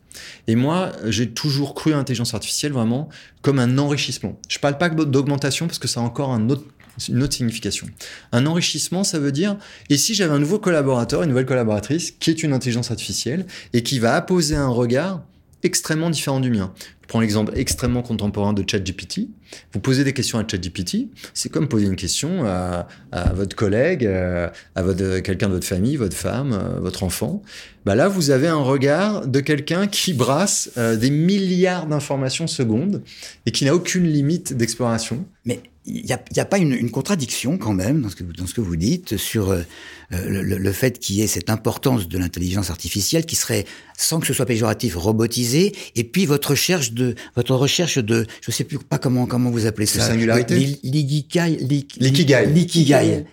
Et 0.47 0.55
moi, 0.55 0.91
j'ai 1.05 1.29
toujours 1.29 1.75
cru 1.75 1.93
à 1.93 1.97
l'intelligence 1.97 2.33
artificielle 2.33 2.71
vraiment 2.71 3.09
comme 3.41 3.59
un 3.59 3.77
enrichissement. 3.77 4.39
Je 4.49 4.59
parle 4.59 4.77
pas 4.77 4.89
d'augmentation 4.89 5.67
parce 5.67 5.79
que 5.79 5.87
ça 5.87 5.99
a 5.99 6.03
encore 6.03 6.31
une 6.31 6.51
autre 6.51 7.33
signification. 7.33 7.87
Un 8.31 8.45
enrichissement, 8.45 9.03
ça 9.03 9.19
veut 9.19 9.31
dire, 9.31 9.57
et 9.89 9.97
si 9.97 10.15
j'avais 10.15 10.33
un 10.33 10.39
nouveau 10.39 10.59
collaborateur, 10.59 11.23
une 11.23 11.29
nouvelle 11.29 11.45
collaboratrice, 11.45 12.11
qui 12.11 12.31
est 12.31 12.43
une 12.43 12.53
intelligence 12.53 12.91
artificielle, 12.91 13.45
et 13.73 13.83
qui 13.83 13.99
va 13.99 14.15
apposer 14.15 14.55
un 14.55 14.67
regard 14.67 15.23
extrêmement 15.63 16.09
différent 16.09 16.39
du 16.39 16.49
mien. 16.49 16.73
Je 17.01 17.07
prends 17.07 17.19
l'exemple 17.21 17.53
extrêmement 17.55 18.01
contemporain 18.01 18.53
de 18.53 18.63
ChatGPT. 18.69 19.29
Vous 19.73 19.79
posez 19.79 20.03
des 20.03 20.13
questions 20.13 20.37
à 20.37 20.43
ChatGPT, 20.47 21.07
c'est 21.33 21.49
comme 21.49 21.67
poser 21.67 21.87
une 21.87 21.95
question 21.95 22.45
à, 22.45 22.87
votre 23.33 23.55
collègue, 23.55 24.05
euh, 24.05 24.47
à, 24.75 24.83
votre, 24.83 25.19
quelqu'un 25.19 25.47
de 25.47 25.53
votre 25.53 25.65
famille, 25.65 25.95
votre 25.95 26.15
femme, 26.15 26.53
euh, 26.53 26.79
votre 26.79 27.03
enfant. 27.03 27.41
Bah 27.85 27.95
là, 27.95 28.07
vous 28.07 28.29
avez 28.29 28.47
un 28.47 28.61
regard 28.61 29.25
de 29.25 29.39
quelqu'un 29.39 29.87
qui 29.87 30.13
brasse 30.13 30.69
euh, 30.77 30.95
des 30.95 31.09
milliards 31.09 31.87
d'informations 31.87 32.45
secondes 32.45 33.01
et 33.47 33.51
qui 33.51 33.65
n'a 33.65 33.73
aucune 33.73 34.05
limite 34.05 34.53
d'exploration. 34.53 35.25
Mais 35.45 35.61
il 35.89 36.05
n'y 36.05 36.11
a, 36.11 36.19
a, 36.37 36.45
pas 36.45 36.57
une, 36.57 36.73
une, 36.73 36.91
contradiction 36.91 37.57
quand 37.57 37.73
même 37.73 38.01
dans 38.01 38.09
ce 38.09 38.15
que 38.15 38.23
vous, 38.23 38.33
dans 38.33 38.45
ce 38.45 38.53
que 38.53 38.61
vous 38.61 38.75
dites 38.75 39.17
sur 39.17 39.49
euh, 39.49 39.63
le, 40.11 40.41
le, 40.41 40.71
fait 40.71 40.99
qu'il 40.99 41.15
y 41.15 41.21
ait 41.21 41.27
cette 41.27 41.49
importance 41.49 42.07
de 42.07 42.17
l'intelligence 42.17 42.69
artificielle 42.69 43.25
qui 43.25 43.35
serait, 43.35 43.65
sans 43.97 44.19
que 44.19 44.27
ce 44.27 44.33
soit 44.33 44.45
péjoratif, 44.45 44.95
robotisée, 44.95 45.75
et 45.95 46.03
puis 46.03 46.25
votre 46.25 46.51
recherche 46.51 46.93
de, 46.93 47.15
votre 47.35 47.55
recherche 47.55 47.97
de, 47.97 48.27
je 48.41 48.51
sais 48.51 48.63
plus 48.63 48.77
pas 48.77 48.97
comment, 48.97 49.25
comment 49.25 49.49
vous 49.49 49.65
appelez 49.65 49.87
ça. 49.87 50.01
Singularité. 50.01 50.55
L'ikigai. 50.83 51.57
L'ikigai. 51.59 52.45
L'ikigai. 52.45 53.25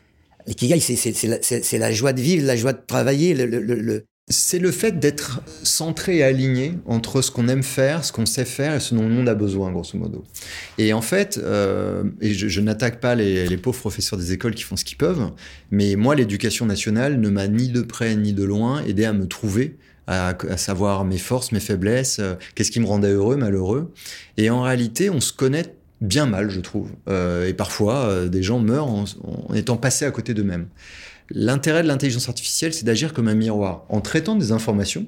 L'ikigai, 0.47 0.81
c'est 0.81 1.73
la, 1.73 1.79
la 1.79 1.93
joie 1.93 2.13
de 2.13 2.21
vivre, 2.21 2.47
la 2.47 2.57
joie 2.57 2.73
de 2.73 2.81
travailler, 2.87 3.35
le, 3.35 3.47
le 3.47 4.05
c'est 4.29 4.59
le 4.59 4.73
fait 4.73 4.99
d'être 4.99 5.41
centré 5.63 6.17
et 6.17 6.23
aligné 6.25 6.75
entre 6.87 7.23
ce 7.23 7.31
qu'on 7.31 7.47
aime 7.47 7.63
faire, 7.63 8.05
ce 8.05 8.11
qu'on 8.11 8.27
sait 8.27 8.45
faire 8.45 8.75
et 8.75 8.81
ce 8.81 8.93
dont 8.93 9.03
le 9.03 9.15
monde 9.15 9.29
a 9.29 9.37
besoin, 9.37 9.71
grosso 9.71 9.97
modo. 9.97 10.25
Et 10.79 10.93
en 10.93 11.01
fait, 11.01 11.39
euh, 11.41 12.03
et 12.21 12.35
je, 12.35 12.61
n'attaque 12.61 12.99
pas 12.99 13.15
les, 13.15 13.57
pauvres 13.57 13.79
professeurs 13.79 14.19
des 14.19 14.33
écoles 14.33 14.57
qui 14.57 14.65
font 14.65 14.77
ce 14.77 14.85
qu'ils 14.85 14.97
peuvent, 14.97 15.31
mais 15.71 15.95
moi, 15.95 16.17
l'éducation 16.17 16.67
nationale 16.67 17.21
ne 17.21 17.29
m'a 17.29 17.47
ni 17.47 17.69
de 17.69 17.83
près 17.83 18.17
ni 18.17 18.33
de 18.33 18.43
loin 18.43 18.83
aidé 18.83 19.05
à 19.05 19.13
me 19.13 19.29
trouver, 19.29 19.77
à, 20.09 20.35
savoir 20.57 21.05
mes 21.05 21.19
forces, 21.19 21.53
mes 21.53 21.61
faiblesses, 21.61 22.19
euh, 22.19 22.35
qu'est-ce 22.57 22.73
qui 22.73 22.81
me 22.81 22.87
rendait 22.87 23.13
heureux, 23.13 23.37
malheureux. 23.37 23.93
Et 24.39 24.51
en 24.51 24.63
réalité, 24.63 25.09
on 25.09 25.21
se 25.21 25.33
connaît 25.33 25.73
bien 26.01 26.27
mal, 26.27 26.51
je 26.51 26.59
trouve. 26.59 26.91
Euh, 27.09 27.47
et 27.47 27.55
parfois, 27.55 28.27
des 28.27 28.43
gens 28.43 28.59
meurent 28.59 28.89
en, 28.89 29.05
en 29.23 29.55
étant 29.55 29.77
passés 29.77 30.05
à 30.05 30.11
côté 30.11 30.35
d'eux-mêmes. 30.35 30.67
L'intérêt 31.31 31.83
de 31.83 31.89
l'intelligence 31.89 32.29
artificielle, 32.29 32.73
c'est 32.73 32.85
d'agir 32.85 33.13
comme 33.13 33.29
un 33.29 33.35
miroir. 33.35 33.85
En 33.89 34.01
traitant 34.01 34.37
des 34.37 34.53
informations, 34.53 35.07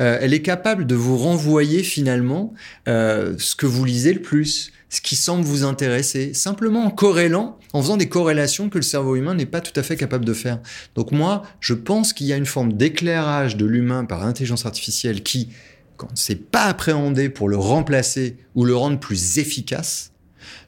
euh, 0.00 0.18
elle 0.20 0.34
est 0.34 0.42
capable 0.42 0.86
de 0.86 0.94
vous 0.94 1.16
renvoyer 1.16 1.82
finalement 1.82 2.54
euh, 2.88 3.34
ce 3.38 3.54
que 3.54 3.66
vous 3.66 3.84
lisez 3.84 4.12
le 4.12 4.22
plus, 4.22 4.72
ce 4.88 5.00
qui 5.00 5.16
semble 5.16 5.44
vous 5.44 5.64
intéresser, 5.64 6.34
simplement 6.34 6.84
en 6.84 6.90
corrélant, 6.90 7.58
en 7.72 7.82
faisant 7.82 7.96
des 7.96 8.08
corrélations 8.08 8.68
que 8.68 8.78
le 8.78 8.82
cerveau 8.82 9.16
humain 9.16 9.34
n'est 9.34 9.46
pas 9.46 9.60
tout 9.60 9.78
à 9.78 9.82
fait 9.82 9.96
capable 9.96 10.24
de 10.24 10.34
faire. 10.34 10.60
Donc 10.94 11.12
moi, 11.12 11.42
je 11.60 11.74
pense 11.74 12.12
qu'il 12.12 12.26
y 12.26 12.32
a 12.32 12.36
une 12.36 12.46
forme 12.46 12.74
d'éclairage 12.74 13.56
de 13.56 13.66
l'humain 13.66 14.04
par 14.04 14.24
l'intelligence 14.24 14.66
artificielle 14.66 15.22
qui, 15.22 15.50
quand 15.96 16.08
c'est 16.14 16.50
pas 16.50 16.64
appréhendé 16.64 17.28
pour 17.28 17.48
le 17.48 17.56
remplacer 17.56 18.36
ou 18.54 18.64
le 18.64 18.74
rendre 18.76 19.00
plus 19.00 19.38
efficace, 19.38 20.12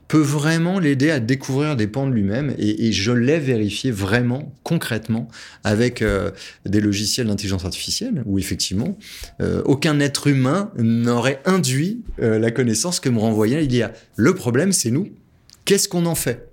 peut 0.09 0.21
vraiment 0.21 0.79
l'aider 0.79 1.11
à 1.11 1.21
découvrir 1.21 1.77
des 1.77 1.87
pans 1.87 2.07
de 2.07 2.13
lui-même. 2.13 2.55
Et, 2.59 2.93
je 2.93 3.13
l'ai 3.13 3.39
vérifié 3.39 3.91
vraiment, 3.91 4.55
concrètement, 4.63 5.29
avec 5.65 6.03
euh, 6.03 6.31
des 6.65 6.81
logiciels 6.81 7.27
d'intelligence 7.27 7.65
artificielle, 7.65 8.23
où 8.27 8.39
effectivement, 8.39 8.97
euh, 9.41 9.63
aucun 9.65 9.99
être 10.01 10.29
humain 10.29 10.71
n'aurait 10.77 11.41
induit 11.45 12.03
euh, 12.23 12.39
la 12.39 12.51
connaissance 12.51 13.01
que 13.01 13.09
me 13.09 13.19
renvoyait 13.19 13.65
il 13.65 13.75
y 13.75 13.83
a. 13.83 13.93
Le 14.15 14.35
problème, 14.35 14.73
c'est 14.73 14.91
nous. 14.91 15.09
Qu'est-ce 15.65 15.89
qu'on 15.89 16.07
en 16.07 16.15
fait? 16.15 16.49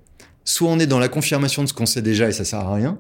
Soit 0.46 0.70
on 0.70 0.80
est 0.80 0.88
dans 0.88 1.00
la 1.00 1.08
confirmation 1.08 1.64
de 1.64 1.70
ce 1.70 1.74
qu'on 1.74 1.86
sait 1.86 2.02
déjà 2.02 2.28
et 2.28 2.32
ça 2.32 2.44
sert 2.44 2.60
à 2.60 2.74
rien, 2.74 2.98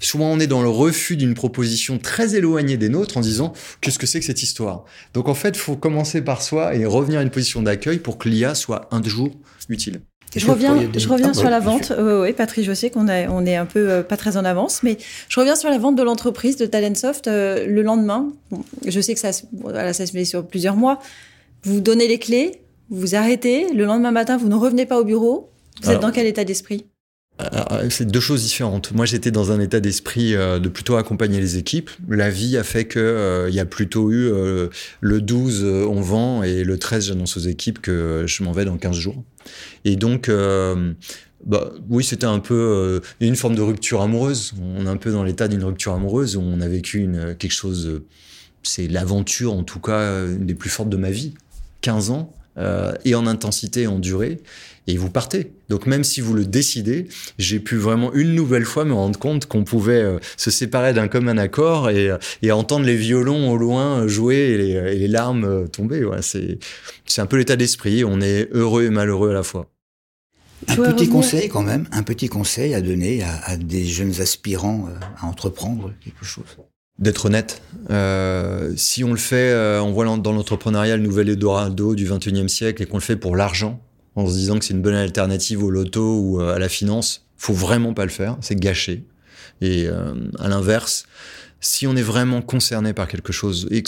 soit 0.00 0.26
on 0.26 0.38
est 0.38 0.46
dans 0.46 0.62
le 0.62 0.68
refus 0.68 1.16
d'une 1.16 1.34
proposition 1.34 1.98
très 1.98 2.34
éloignée 2.34 2.76
des 2.76 2.88
nôtres 2.88 3.16
en 3.16 3.20
disant 3.20 3.52
qu'est-ce 3.80 3.98
que 3.98 4.06
c'est 4.06 4.20
que 4.20 4.26
cette 4.26 4.42
histoire? 4.42 4.84
Donc 5.14 5.28
en 5.28 5.34
fait, 5.34 5.50
il 5.50 5.58
faut 5.58 5.76
commencer 5.76 6.22
par 6.22 6.42
soi 6.42 6.74
et 6.74 6.84
revenir 6.84 7.20
à 7.20 7.22
une 7.22 7.30
position 7.30 7.62
d'accueil 7.62 7.98
pour 7.98 8.18
que 8.18 8.28
l'IA 8.28 8.54
soit 8.54 8.88
un 8.90 9.02
jour 9.02 9.30
utile. 9.68 10.00
Je 10.34 10.46
reviens, 10.46 10.76
je 10.94 11.08
reviens 11.08 11.32
sur 11.32 11.48
la 11.48 11.60
vente. 11.60 11.92
Oui, 11.98 12.32
Patrick, 12.32 12.64
je 12.64 12.74
sais 12.74 12.90
qu'on 12.90 13.08
on 13.08 13.46
est 13.46 13.56
un 13.56 13.66
peu 13.66 13.90
euh, 13.90 14.02
pas 14.02 14.16
très 14.16 14.36
en 14.36 14.44
avance, 14.44 14.82
mais 14.82 14.98
je 15.28 15.40
reviens 15.40 15.56
sur 15.56 15.70
la 15.70 15.78
vente 15.78 15.96
de 15.96 16.02
l'entreprise 16.02 16.56
de 16.56 16.66
Talentsoft 16.66 17.26
euh, 17.26 17.66
le 17.66 17.82
lendemain. 17.82 18.28
je 18.86 19.00
sais 19.00 19.14
que 19.14 19.20
ça, 19.20 19.30
voilà, 19.52 19.92
ça 19.92 20.04
se 20.04 20.14
met 20.14 20.24
sur 20.24 20.46
plusieurs 20.46 20.76
mois. 20.76 21.00
Vous 21.62 21.80
donnez 21.80 22.08
les 22.08 22.18
clés, 22.18 22.60
vous 22.90 23.14
arrêtez. 23.14 23.72
Le 23.72 23.84
lendemain 23.84 24.10
matin, 24.10 24.36
vous 24.36 24.48
ne 24.48 24.54
revenez 24.54 24.86
pas 24.86 24.98
au 25.00 25.04
bureau. 25.04 25.50
Vous 25.82 25.90
êtes 25.90 26.00
dans 26.00 26.10
quel 26.10 26.26
état 26.26 26.44
d'esprit? 26.44 26.86
C'est 27.90 28.06
deux 28.06 28.20
choses 28.20 28.42
différentes. 28.42 28.92
Moi, 28.92 29.04
j'étais 29.04 29.30
dans 29.30 29.52
un 29.52 29.60
état 29.60 29.80
d'esprit 29.80 30.34
euh, 30.34 30.58
de 30.58 30.68
plutôt 30.68 30.96
accompagner 30.96 31.40
les 31.40 31.58
équipes. 31.58 31.90
La 32.08 32.30
vie 32.30 32.56
a 32.56 32.64
fait 32.64 32.86
que 32.86 32.98
euh, 32.98 33.48
il 33.50 33.54
y 33.54 33.60
a 33.60 33.66
plutôt 33.66 34.10
eu 34.10 34.32
le 35.00 35.20
12 35.20 35.64
on 35.64 36.00
vend 36.00 36.42
et 36.42 36.64
le 36.64 36.78
13 36.78 37.08
j'annonce 37.08 37.36
aux 37.36 37.40
équipes 37.40 37.80
que 37.80 38.24
je 38.26 38.42
m'en 38.42 38.52
vais 38.52 38.64
dans 38.64 38.76
15 38.76 38.96
jours. 38.96 39.22
Et 39.84 39.96
donc 39.96 40.30
bah, 41.44 41.72
oui, 41.88 42.04
c'était 42.04 42.26
un 42.26 42.38
peu 42.38 43.00
une 43.20 43.36
forme 43.36 43.54
de 43.54 43.62
rupture 43.62 44.00
amoureuse. 44.00 44.54
On 44.60 44.86
est 44.86 44.88
un 44.88 44.96
peu 44.96 45.12
dans 45.12 45.22
l'état 45.22 45.48
d'une 45.48 45.64
rupture 45.64 45.92
amoureuse 45.92 46.36
où 46.36 46.40
on 46.40 46.60
a 46.60 46.68
vécu 46.68 47.08
quelque 47.38 47.52
chose. 47.52 48.02
c'est 48.62 48.88
l'aventure, 48.88 49.52
en 49.52 49.62
tout 49.62 49.80
cas, 49.80 50.26
des 50.26 50.54
plus 50.54 50.70
fortes 50.70 50.88
de 50.88 50.96
ma 50.96 51.10
vie. 51.10 51.34
15 51.82 52.10
ans, 52.10 52.34
et 53.04 53.14
en 53.14 53.26
intensité 53.26 53.82
et 53.82 53.86
en 53.86 53.98
durée 53.98 54.38
et 54.86 54.96
vous 54.96 55.10
partez. 55.10 55.52
Donc 55.68 55.86
même 55.86 56.04
si 56.04 56.20
vous 56.20 56.34
le 56.34 56.44
décidez, 56.44 57.08
j'ai 57.38 57.60
pu 57.60 57.76
vraiment 57.76 58.12
une 58.14 58.34
nouvelle 58.34 58.64
fois 58.64 58.84
me 58.84 58.94
rendre 58.94 59.18
compte 59.18 59.46
qu'on 59.46 59.64
pouvait 59.64 60.02
euh, 60.02 60.18
se 60.36 60.50
séparer 60.50 60.94
d'un 60.94 61.08
commun 61.08 61.38
accord 61.38 61.90
et, 61.90 62.10
euh, 62.10 62.18
et, 62.42 62.52
entendre 62.52 62.86
les 62.86 62.96
violons 62.96 63.50
au 63.50 63.56
loin 63.56 64.06
jouer 64.06 64.36
et 64.36 64.58
les, 64.58 64.94
et 64.94 64.98
les 64.98 65.08
larmes 65.08 65.44
euh, 65.44 65.66
tomber. 65.66 66.04
Ouais, 66.04 66.22
c'est, 66.22 66.58
c'est 67.04 67.20
un 67.20 67.26
peu 67.26 67.36
l'état 67.36 67.56
d'esprit. 67.56 68.04
On 68.04 68.20
est 68.20 68.48
heureux 68.52 68.84
et 68.84 68.90
malheureux 68.90 69.30
à 69.30 69.34
la 69.34 69.42
fois. 69.42 69.70
Un 70.68 70.76
petit 70.76 71.08
conseil 71.08 71.48
quand 71.48 71.62
même, 71.62 71.86
un 71.92 72.02
petit 72.02 72.28
conseil 72.28 72.74
à 72.74 72.80
donner 72.80 73.22
à, 73.22 73.40
à 73.44 73.56
des 73.56 73.84
jeunes 73.84 74.20
aspirants 74.20 74.88
à 75.20 75.26
entreprendre 75.26 75.92
quelque 76.02 76.24
chose 76.24 76.44
d'être 76.98 77.26
honnête. 77.26 77.60
Euh, 77.90 78.72
si 78.74 79.04
on 79.04 79.10
le 79.10 79.18
fait, 79.18 79.54
on 79.80 79.92
voit 79.92 80.06
dans 80.16 80.32
l'entrepreneuriat 80.32 80.96
le 80.96 81.02
nouvel 81.02 81.28
Eldorado 81.28 81.94
du 81.94 82.08
21e 82.08 82.48
siècle 82.48 82.82
et 82.82 82.86
qu'on 82.86 82.96
le 82.96 83.02
fait 83.02 83.16
pour 83.16 83.36
l'argent, 83.36 83.82
en 84.16 84.26
se 84.26 84.32
disant 84.32 84.58
que 84.58 84.64
c'est 84.64 84.74
une 84.74 84.82
bonne 84.82 84.94
alternative 84.94 85.62
au 85.62 85.70
loto 85.70 86.18
ou 86.18 86.40
euh, 86.40 86.54
à 86.54 86.58
la 86.58 86.68
finance, 86.68 87.26
faut 87.36 87.52
vraiment 87.52 87.92
pas 87.94 88.04
le 88.04 88.10
faire, 88.10 88.36
c'est 88.40 88.58
gâché. 88.58 89.04
Et 89.60 89.86
euh, 89.86 90.14
à 90.38 90.48
l'inverse, 90.48 91.06
si 91.60 91.86
on 91.86 91.94
est 91.94 92.02
vraiment 92.02 92.42
concerné 92.42 92.94
par 92.94 93.08
quelque 93.08 93.32
chose, 93.32 93.68
et 93.70 93.82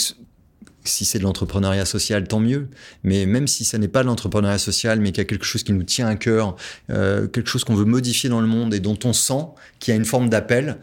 si 0.85 1.03
c'est 1.03 1.19
de 1.19 1.23
l'entrepreneuriat 1.23 1.85
social, 1.85 2.27
tant 2.27 2.39
mieux. 2.39 2.69
Mais 3.03 3.25
même 3.25 3.47
si 3.47 3.65
ça 3.65 3.77
n'est 3.77 3.87
pas 3.87 4.01
de 4.01 4.07
l'entrepreneuriat 4.07 4.59
social, 4.59 4.99
mais 4.99 5.11
qu'il 5.11 5.17
y 5.19 5.21
a 5.21 5.25
quelque 5.25 5.45
chose 5.45 5.63
qui 5.63 5.73
nous 5.73 5.83
tient 5.83 6.07
à 6.07 6.15
cœur, 6.15 6.55
euh, 6.89 7.27
quelque 7.27 7.49
chose 7.49 7.63
qu'on 7.63 7.75
veut 7.75 7.85
modifier 7.85 8.29
dans 8.29 8.41
le 8.41 8.47
monde 8.47 8.73
et 8.73 8.79
dont 8.79 8.97
on 9.03 9.13
sent 9.13 9.45
qu'il 9.79 9.93
y 9.93 9.97
a 9.97 9.97
une 9.97 10.05
forme 10.05 10.29
d'appel, 10.29 10.77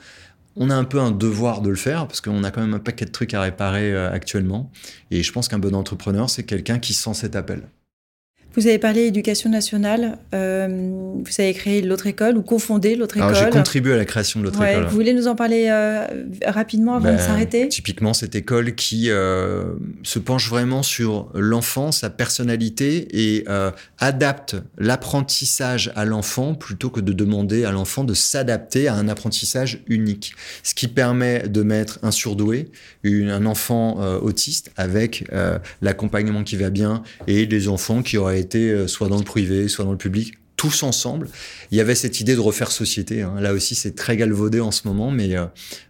on 0.57 0.71
a 0.71 0.75
un 0.75 0.85
peu 0.85 1.01
un 1.01 1.13
devoir 1.13 1.61
de 1.61 1.71
le 1.71 1.77
faire 1.77 2.07
parce 2.09 2.21
qu'on 2.21 2.43
a 2.43 2.51
quand 2.51 2.61
même 2.61 2.75
un 2.75 2.79
paquet 2.79 3.05
de 3.05 3.11
trucs 3.11 3.35
à 3.35 3.43
réparer 3.43 3.97
actuellement. 3.97 4.71
Et 5.11 5.23
je 5.23 5.31
pense 5.33 5.49
qu'un 5.49 5.59
bon 5.59 5.75
entrepreneur, 5.75 6.31
c'est 6.31 6.45
quelqu'un 6.45 6.79
qui 6.79 6.95
sent 6.95 7.15
cet 7.15 7.37
appel. 7.37 7.63
Vous 8.57 8.67
avez 8.67 8.79
parlé 8.79 9.03
éducation 9.03 9.51
nationale. 9.51 10.19
Euh, 10.35 10.67
vous 10.67 11.41
avez 11.41 11.53
créé 11.53 11.83
l'autre 11.83 12.07
école 12.07 12.39
ou 12.39 12.43
confondé 12.43 12.97
l'autre 12.97 13.19
école. 13.19 13.35
J'ai 13.35 13.51
contribué 13.51 13.93
à 13.93 13.99
la 13.99 14.07
création 14.07 14.41
de 14.41 14.47
l'autre 14.47 14.63
école. 14.63 14.85
Vous 14.85 14.95
voulez 14.95 15.13
nous 15.13 15.29
en 15.29 15.35
parler 15.35 15.67
euh, 15.69 16.07
rapidement 16.47 16.95
avant 16.95 17.13
de 17.13 17.17
ben, 17.17 17.19
s'arrêter? 17.19 17.69
Typiquement, 17.69 18.15
cette 18.15 18.35
école 18.35 18.75
qui 18.75 19.11
euh, 19.11 19.75
se 20.03 20.19
penche 20.19 20.49
vraiment 20.49 20.83
sur 20.83 21.29
l'enfant, 21.35 21.93
sa 21.93 22.09
personnalité 22.09 23.09
et 23.13 23.45
adapte 23.99 24.57
l'apprentissage 24.79 25.93
à 25.95 26.07
l'enfant 26.07 26.55
plutôt 26.55 26.89
que 26.89 27.01
de 27.01 27.13
demander 27.13 27.65
à 27.65 27.73
l'enfant 27.73 28.05
de 28.05 28.15
s'adapter 28.15 28.89
à 28.89 28.95
un 28.95 29.09
apprentissage 29.09 29.83
unique. 29.87 30.33
Ce 30.63 30.75
qui 30.75 30.89
permet 30.89 31.49
de 31.49 31.63
mettre 31.63 31.99
un 32.03 32.11
surdoué, 32.11 32.71
un 33.05 33.45
enfant 33.45 33.97
autiste 34.23 34.71
avec 34.77 35.25
l'accompagnement 35.83 36.43
qui 36.43 36.57
va 36.57 36.71
bien 36.71 37.03
et 37.27 37.45
des 37.47 37.69
enfants 37.69 38.03
qui 38.03 38.17
auraient 38.17 38.41
été 38.41 38.46
euh, 38.55 38.87
soit 38.87 39.09
dans 39.09 39.19
le 39.19 39.25
privé, 39.25 39.69
soit 39.69 39.85
dans 39.85 39.93
le 39.93 39.99
public, 39.99 40.35
tous 40.57 40.83
ensemble. 40.83 41.29
Il 41.71 41.77
y 41.77 41.81
avait 41.81 41.95
cette 41.95 42.21
idée 42.21 42.35
de 42.35 42.41
refaire 42.41 42.71
société. 42.71 43.23
Hein. 43.23 43.35
Là 43.41 43.53
aussi, 43.53 43.75
c'est 43.75 43.95
très 43.95 44.17
galvaudé 44.17 44.61
en 44.61 44.71
ce 44.71 44.89
moment, 44.89 45.11
mais 45.11 45.37
euh, 45.37 45.45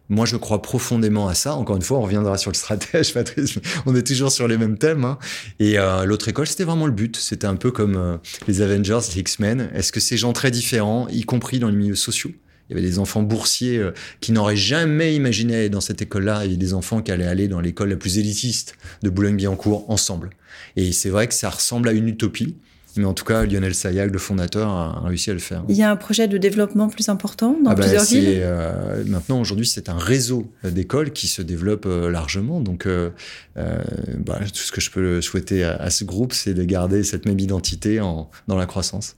moi, 0.09 0.26
je 0.26 0.36
crois 0.36 0.61
profondément 0.61 1.28
à 1.28 1.34
ça. 1.34 1.54
Encore 1.54 1.76
une 1.76 1.82
fois, 1.82 1.98
on 1.98 2.02
reviendra 2.02 2.36
sur 2.36 2.50
le 2.50 2.57
stratège, 2.57 3.14
Patrice. 3.14 3.59
on 3.86 3.94
est 3.94 4.07
toujours 4.07 4.32
sur 4.32 4.48
les 4.48 4.59
mêmes 4.59 4.78
thèmes. 4.78 5.04
Hein. 5.04 5.18
Et 5.61 5.78
euh, 5.78 6.04
l'autre 6.04 6.28
école, 6.28 6.46
c'était 6.46 6.64
vraiment 6.64 6.86
le 6.86 6.92
but. 6.92 7.16
C'était 7.16 7.46
un 7.46 7.57
peu 7.57 7.70
comme 7.70 8.18
les 8.48 8.61
Avengers, 8.61 9.00
les 9.14 9.20
X-Men. 9.20 9.70
Est-ce 9.74 9.92
que 9.92 10.00
ces 10.00 10.16
gens 10.16 10.32
très 10.32 10.50
différents, 10.50 11.07
y 11.09 11.22
compris 11.22 11.59
dans 11.59 11.68
les 11.68 11.76
milieux 11.76 11.94
sociaux, 11.94 12.32
il 12.68 12.76
y 12.76 12.78
avait 12.78 12.86
des 12.86 12.98
enfants 12.98 13.22
boursiers 13.22 13.80
qui 14.20 14.32
n'auraient 14.32 14.56
jamais 14.56 15.14
imaginé 15.14 15.54
aller 15.56 15.68
dans 15.68 15.80
cette 15.80 16.02
école-là 16.02 16.44
et 16.44 16.56
des 16.56 16.74
enfants 16.74 17.02
qui 17.02 17.12
allaient 17.12 17.26
aller 17.26 17.48
dans 17.48 17.60
l'école 17.60 17.90
la 17.90 17.96
plus 17.96 18.18
élitiste 18.18 18.76
de 19.02 19.10
Boulogne-Billancourt 19.10 19.88
ensemble. 19.90 20.30
Et 20.76 20.92
c'est 20.92 21.10
vrai 21.10 21.26
que 21.26 21.34
ça 21.34 21.50
ressemble 21.50 21.88
à 21.88 21.92
une 21.92 22.08
utopie. 22.08 22.56
Mais 22.98 23.04
en 23.04 23.12
tout 23.14 23.24
cas, 23.24 23.44
Lionel 23.44 23.74
Sayag, 23.74 24.10
le 24.10 24.18
fondateur, 24.18 24.70
a 24.70 25.00
réussi 25.00 25.30
à 25.30 25.34
le 25.34 25.38
faire. 25.38 25.64
Il 25.68 25.76
y 25.76 25.82
a 25.82 25.90
un 25.90 25.96
projet 25.96 26.28
de 26.28 26.38
développement 26.38 26.88
plus 26.88 27.08
important 27.08 27.56
dans 27.62 27.70
ah 27.70 27.74
bah, 27.74 27.82
plusieurs 27.82 28.04
villes? 28.04 28.38
euh, 28.40 29.04
Maintenant, 29.06 29.40
aujourd'hui, 29.40 29.66
c'est 29.66 29.88
un 29.88 29.98
réseau 29.98 30.50
d'écoles 30.64 31.12
qui 31.12 31.26
se 31.28 31.42
développe 31.42 31.86
euh, 31.86 32.10
largement. 32.10 32.60
Donc, 32.60 32.86
euh, 32.86 33.10
bah, 33.54 34.40
tout 34.46 34.62
ce 34.62 34.72
que 34.72 34.80
je 34.80 34.90
peux 34.90 35.20
souhaiter 35.20 35.64
à, 35.64 35.90
ce 35.90 36.04
groupe, 36.04 36.32
c'est 36.32 36.54
de 36.54 36.64
garder 36.64 37.02
cette 37.04 37.26
même 37.26 37.38
identité 37.38 38.00
en, 38.00 38.30
dans 38.48 38.56
la 38.56 38.66
croissance. 38.66 39.16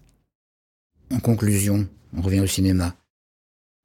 En 1.12 1.20
conclusion, 1.20 1.86
on 2.16 2.22
revient 2.22 2.40
au 2.40 2.46
cinéma. 2.46 2.94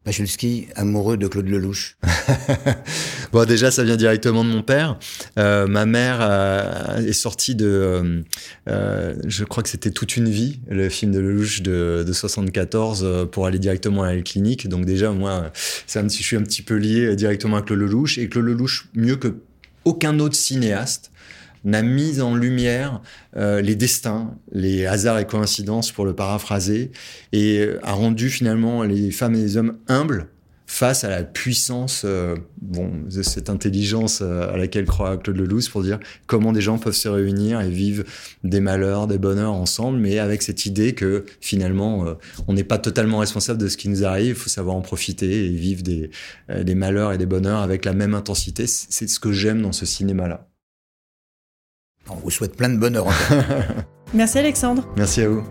Pachulski, 0.04 0.68
amoureux 0.76 1.16
de 1.16 1.28
Claude 1.28 1.47
Lelouch 1.47 1.95
Bon, 3.32 3.45
déjà, 3.47 3.72
ça 3.72 3.84
vient 3.84 3.95
directement 3.95 4.43
de 4.43 4.49
mon 4.49 4.62
père. 4.62 4.99
Euh, 5.39 5.66
ma 5.66 5.86
mère 5.86 6.20
euh, 6.22 6.97
est 6.97 7.14
sortie 7.14 7.56
de, 7.56 7.66
euh, 7.66 8.22
euh, 8.68 9.16
je 9.26 9.45
crois 9.45 9.64
que 9.64 9.70
c'était 9.70 9.91
toute 9.91 10.18
une 10.18 10.30
vie, 10.30 10.60
le 10.70 10.89
film 10.89 11.12
de 11.12 11.20
Lelouch 11.20 11.62
de, 11.62 12.04
de 12.06 12.14
74, 12.14 13.01
euh, 13.04 13.26
pour 13.26 13.45
aller 13.45 13.60
directement 13.60 14.04
à 14.04 14.14
la 14.14 14.22
clinique. 14.22 14.68
Donc 14.68 14.86
déjà, 14.86 15.12
moi, 15.12 15.51
ça, 15.88 16.04
je 16.04 16.10
suis 16.10 16.36
un 16.36 16.43
petit 16.43 16.62
peu 16.62 16.76
lié 16.76 17.16
directement 17.16 17.56
avec 17.56 17.68
Claude 17.68 17.80
Lelouch. 17.80 18.18
Et 18.18 18.28
Claude 18.28 18.45
Lelouch, 18.45 18.88
mieux 18.93 19.16
que 19.16 19.36
aucun 19.86 20.20
autre 20.20 20.36
cinéaste, 20.36 21.12
n'a 21.64 21.82
mis 21.82 22.22
en 22.22 22.36
lumière 22.36 23.01
euh, 23.38 23.61
les 23.61 23.76
destins, 23.76 24.36
les 24.51 24.86
hasards 24.86 25.20
et 25.20 25.26
coïncidences, 25.26 25.91
pour 25.91 26.05
le 26.05 26.14
paraphraser, 26.14 26.91
et 27.32 27.59
euh, 27.59 27.80
a 27.84 27.93
rendu 27.93 28.30
finalement 28.30 28.84
les 28.84 29.11
femmes 29.11 29.36
et 29.36 29.39
les 29.39 29.57
hommes 29.57 29.78
humbles 29.88 30.28
face 30.66 31.03
à 31.03 31.09
la 31.09 31.24
puissance 31.24 32.01
euh, 32.03 32.36
bon, 32.59 32.89
de 33.14 33.22
cette 33.22 33.49
intelligence 33.49 34.22
à 34.22 34.57
laquelle 34.57 34.86
croit 34.86 35.18
Claude 35.18 35.38
Lelouch 35.38 35.70
pour 35.70 35.84
dire 35.84 35.99
comment 36.26 36.51
des 36.51 36.61
gens 36.61 36.80
peuvent 36.80 36.95
se 36.95 37.09
réunir 37.09 37.61
et 37.61 37.70
vivre 37.70 38.03
des 38.43 38.59
malheurs, 38.59 39.05
des 39.05 39.20
bonheurs 39.20 39.53
ensemble, 39.53 39.99
mais 39.99 40.18
avec 40.18 40.41
cette 40.41 40.66
idée 40.66 40.93
que 40.93 41.26
finalement 41.41 42.16
on 42.47 42.53
n'est 42.53 42.64
pas 42.64 42.80
totalement 42.80 43.20
responsable 43.20 43.61
de 43.61 43.68
ce 43.68 43.78
qui 43.78 43.88
nous 43.88 44.03
arrive, 44.03 44.30
il 44.30 44.36
faut 44.36 44.49
savoir 44.49 44.76
en 44.76 44.82
profiter 44.82 45.45
et 45.45 45.49
vivre 45.49 45.84
des, 45.84 46.09
des 46.49 46.76
malheurs 46.76 47.11
et 47.11 47.20
des 47.20 47.28
bonheurs 47.28 47.59
avec 47.59 47.86
la 47.86 47.93
même 47.93 48.16
intensité. 48.16 48.66
C'est 48.66 49.07
ce 49.07 49.20
que 49.20 49.32
j'aime 49.32 49.61
dans 49.61 49.74
ce 49.74 49.86
cinéma-là. 49.86 50.47
On 52.16 52.20
vous 52.24 52.32
souhaite 52.32 52.55
plein 52.55 52.70
de 52.70 52.78
bonheur 52.78 53.05
Merci 54.14 54.39
Alexandre. 54.39 54.84
Merci 54.95 55.22
à 55.22 55.30
vous. 55.30 55.43